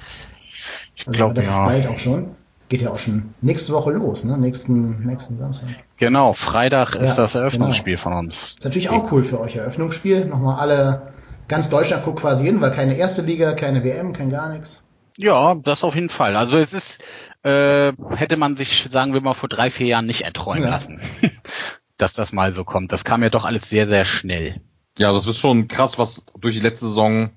Ich 0.96 1.06
also 1.06 1.18
glaube, 1.18 1.44
ja. 1.44 1.66
bald 1.66 1.88
auch 1.88 2.00
schon. 2.00 2.36
Geht 2.70 2.82
ja 2.82 2.92
auch 2.92 3.00
schon 3.00 3.34
nächste 3.42 3.74
Woche 3.74 3.92
los, 3.92 4.24
ne? 4.24 4.38
Nächsten, 4.38 5.06
nächsten 5.06 5.38
Samstag. 5.38 5.68
Genau, 5.98 6.32
Freitag 6.32 6.96
ist 6.96 7.16
das 7.16 7.36
Eröffnungsspiel 7.36 7.96
genau. 7.96 8.04
von 8.04 8.14
uns. 8.14 8.56
Ist 8.60 8.64
natürlich 8.64 8.90
auch 8.90 9.12
cool 9.12 9.26
für 9.26 9.42
euch, 9.42 9.58
Eröffnungsspiel. 9.58 10.24
Nochmal 10.24 10.58
alle, 10.58 11.14
ganz 11.50 11.70
Deutschland 11.70 12.06
guckt 12.06 12.22
quasi 12.22 12.46
hin, 12.46 12.62
weil 12.62 12.72
keine 12.72 12.96
erste 12.96 13.24
Liga, 13.24 13.52
keine 13.56 13.84
WM, 13.84 14.14
kein 14.14 14.30
gar 14.30 14.54
nichts. 14.54 14.88
Ja, 15.18 15.56
das 15.56 15.84
auf 15.84 15.96
jeden 15.96 16.10
Fall. 16.10 16.36
Also 16.36 16.58
es 16.58 16.74
ist, 16.74 17.04
äh, 17.44 17.94
hätte 18.16 18.38
man 18.38 18.56
sich, 18.56 18.88
sagen 18.90 19.14
wir 19.14 19.22
mal, 19.22 19.34
vor 19.34 19.50
drei, 19.50 19.70
vier 19.70 19.88
Jahren 19.88 20.06
nicht 20.06 20.22
erträumen 20.22 20.64
ja. 20.64 20.70
lassen, 20.70 21.00
dass 21.98 22.14
das 22.14 22.34
mal 22.34 22.54
so 22.54 22.64
kommt. 22.64 22.92
Das 22.92 23.04
kam 23.04 23.22
ja 23.24 23.30
doch 23.30 23.46
alles 23.46 23.70
sehr, 23.70 23.88
sehr 23.88 24.06
schnell. 24.06 24.62
Ja, 24.98 25.12
das 25.12 25.28
ist 25.28 25.40
schon 25.40 25.68
krass, 25.68 25.98
was 25.98 26.26
durch 26.40 26.56
die 26.56 26.62
letzte 26.62 26.88
Saison 26.88 27.32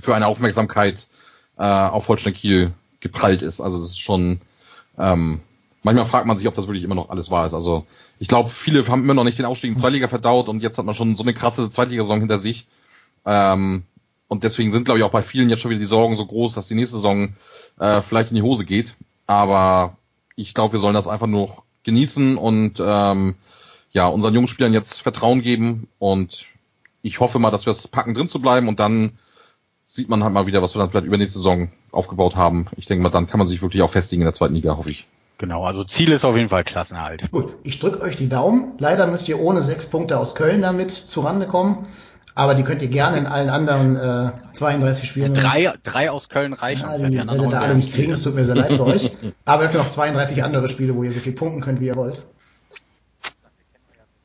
für 0.00 0.14
eine 0.14 0.26
Aufmerksamkeit 0.26 1.06
äh, 1.58 1.64
auf 1.64 2.08
Holstein 2.08 2.34
Kiel 2.34 2.72
geprallt 3.00 3.42
ist. 3.42 3.60
Also 3.60 3.78
das 3.78 3.88
ist 3.88 4.00
schon, 4.00 4.40
ähm, 4.98 5.40
manchmal 5.82 6.06
fragt 6.06 6.26
man 6.26 6.36
sich, 6.36 6.46
ob 6.48 6.54
das 6.54 6.66
wirklich 6.66 6.84
immer 6.84 6.94
noch 6.94 7.10
alles 7.10 7.30
wahr 7.30 7.46
ist. 7.46 7.54
Also 7.54 7.86
ich 8.18 8.28
glaube, 8.28 8.50
viele 8.50 8.86
haben 8.88 9.02
immer 9.02 9.14
noch 9.14 9.24
nicht 9.24 9.38
den 9.38 9.46
Aufstieg 9.46 9.72
in 9.72 9.78
Zweitliga 9.78 10.08
verdaut 10.08 10.48
und 10.48 10.62
jetzt 10.62 10.78
hat 10.78 10.84
man 10.84 10.94
schon 10.94 11.16
so 11.16 11.22
eine 11.22 11.34
krasse 11.34 11.70
Zweitligasaison 11.70 12.20
hinter 12.20 12.38
sich. 12.38 12.66
Ähm, 13.24 13.84
und 14.32 14.44
deswegen 14.44 14.72
sind, 14.72 14.84
glaube 14.84 14.98
ich, 14.98 15.04
auch 15.04 15.10
bei 15.10 15.20
vielen 15.20 15.50
jetzt 15.50 15.60
schon 15.60 15.70
wieder 15.70 15.80
die 15.80 15.86
Sorgen 15.86 16.16
so 16.16 16.24
groß, 16.24 16.54
dass 16.54 16.66
die 16.66 16.74
nächste 16.74 16.96
Saison 16.96 17.34
äh, 17.78 18.00
vielleicht 18.00 18.30
in 18.30 18.36
die 18.36 18.42
Hose 18.42 18.64
geht. 18.64 18.94
Aber 19.26 19.98
ich 20.36 20.54
glaube, 20.54 20.72
wir 20.72 20.80
sollen 20.80 20.94
das 20.94 21.06
einfach 21.06 21.26
nur 21.26 21.62
genießen 21.84 22.38
und 22.38 22.82
ähm, 22.82 23.34
ja, 23.92 24.06
unseren 24.06 24.32
jungen 24.32 24.48
Spielern 24.48 24.72
jetzt 24.72 25.02
Vertrauen 25.02 25.42
geben. 25.42 25.86
Und 25.98 26.46
ich 27.02 27.20
hoffe 27.20 27.38
mal, 27.38 27.50
dass 27.50 27.66
wir 27.66 27.72
es 27.72 27.86
packen, 27.88 28.14
drin 28.14 28.26
zu 28.26 28.40
bleiben. 28.40 28.68
Und 28.68 28.80
dann 28.80 29.18
sieht 29.84 30.08
man 30.08 30.24
halt 30.24 30.32
mal 30.32 30.46
wieder, 30.46 30.62
was 30.62 30.74
wir 30.74 30.78
dann 30.78 30.88
vielleicht 30.88 31.06
über 31.06 31.18
nächste 31.18 31.38
Saison 31.38 31.70
aufgebaut 31.90 32.34
haben. 32.34 32.68
Ich 32.78 32.86
denke 32.86 33.02
mal, 33.02 33.10
dann 33.10 33.26
kann 33.26 33.36
man 33.36 33.46
sich 33.46 33.60
wirklich 33.60 33.82
auch 33.82 33.90
festigen 33.90 34.22
in 34.22 34.26
der 34.26 34.34
zweiten 34.34 34.54
Liga, 34.54 34.78
hoffe 34.78 34.88
ich. 34.88 35.06
Genau, 35.36 35.66
also 35.66 35.84
Ziel 35.84 36.10
ist 36.10 36.24
auf 36.24 36.36
jeden 36.38 36.48
Fall 36.48 36.64
Klassenerhalt. 36.64 37.30
Gut, 37.32 37.52
ich 37.64 37.80
drücke 37.80 38.00
euch 38.00 38.16
die 38.16 38.30
Daumen. 38.30 38.72
Leider 38.78 39.06
müsst 39.08 39.28
ihr 39.28 39.38
ohne 39.38 39.60
sechs 39.60 39.84
Punkte 39.84 40.18
aus 40.18 40.34
Köln 40.34 40.62
damit 40.62 40.90
zurande 40.90 41.46
kommen. 41.46 41.86
Aber 42.34 42.54
die 42.54 42.62
könnt 42.62 42.80
ihr 42.82 42.88
gerne 42.88 43.18
in 43.18 43.26
allen 43.26 43.50
anderen 43.50 43.96
äh, 43.96 44.32
32 44.52 45.08
Spielen. 45.08 45.34
Drei, 45.34 45.72
drei 45.82 46.10
aus 46.10 46.28
Köln 46.28 46.54
reichen. 46.54 46.88
Ja, 46.90 46.96
die, 46.96 47.10
die 47.10 47.16
werdet 47.16 47.42
ihr 47.42 47.48
da 47.48 47.60
alle 47.60 47.74
nicht 47.74 47.92
kriegen, 47.92 48.12
es 48.12 48.22
tut 48.22 48.34
mir 48.34 48.44
sehr 48.44 48.54
leid 48.54 48.72
für 48.72 48.86
euch. 48.86 49.14
Aber 49.44 49.62
ihr 49.62 49.68
habt 49.68 49.74
noch 49.74 49.88
32 49.88 50.42
andere 50.42 50.68
Spiele, 50.68 50.94
wo 50.96 51.02
ihr 51.02 51.12
so 51.12 51.20
viel 51.20 51.32
punkten 51.32 51.60
könnt, 51.60 51.80
wie 51.80 51.86
ihr 51.86 51.96
wollt. 51.96 52.24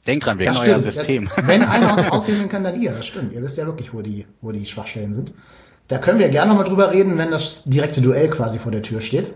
Denkt 0.06 0.26
dran, 0.26 0.39
wir 0.39 0.46
ja, 0.46 0.54
kennen 0.54 0.70
euer 0.70 0.84
System. 0.84 1.30
Wenn 1.43 1.63
einer 1.63 1.98
uns 1.98 2.10
aushebeln 2.10 2.48
kann, 2.48 2.63
dann 2.63 2.82
ihr. 2.82 2.93
Das 2.93 3.06
stimmt. 3.06 3.34
Ihr 3.34 3.41
wisst 3.41 3.58
ja 3.58 3.65
wirklich, 3.65 3.93
wo 3.93 4.02
die, 4.02 4.26
wo 4.41 4.54
die 4.54 4.65
Schwachstellen 4.65 5.13
sind. 5.13 5.34
Da 5.89 5.98
können 5.98 6.20
wir 6.20 6.30
gerne 6.30 6.50
nochmal 6.50 6.67
drüber 6.67 6.91
reden, 6.91 7.17
wenn 7.17 7.30
das 7.30 7.63
direkte 7.65 8.02
Duell 8.02 8.30
quasi 8.30 8.58
vor 8.60 8.72
der 8.72 8.82
Tür 8.82 9.02
steht. 9.02 9.34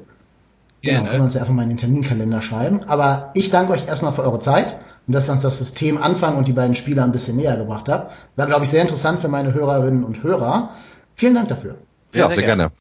Genau, 0.81 0.97
ja, 0.97 1.03
ne? 1.03 1.09
können 1.09 1.21
wir 1.21 1.25
uns 1.25 1.33
ja 1.33 1.41
einfach 1.41 1.53
mal 1.53 1.63
in 1.63 1.69
den 1.69 1.77
Terminkalender 1.77 2.41
schreiben. 2.41 2.83
Aber 2.87 3.31
ich 3.33 3.49
danke 3.49 3.73
euch 3.73 3.87
erstmal 3.87 4.13
für 4.13 4.23
eure 4.23 4.39
Zeit 4.39 4.79
und 5.07 5.15
dass 5.15 5.27
wir 5.27 5.33
uns 5.33 5.41
das 5.41 5.57
System 5.57 5.97
anfangen 5.97 6.37
und 6.37 6.47
die 6.47 6.53
beiden 6.53 6.75
Spieler 6.75 7.03
ein 7.03 7.11
bisschen 7.11 7.37
näher 7.37 7.57
gebracht 7.57 7.89
habt. 7.89 8.13
War, 8.35 8.47
glaube 8.47 8.63
ich, 8.63 8.69
sehr 8.69 8.81
interessant 8.81 9.19
für 9.19 9.27
meine 9.27 9.53
Hörerinnen 9.53 10.03
und 10.03 10.23
Hörer. 10.23 10.71
Vielen 11.15 11.35
Dank 11.35 11.47
dafür. 11.47 11.77
Ja, 12.13 12.27
sehr, 12.27 12.35
sehr 12.35 12.45
gerne. 12.45 12.71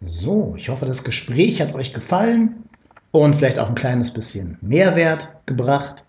So, 0.00 0.54
ich 0.56 0.68
hoffe, 0.68 0.84
das 0.84 1.04
Gespräch 1.04 1.60
hat 1.60 1.74
euch 1.74 1.94
gefallen 1.94 2.64
und 3.12 3.36
vielleicht 3.36 3.58
auch 3.58 3.68
ein 3.68 3.74
kleines 3.74 4.12
bisschen 4.12 4.58
Mehrwert 4.60 5.28
gebracht 5.46 6.04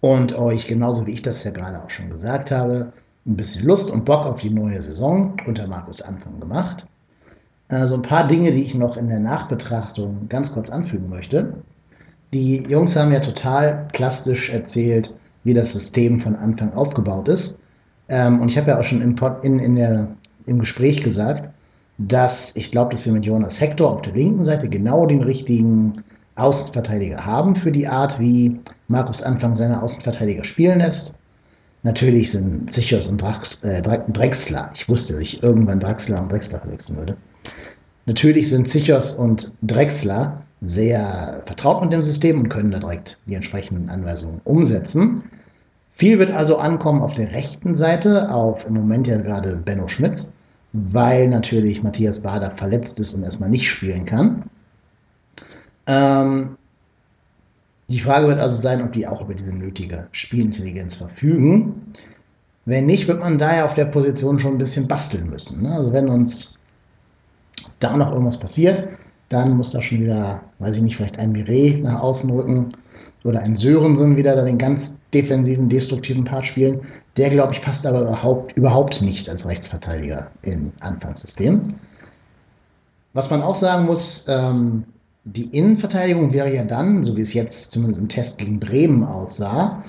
und 0.00 0.32
euch, 0.32 0.66
genauso 0.66 1.06
wie 1.06 1.12
ich 1.12 1.22
das 1.22 1.44
ja 1.44 1.50
gerade 1.50 1.82
auch 1.82 1.90
schon 1.90 2.10
gesagt 2.10 2.50
habe, 2.50 2.92
ein 3.26 3.36
bisschen 3.36 3.66
Lust 3.66 3.90
und 3.90 4.04
Bock 4.04 4.26
auf 4.26 4.40
die 4.40 4.50
neue 4.50 4.80
Saison 4.80 5.36
unter 5.46 5.66
Markus 5.68 6.02
Anfang 6.02 6.40
gemacht. 6.40 6.86
Also 7.68 7.94
ein 7.94 8.02
paar 8.02 8.26
Dinge, 8.26 8.50
die 8.50 8.64
ich 8.64 8.74
noch 8.74 8.96
in 8.96 9.08
der 9.08 9.20
Nachbetrachtung 9.20 10.28
ganz 10.28 10.52
kurz 10.52 10.70
anfügen 10.70 11.08
möchte. 11.08 11.62
Die 12.32 12.62
Jungs 12.68 12.96
haben 12.96 13.12
ja 13.12 13.20
total 13.20 13.88
plastisch 13.92 14.50
erzählt, 14.50 15.12
wie 15.42 15.54
das 15.54 15.72
System 15.72 16.20
von 16.20 16.36
Anfang 16.36 16.72
aufgebaut 16.72 17.28
ist. 17.28 17.58
Ähm, 18.08 18.40
und 18.40 18.48
ich 18.48 18.58
habe 18.58 18.70
ja 18.70 18.78
auch 18.78 18.84
schon 18.84 19.02
im, 19.02 19.16
Pod, 19.16 19.42
in, 19.42 19.58
in 19.58 19.74
der, 19.74 20.08
im 20.46 20.58
Gespräch 20.58 21.02
gesagt, 21.02 21.48
dass 21.98 22.56
ich 22.56 22.70
glaube, 22.70 22.92
dass 22.92 23.04
wir 23.04 23.12
mit 23.12 23.26
Jonas 23.26 23.60
Hector 23.60 23.90
auf 23.90 24.02
der 24.02 24.14
linken 24.14 24.44
Seite 24.44 24.68
genau 24.68 25.06
den 25.06 25.22
richtigen 25.22 26.04
Außenverteidiger 26.36 27.26
haben 27.26 27.56
für 27.56 27.72
die 27.72 27.88
Art, 27.88 28.18
wie 28.18 28.60
Markus 28.88 29.22
Anfang 29.22 29.54
seine 29.54 29.82
Außenverteidiger 29.82 30.44
spielen 30.44 30.78
lässt. 30.78 31.14
Natürlich 31.82 32.30
sind 32.30 32.70
Sichers 32.70 33.08
und 33.08 33.20
Drax, 33.20 33.62
äh, 33.62 33.82
Drexler, 33.82 34.70
ich 34.74 34.88
wusste, 34.88 35.14
dass 35.14 35.22
ich 35.22 35.42
irgendwann 35.42 35.80
Draxler 35.80 36.22
und 36.22 36.30
Drexler 36.30 36.60
verwechseln 36.60 36.96
würde. 36.96 37.16
Natürlich 38.06 38.48
sind 38.50 38.68
Sichers 38.68 39.14
und 39.14 39.52
Drexler 39.62 40.42
sehr 40.62 41.42
vertraut 41.46 41.82
mit 41.82 41.92
dem 41.92 42.02
System 42.02 42.38
und 42.38 42.48
können 42.48 42.70
da 42.70 42.78
direkt 42.78 43.18
die 43.26 43.34
entsprechenden 43.34 43.88
Anweisungen 43.88 44.40
umsetzen. 44.44 45.24
Viel 45.96 46.18
wird 46.18 46.30
also 46.30 46.56
ankommen 46.58 47.02
auf 47.02 47.14
der 47.14 47.32
rechten 47.32 47.74
Seite, 47.76 48.32
auf 48.34 48.66
im 48.66 48.74
Moment 48.74 49.06
ja 49.06 49.18
gerade 49.18 49.56
Benno 49.56 49.88
Schmitz, 49.88 50.32
weil 50.72 51.28
natürlich 51.28 51.82
Matthias 51.82 52.20
Bader 52.20 52.52
verletzt 52.56 52.98
ist 53.00 53.14
und 53.14 53.22
erstmal 53.24 53.50
nicht 53.50 53.70
spielen 53.70 54.06
kann. 54.06 54.44
Ähm, 55.86 56.56
Die 57.88 57.98
Frage 58.00 58.28
wird 58.28 58.38
also 58.40 58.54
sein, 58.54 58.82
ob 58.82 58.92
die 58.92 59.08
auch 59.08 59.20
über 59.20 59.34
diese 59.34 59.50
nötige 59.56 60.06
Spielintelligenz 60.12 60.94
verfügen. 60.94 61.92
Wenn 62.64 62.86
nicht, 62.86 63.08
wird 63.08 63.20
man 63.20 63.38
daher 63.38 63.64
auf 63.64 63.74
der 63.74 63.86
Position 63.86 64.38
schon 64.38 64.52
ein 64.54 64.58
bisschen 64.58 64.86
basteln 64.86 65.28
müssen. 65.28 65.64
Ne? 65.64 65.74
Also 65.74 65.92
wenn 65.92 66.08
uns 66.08 66.58
da 67.80 67.96
noch 67.96 68.12
irgendwas 68.12 68.38
passiert, 68.38 68.88
dann 69.30 69.56
muss 69.56 69.70
da 69.70 69.80
schon 69.80 70.00
wieder, 70.00 70.42
weiß 70.58 70.76
ich 70.76 70.82
nicht, 70.82 70.96
vielleicht 70.96 71.18
ein 71.18 71.32
Mireille 71.32 71.78
nach 71.78 72.00
außen 72.00 72.30
rücken 72.30 72.72
oder 73.24 73.40
ein 73.40 73.56
Sörensen 73.56 74.16
wieder 74.16 74.36
da 74.36 74.42
den 74.42 74.58
ganz 74.58 74.98
defensiven, 75.14 75.68
destruktiven 75.68 76.24
Part 76.24 76.46
spielen. 76.46 76.82
Der, 77.16 77.30
glaube 77.30 77.52
ich, 77.54 77.62
passt 77.62 77.86
aber 77.86 78.02
überhaupt, 78.02 78.56
überhaupt 78.56 79.02
nicht 79.02 79.28
als 79.28 79.48
Rechtsverteidiger 79.48 80.30
im 80.42 80.72
Anfangssystem. 80.80 81.68
Was 83.12 83.30
man 83.30 83.42
auch 83.42 83.54
sagen 83.54 83.86
muss, 83.86 84.26
ähm, 84.28 84.84
die 85.24 85.56
Innenverteidigung 85.56 86.32
wäre 86.32 86.52
ja 86.52 86.64
dann, 86.64 87.04
so 87.04 87.16
wie 87.16 87.20
es 87.20 87.32
jetzt 87.32 87.72
zumindest 87.72 88.00
im 88.00 88.08
Test 88.08 88.38
gegen 88.38 88.58
Bremen 88.58 89.04
aussah, 89.04 89.84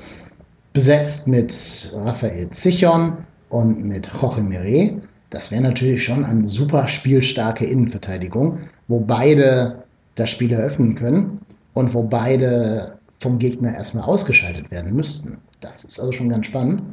besetzt 0.73 1.27
mit 1.27 1.91
Raphael 1.95 2.49
Zichon 2.51 3.17
und 3.49 3.84
mit 3.84 4.12
Jorge 4.21 4.43
Mire. 4.43 5.01
Das 5.31 5.49
wäre 5.49 5.61
natürlich 5.61 6.03
schon 6.03 6.23
eine 6.23 6.45
super 6.45 6.87
spielstarke 6.87 7.65
Innenverteidigung, 7.65 8.59
wo 8.87 8.99
beide 8.99 9.83
das 10.15 10.29
Spiel 10.29 10.51
eröffnen 10.51 10.93
können 10.93 11.39
und 11.73 11.93
wo 11.93 12.03
beide 12.03 12.99
vom 13.19 13.39
Gegner 13.39 13.73
erstmal 13.73 14.03
ausgeschaltet 14.03 14.69
werden 14.71 14.95
müssten. 14.95 15.37
Das 15.61 15.85
ist 15.85 15.99
also 15.99 16.11
schon 16.11 16.29
ganz 16.29 16.47
spannend. 16.47 16.83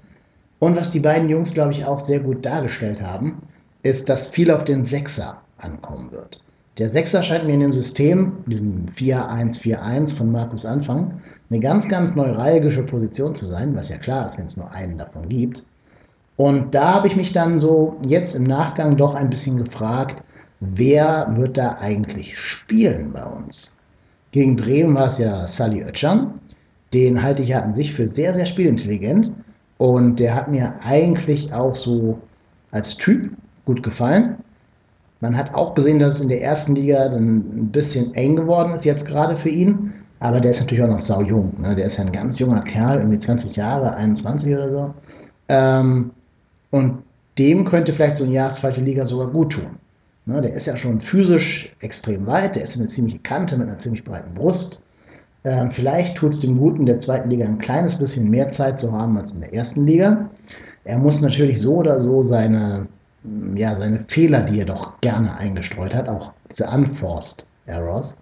Und 0.61 0.77
was 0.77 0.91
die 0.93 1.01
beiden 1.01 1.29
Jungs, 1.29 1.53
glaube 1.53 1.73
ich, 1.73 1.85
auch 1.85 2.01
sehr 2.01 2.21
gut 2.21 2.47
dargestellt 2.47 3.01
haben, 3.01 3.43
ist, 3.83 4.09
dass 4.09 4.29
viel 4.29 4.51
auf 4.51 4.65
den 4.65 4.85
Sechser 4.85 5.41
ankommen 5.59 6.13
wird. 6.13 6.41
Der 6.79 6.89
Sechser 6.89 7.25
scheint 7.25 7.47
mir 7.47 7.55
in 7.55 7.61
dem 7.61 7.73
System, 7.73 8.45
diesem 8.47 8.87
4-1-4-1 8.97 10.15
von 10.15 10.31
Markus 10.31 10.65
Anfang, 10.65 11.21
eine 11.51 11.61
ganz, 11.61 11.89
ganz 11.89 12.15
neuralgische 12.15 12.85
Position 12.85 13.35
zu 13.35 13.47
sein, 13.47 13.75
was 13.75 13.89
ja 13.89 13.99
klar 13.99 14.27
ist, 14.27 14.39
wenn 14.39 14.47
es 14.47 14.57
nur 14.57 14.71
einen 14.71 14.97
davon 14.97 15.29
gibt. 15.29 15.65
Und 16.39 16.73
da 16.73 16.95
habe 16.95 17.09
ich 17.09 17.17
mich 17.17 17.33
dann 17.33 17.59
so 17.59 17.97
jetzt 18.07 18.37
im 18.37 18.45
Nachgang 18.45 18.97
doch 18.97 19.17
ein 19.17 19.29
bisschen 19.29 19.57
gefragt, 19.57 20.23
wer 20.61 21.27
wird 21.37 21.59
da 21.59 21.79
eigentlich 21.81 22.39
spielen 22.39 23.13
bei 23.13 23.25
uns? 23.25 23.77
Gegen 24.31 24.55
Bremen 24.55 24.95
war 24.95 25.09
es 25.09 25.19
ja 25.19 25.49
Sally 25.49 25.85
Oetschan. 25.85 26.35
Den 26.95 27.21
halte 27.25 27.43
ich 27.43 27.49
ja 27.49 27.61
an 27.61 27.75
sich 27.75 27.93
für 27.93 28.07
sehr, 28.07 28.35
sehr 28.35 28.47
spielintelligent. 28.47 29.35
Und 29.79 30.21
der 30.21 30.37
hat 30.37 30.49
mir 30.49 30.75
eigentlich 30.81 31.53
auch 31.53 31.75
so 31.75 32.21
als 32.71 32.97
Typ 32.97 33.33
gut 33.65 33.83
gefallen. 33.83 34.37
Man 35.21 35.37
hat 35.37 35.55
auch 35.55 35.75
gesehen, 35.75 35.99
dass 35.99 36.15
es 36.15 36.21
in 36.21 36.29
der 36.29 36.43
ersten 36.43 36.77
Liga 36.77 37.09
dann 37.09 37.39
ein 37.39 37.73
bisschen 37.73 38.15
eng 38.15 38.37
geworden 38.37 38.73
ist 38.75 38.85
jetzt 38.85 39.09
gerade 39.09 39.37
für 39.37 39.49
ihn. 39.49 39.93
Aber 40.21 40.41
der 40.41 40.53
ist 40.53 40.61
natürlich 40.61 40.85
auch 40.85 40.89
noch 40.89 41.01
sau 41.01 41.21
jung. 41.21 41.61
Ne? 41.61 41.75
Der 41.75 41.87
ist 41.87 41.97
ja 41.97 42.05
ein 42.05 42.13
ganz 42.13 42.39
junger 42.39 42.61
Kerl, 42.61 42.99
irgendwie 42.99 43.19
20 43.19 43.57
Jahre, 43.57 43.97
21 43.97 44.55
oder 44.55 44.71
so. 44.71 44.95
Ähm, 45.49 46.13
und 46.71 47.03
dem 47.39 47.65
könnte 47.65 47.93
vielleicht 47.93 48.19
so 48.19 48.25
ein 48.25 48.33
Jahr 48.33 48.53
zweite 48.53 48.81
Liga 48.81 49.05
sogar 49.05 49.29
gut 49.29 49.53
tun. 49.53 49.79
Ne? 50.27 50.41
Der 50.41 50.55
ist 50.55 50.67
ja 50.67 50.77
schon 50.77 51.01
physisch 51.01 51.75
extrem 51.81 52.27
weit, 52.27 52.57
der 52.57 52.63
ist 52.63 52.77
eine 52.77 52.89
ziemliche 52.89 53.21
Kante 53.21 53.57
mit 53.57 53.69
einer 53.69 53.79
ziemlich 53.79 54.05
breiten 54.05 54.35
Brust. 54.35 54.83
Ähm, 55.45 55.71
vielleicht 55.71 56.17
tut 56.17 56.33
es 56.33 56.41
dem 56.41 56.59
Guten 56.59 56.85
der 56.85 56.99
zweiten 56.99 57.31
Liga 57.31 57.45
ein 57.45 57.59
kleines 57.59 57.97
bisschen 57.97 58.29
mehr 58.29 58.51
Zeit 58.51 58.81
zu 58.81 58.93
haben 58.93 59.17
als 59.17 59.31
in 59.31 59.41
der 59.41 59.55
ersten 59.55 59.87
Liga. 59.87 60.29
Er 60.85 60.99
muss 60.99 61.21
natürlich 61.21 61.61
so 61.61 61.77
oder 61.77 62.01
so 62.01 62.23
seine 62.23 62.89
ja, 63.55 63.75
seine 63.75 64.05
Fehler, 64.09 64.43
die 64.43 64.61
er 64.61 64.67
doch 64.67 65.01
gerne 65.01 65.37
eingestreut 65.37 65.95
hat, 65.95 66.09
auch 66.09 66.33
diese 66.51 66.69
Unforced 66.69 67.47
Errors, 67.67 68.17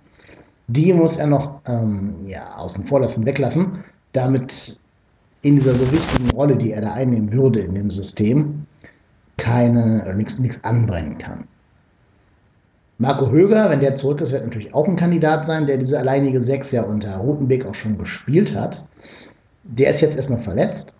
die 0.68 0.92
muss 0.92 1.16
er 1.16 1.26
noch 1.26 1.60
ähm, 1.68 2.26
ja, 2.26 2.56
außen 2.56 2.86
vor 2.86 3.00
lassen, 3.00 3.26
weglassen, 3.26 3.84
damit 4.12 4.78
in 5.42 5.56
dieser 5.56 5.74
so 5.74 5.90
wichtigen 5.92 6.30
Rolle, 6.30 6.56
die 6.56 6.72
er 6.72 6.82
da 6.82 6.92
einnehmen 6.92 7.32
würde 7.32 7.60
in 7.60 7.74
dem 7.74 7.90
System, 7.90 8.66
keine, 9.36 10.14
nichts 10.14 10.58
anbrennen 10.64 11.18
kann. 11.18 11.44
Marco 12.98 13.30
Höger, 13.30 13.68
wenn 13.68 13.80
der 13.80 13.94
zurück 13.94 14.22
ist, 14.22 14.32
wird 14.32 14.44
natürlich 14.44 14.72
auch 14.72 14.88
ein 14.88 14.96
Kandidat 14.96 15.44
sein, 15.44 15.66
der 15.66 15.76
diese 15.76 15.98
alleinige 15.98 16.40
Sechs 16.40 16.72
ja 16.72 16.82
unter 16.82 17.18
Rutenbeck 17.18 17.66
auch 17.66 17.74
schon 17.74 17.98
gespielt 17.98 18.54
hat. 18.54 18.86
Der 19.64 19.90
ist 19.90 20.00
jetzt 20.00 20.16
erstmal 20.16 20.42
verletzt. 20.42 20.94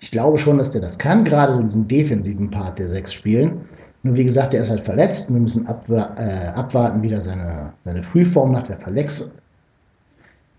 Ich 0.00 0.10
glaube 0.10 0.38
schon, 0.38 0.58
dass 0.58 0.72
der 0.72 0.80
das 0.80 0.98
kann, 0.98 1.24
gerade 1.24 1.54
so 1.54 1.60
diesen 1.60 1.86
defensiven 1.86 2.50
Part 2.50 2.78
der 2.78 2.88
sechs 2.88 3.12
spielen. 3.12 3.60
Nur 4.02 4.16
wie 4.16 4.24
gesagt, 4.24 4.52
der 4.52 4.60
ist 4.60 4.70
halt 4.70 4.84
verletzt 4.84 5.30
und 5.30 5.36
wir 5.36 5.42
müssen 5.42 5.66
abwa 5.66 6.14
äh, 6.18 6.48
abwarten, 6.48 7.02
wie 7.02 7.14
seine, 7.16 7.72
seine 7.84 8.02
Frühform 8.02 8.52
nach 8.52 8.66
der 8.66 8.78
Verletzung, 8.78 9.30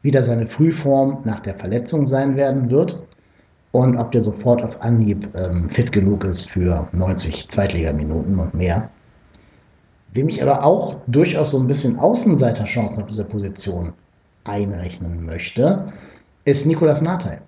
wieder 0.02 0.22
seine 0.22 0.48
Frühform 0.48 1.20
nach 1.26 1.42
der 1.42 1.56
Verletzung 1.56 2.08
sein 2.08 2.36
werden 2.36 2.70
wird 2.70 3.07
und 3.72 3.98
ob 3.98 4.12
der 4.12 4.22
sofort 4.22 4.62
auf 4.64 4.82
Anhieb 4.82 5.30
ähm, 5.38 5.70
fit 5.70 5.92
genug 5.92 6.24
ist 6.24 6.50
für 6.50 6.88
90 6.92 7.50
Zweitligaminuten 7.50 8.40
und 8.40 8.54
mehr. 8.54 8.90
Wem 10.14 10.30
ich 10.30 10.42
aber 10.42 10.64
auch 10.64 10.96
durchaus 11.08 11.52
so 11.52 11.60
ein 11.60 11.68
bisschen 11.68 12.00
Außenseiterchancen 12.00 13.04
auf 13.04 13.10
dieser 13.10 13.26
Position 13.26 13.94
einrechnen 14.46 15.26
möchte, 15.26 15.92
ist 16.46 16.66
Nikolas 16.66 17.02
Nathai 17.02 17.42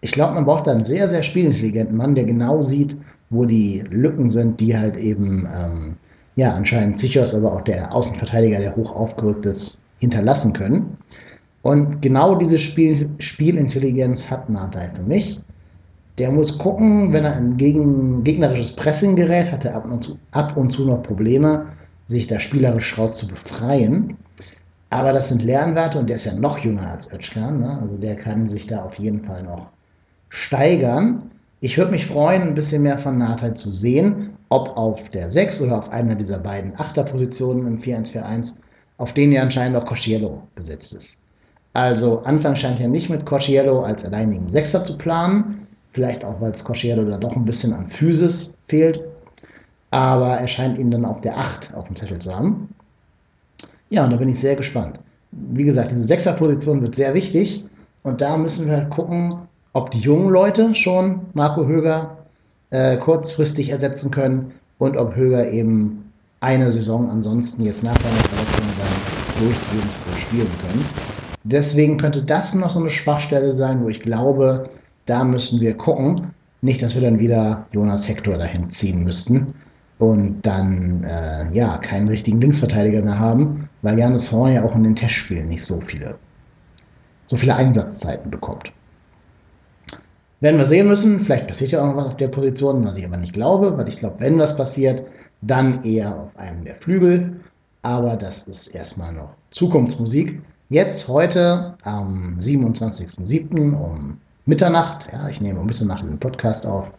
ich 0.00 0.12
glaube, 0.12 0.34
man 0.34 0.44
braucht 0.44 0.66
da 0.66 0.72
einen 0.72 0.82
sehr, 0.82 1.08
sehr 1.08 1.22
spielintelligenten 1.22 1.96
Mann, 1.96 2.14
der 2.14 2.24
genau 2.24 2.62
sieht, 2.62 2.96
wo 3.30 3.44
die 3.44 3.82
Lücken 3.90 4.28
sind, 4.28 4.60
die 4.60 4.76
halt 4.76 4.96
eben, 4.96 5.48
ähm, 5.52 5.96
ja, 6.36 6.52
anscheinend 6.52 6.98
Sichers, 6.98 7.34
aber 7.34 7.52
auch 7.52 7.62
der 7.62 7.92
Außenverteidiger, 7.94 8.60
der 8.60 8.76
hoch 8.76 8.94
aufgerückt 8.94 9.44
ist, 9.44 9.78
hinterlassen 9.98 10.52
können. 10.52 10.98
Und 11.62 12.00
genau 12.00 12.36
diese 12.36 12.58
Spiel 12.58 13.10
Spielintelligenz 13.18 14.30
hat 14.30 14.48
Nadai 14.48 14.90
für 14.94 15.02
mich. 15.02 15.40
Der 16.18 16.32
muss 16.32 16.58
gucken, 16.58 17.12
wenn 17.12 17.24
er 17.24 17.36
ein 17.36 17.56
gegen, 17.56 18.24
gegnerisches 18.24 18.72
Pressing 18.72 19.14
gerät, 19.14 19.52
hat 19.52 19.64
er 19.64 19.76
ab 19.76 19.84
und, 19.90 20.02
zu, 20.02 20.18
ab 20.32 20.56
und 20.56 20.70
zu 20.70 20.84
noch 20.84 21.02
Probleme, 21.02 21.66
sich 22.06 22.26
da 22.26 22.40
spielerisch 22.40 22.98
raus 22.98 23.16
zu 23.16 23.28
befreien. 23.28 24.16
Aber 24.90 25.12
das 25.12 25.28
sind 25.28 25.42
Lernwerte 25.42 25.98
und 25.98 26.08
der 26.08 26.16
ist 26.16 26.24
ja 26.24 26.34
noch 26.34 26.58
jünger 26.58 26.90
als 26.90 27.12
Özcan. 27.12 27.60
Ne? 27.60 27.78
Also 27.80 27.98
der 27.98 28.16
kann 28.16 28.48
sich 28.48 28.66
da 28.66 28.82
auf 28.82 28.94
jeden 28.94 29.24
Fall 29.24 29.44
noch 29.44 29.68
steigern. 30.30 31.30
Ich 31.60 31.76
würde 31.76 31.92
mich 31.92 32.06
freuen, 32.06 32.42
ein 32.42 32.54
bisschen 32.54 32.82
mehr 32.82 32.98
von 32.98 33.18
Nathan 33.18 33.54
zu 33.54 33.70
sehen, 33.70 34.30
ob 34.48 34.76
auf 34.76 35.10
der 35.10 35.28
6 35.28 35.60
oder 35.62 35.78
auf 35.78 35.90
einer 35.90 36.14
dieser 36.14 36.38
beiden 36.38 36.78
Achterpositionen 36.78 37.66
im 37.66 37.80
4-1-4-1, 37.80 38.56
auf 38.96 39.12
denen 39.12 39.32
ja 39.32 39.42
anscheinend 39.42 39.76
auch 39.76 39.84
Cosciello 39.84 40.42
gesetzt 40.54 40.94
ist. 40.94 41.18
Also 41.74 42.22
Anfang 42.22 42.56
scheint 42.56 42.80
ja 42.80 42.88
nicht 42.88 43.10
mit 43.10 43.26
Cosciello 43.26 43.80
als 43.80 44.04
alleinigen 44.04 44.48
Sechser 44.48 44.84
zu 44.84 44.96
planen, 44.96 45.67
vielleicht 45.98 46.24
auch, 46.24 46.40
weil 46.40 46.52
es 46.52 46.62
Cosciello 46.62 47.02
da 47.10 47.16
doch 47.16 47.34
ein 47.34 47.44
bisschen 47.44 47.72
an 47.72 47.90
Physis 47.90 48.54
fehlt, 48.68 49.00
aber 49.90 50.28
er 50.36 50.46
scheint 50.46 50.78
ihn 50.78 50.92
dann 50.92 51.04
auf 51.04 51.20
der 51.22 51.36
8 51.36 51.74
auf 51.74 51.88
dem 51.88 51.96
Zettel 51.96 52.20
zu 52.20 52.32
haben. 52.32 52.68
Ja, 53.90 54.04
und 54.04 54.12
da 54.12 54.16
bin 54.16 54.28
ich 54.28 54.38
sehr 54.38 54.54
gespannt. 54.54 55.00
Wie 55.32 55.64
gesagt, 55.64 55.90
diese 55.90 56.04
Sechserposition 56.04 56.82
wird 56.82 56.94
sehr 56.94 57.14
wichtig 57.14 57.64
und 58.04 58.20
da 58.20 58.36
müssen 58.36 58.68
wir 58.68 58.76
halt 58.76 58.90
gucken, 58.90 59.38
ob 59.72 59.90
die 59.90 59.98
jungen 59.98 60.28
Leute 60.28 60.76
schon 60.76 61.22
Marco 61.32 61.66
Höger 61.66 62.18
äh, 62.70 62.96
kurzfristig 62.96 63.70
ersetzen 63.70 64.12
können 64.12 64.52
und 64.78 64.96
ob 64.96 65.16
Höger 65.16 65.50
eben 65.50 66.12
eine 66.38 66.70
Saison 66.70 67.10
ansonsten 67.10 67.64
jetzt 67.64 67.82
nach 67.82 68.00
seiner 68.00 68.24
Verletzung 68.28 68.76
dann 68.76 69.08
durchgehend 69.34 69.98
spielen 70.14 70.58
können. 70.58 70.94
Deswegen 71.42 71.96
könnte 71.96 72.22
das 72.22 72.54
noch 72.54 72.70
so 72.70 72.78
eine 72.78 72.90
Schwachstelle 72.90 73.52
sein, 73.52 73.82
wo 73.82 73.88
ich 73.88 74.00
glaube, 74.00 74.70
da 75.08 75.24
müssen 75.24 75.60
wir 75.60 75.76
gucken. 75.76 76.34
Nicht, 76.60 76.82
dass 76.82 76.94
wir 76.94 77.02
dann 77.02 77.18
wieder 77.18 77.66
Jonas 77.72 78.08
Hector 78.08 78.36
dahin 78.36 78.70
ziehen 78.70 79.04
müssten 79.04 79.54
und 79.98 80.42
dann 80.42 81.04
äh, 81.04 81.52
ja 81.52 81.78
keinen 81.78 82.08
richtigen 82.08 82.40
Linksverteidiger 82.40 83.02
mehr 83.02 83.18
haben, 83.18 83.68
weil 83.82 83.98
Janis 83.98 84.30
Horn 84.32 84.52
ja 84.52 84.64
auch 84.64 84.74
in 84.74 84.82
den 84.82 84.96
Testspielen 84.96 85.48
nicht 85.48 85.64
so 85.64 85.80
viele, 85.80 86.16
so 87.26 87.36
viele 87.36 87.54
Einsatzzeiten 87.54 88.30
bekommt. 88.30 88.72
Werden 90.40 90.58
wir 90.58 90.66
sehen 90.66 90.88
müssen. 90.88 91.24
Vielleicht 91.24 91.48
passiert 91.48 91.72
ja 91.72 91.82
auch 91.82 91.86
noch 91.86 91.96
was 91.96 92.06
auf 92.08 92.16
der 92.16 92.28
Position, 92.28 92.84
was 92.84 92.96
ich 92.96 93.04
aber 93.04 93.16
nicht 93.16 93.32
glaube, 93.32 93.76
weil 93.76 93.88
ich 93.88 93.98
glaube, 93.98 94.16
wenn 94.20 94.38
was 94.38 94.56
passiert, 94.56 95.04
dann 95.40 95.84
eher 95.84 96.18
auf 96.18 96.36
einem 96.36 96.64
der 96.64 96.76
Flügel. 96.76 97.40
Aber 97.82 98.16
das 98.16 98.46
ist 98.46 98.68
erstmal 98.68 99.12
noch 99.12 99.30
Zukunftsmusik. 99.50 100.42
Jetzt 100.68 101.08
heute 101.08 101.76
am 101.82 102.36
27.07. 102.38 103.74
um 103.74 104.18
Mitternacht, 104.48 105.10
ja, 105.12 105.28
ich 105.28 105.42
nehme 105.42 105.60
um 105.60 105.66
Mitternacht 105.66 106.02
diesen 106.02 106.18
Podcast 106.18 106.64
auf, 106.64 106.90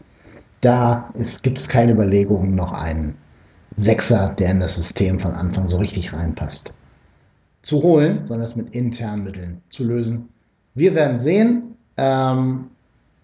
da 0.61 1.11
gibt 1.41 1.57
es 1.57 1.67
keine 1.67 1.93
Überlegungen, 1.93 2.53
noch 2.53 2.73
einen 2.73 3.15
Sechser, 3.75 4.29
der 4.37 4.51
in 4.51 4.59
das 4.59 4.75
System 4.75 5.19
von 5.19 5.33
Anfang 5.33 5.67
so 5.67 5.77
richtig 5.77 6.13
reinpasst, 6.13 6.73
zu 7.63 7.81
holen, 7.81 8.27
sondern 8.27 8.45
es 8.45 8.55
mit 8.55 8.75
internen 8.75 9.23
Mitteln 9.23 9.61
zu 9.71 9.83
lösen. 9.83 10.29
Wir 10.75 10.93
werden 10.93 11.17
sehen. 11.17 11.75
Ähm, 11.97 12.65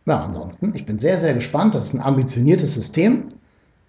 ja, 0.07 0.23
ansonsten, 0.23 0.73
ich 0.73 0.87
bin 0.87 0.97
sehr, 0.97 1.19
sehr 1.19 1.35
gespannt. 1.35 1.75
Das 1.75 1.85
ist 1.85 1.93
ein 1.93 2.01
ambitioniertes 2.01 2.73
System, 2.73 3.25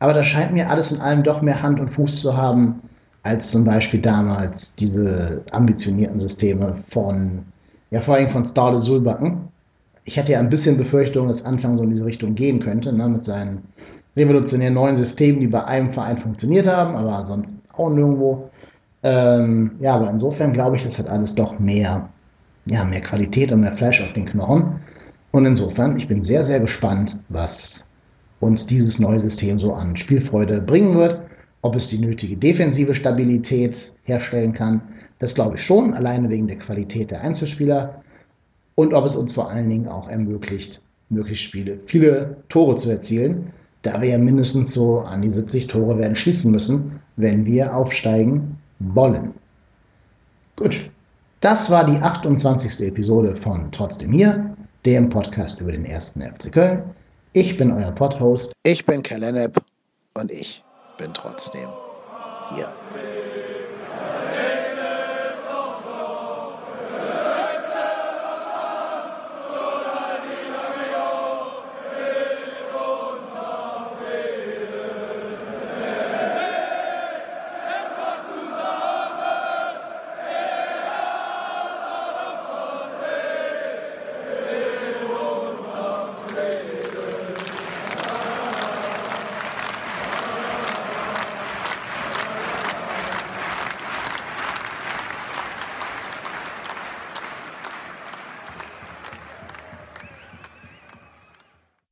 aber 0.00 0.12
das 0.12 0.26
scheint 0.26 0.52
mir 0.52 0.68
alles 0.68 0.92
in 0.92 1.00
allem 1.00 1.22
doch 1.22 1.40
mehr 1.40 1.62
Hand 1.62 1.80
und 1.80 1.94
Fuß 1.94 2.20
zu 2.20 2.36
haben, 2.36 2.82
als 3.22 3.50
zum 3.52 3.64
Beispiel 3.64 4.02
damals 4.02 4.76
diese 4.76 5.46
ambitionierten 5.50 6.18
Systeme 6.18 6.84
von 6.90 7.46
ja 7.90 8.02
vor 8.02 8.16
allem 8.16 8.28
von 8.28 8.44
Stade 8.44 8.78
Sulbacken. 8.78 9.48
Ich 10.06 10.18
hatte 10.18 10.32
ja 10.32 10.40
ein 10.40 10.48
bisschen 10.48 10.78
Befürchtung, 10.78 11.28
dass 11.28 11.44
Anfang 11.44 11.74
so 11.74 11.82
in 11.82 11.90
diese 11.90 12.06
Richtung 12.06 12.34
gehen 12.34 12.60
könnte, 12.60 12.92
ne, 12.92 13.08
mit 13.08 13.24
seinen 13.24 13.62
revolutionären 14.16 14.74
neuen 14.74 14.96
Systemen, 14.96 15.40
die 15.40 15.48
bei 15.48 15.64
einem 15.64 15.92
Verein 15.92 16.18
funktioniert 16.18 16.66
haben, 16.66 16.94
aber 16.94 17.26
sonst 17.26 17.58
auch 17.74 17.90
nirgendwo. 17.90 18.48
Ähm, 19.02 19.72
ja, 19.80 19.94
aber 19.96 20.08
insofern 20.08 20.52
glaube 20.52 20.76
ich, 20.76 20.84
das 20.84 20.98
hat 20.98 21.08
alles 21.08 21.34
doch 21.34 21.58
mehr, 21.58 22.08
ja, 22.66 22.84
mehr 22.84 23.00
Qualität 23.00 23.52
und 23.52 23.60
mehr 23.60 23.76
Fleisch 23.76 24.00
auf 24.00 24.12
den 24.14 24.26
Knochen. 24.26 24.80
Und 25.32 25.44
insofern, 25.44 25.98
ich 25.98 26.08
bin 26.08 26.22
sehr, 26.22 26.42
sehr 26.42 26.60
gespannt, 26.60 27.18
was 27.28 27.84
uns 28.40 28.66
dieses 28.66 28.98
neue 28.98 29.20
System 29.20 29.58
so 29.58 29.74
an 29.74 29.96
Spielfreude 29.96 30.60
bringen 30.60 30.96
wird. 30.96 31.20
Ob 31.62 31.74
es 31.74 31.88
die 31.88 31.98
nötige 31.98 32.36
defensive 32.36 32.94
Stabilität 32.94 33.92
herstellen 34.04 34.52
kann, 34.52 34.82
das 35.18 35.34
glaube 35.34 35.56
ich 35.56 35.64
schon, 35.64 35.94
alleine 35.94 36.30
wegen 36.30 36.46
der 36.46 36.58
Qualität 36.58 37.10
der 37.10 37.22
Einzelspieler. 37.22 38.02
Und 38.76 38.94
ob 38.94 39.04
es 39.04 39.16
uns 39.16 39.32
vor 39.32 39.50
allen 39.50 39.68
Dingen 39.68 39.88
auch 39.88 40.08
ermöglicht, 40.08 40.80
möglichst 41.08 41.44
Spiele, 41.44 41.80
viele 41.86 42.36
Tore 42.48 42.76
zu 42.76 42.90
erzielen, 42.90 43.52
da 43.82 44.00
wir 44.00 44.10
ja 44.10 44.18
mindestens 44.18 44.72
so 44.72 45.00
an 45.00 45.22
die 45.22 45.28
70 45.28 45.66
Tore 45.66 45.98
werden 45.98 46.14
schießen 46.14 46.50
müssen, 46.50 47.00
wenn 47.16 47.44
wir 47.44 47.74
aufsteigen 47.74 48.58
wollen. 48.78 49.34
Gut, 50.56 50.90
das 51.40 51.70
war 51.70 51.84
die 51.86 51.96
28. 51.96 52.86
Episode 52.88 53.36
von 53.36 53.70
Trotzdem 53.72 54.12
hier, 54.12 54.56
dem 54.84 55.08
Podcast 55.08 55.60
über 55.60 55.72
den 55.72 55.84
ersten 55.84 56.20
FC 56.20 56.52
Köln. 56.52 56.82
Ich 57.32 57.56
bin 57.56 57.70
euer 57.70 57.92
Podhost. 57.92 58.52
Ich 58.62 58.84
bin 58.84 59.02
Kalenep 59.02 59.58
und 60.14 60.30
ich 60.30 60.64
bin 60.98 61.12
trotzdem 61.14 61.68
hier. 62.54 62.68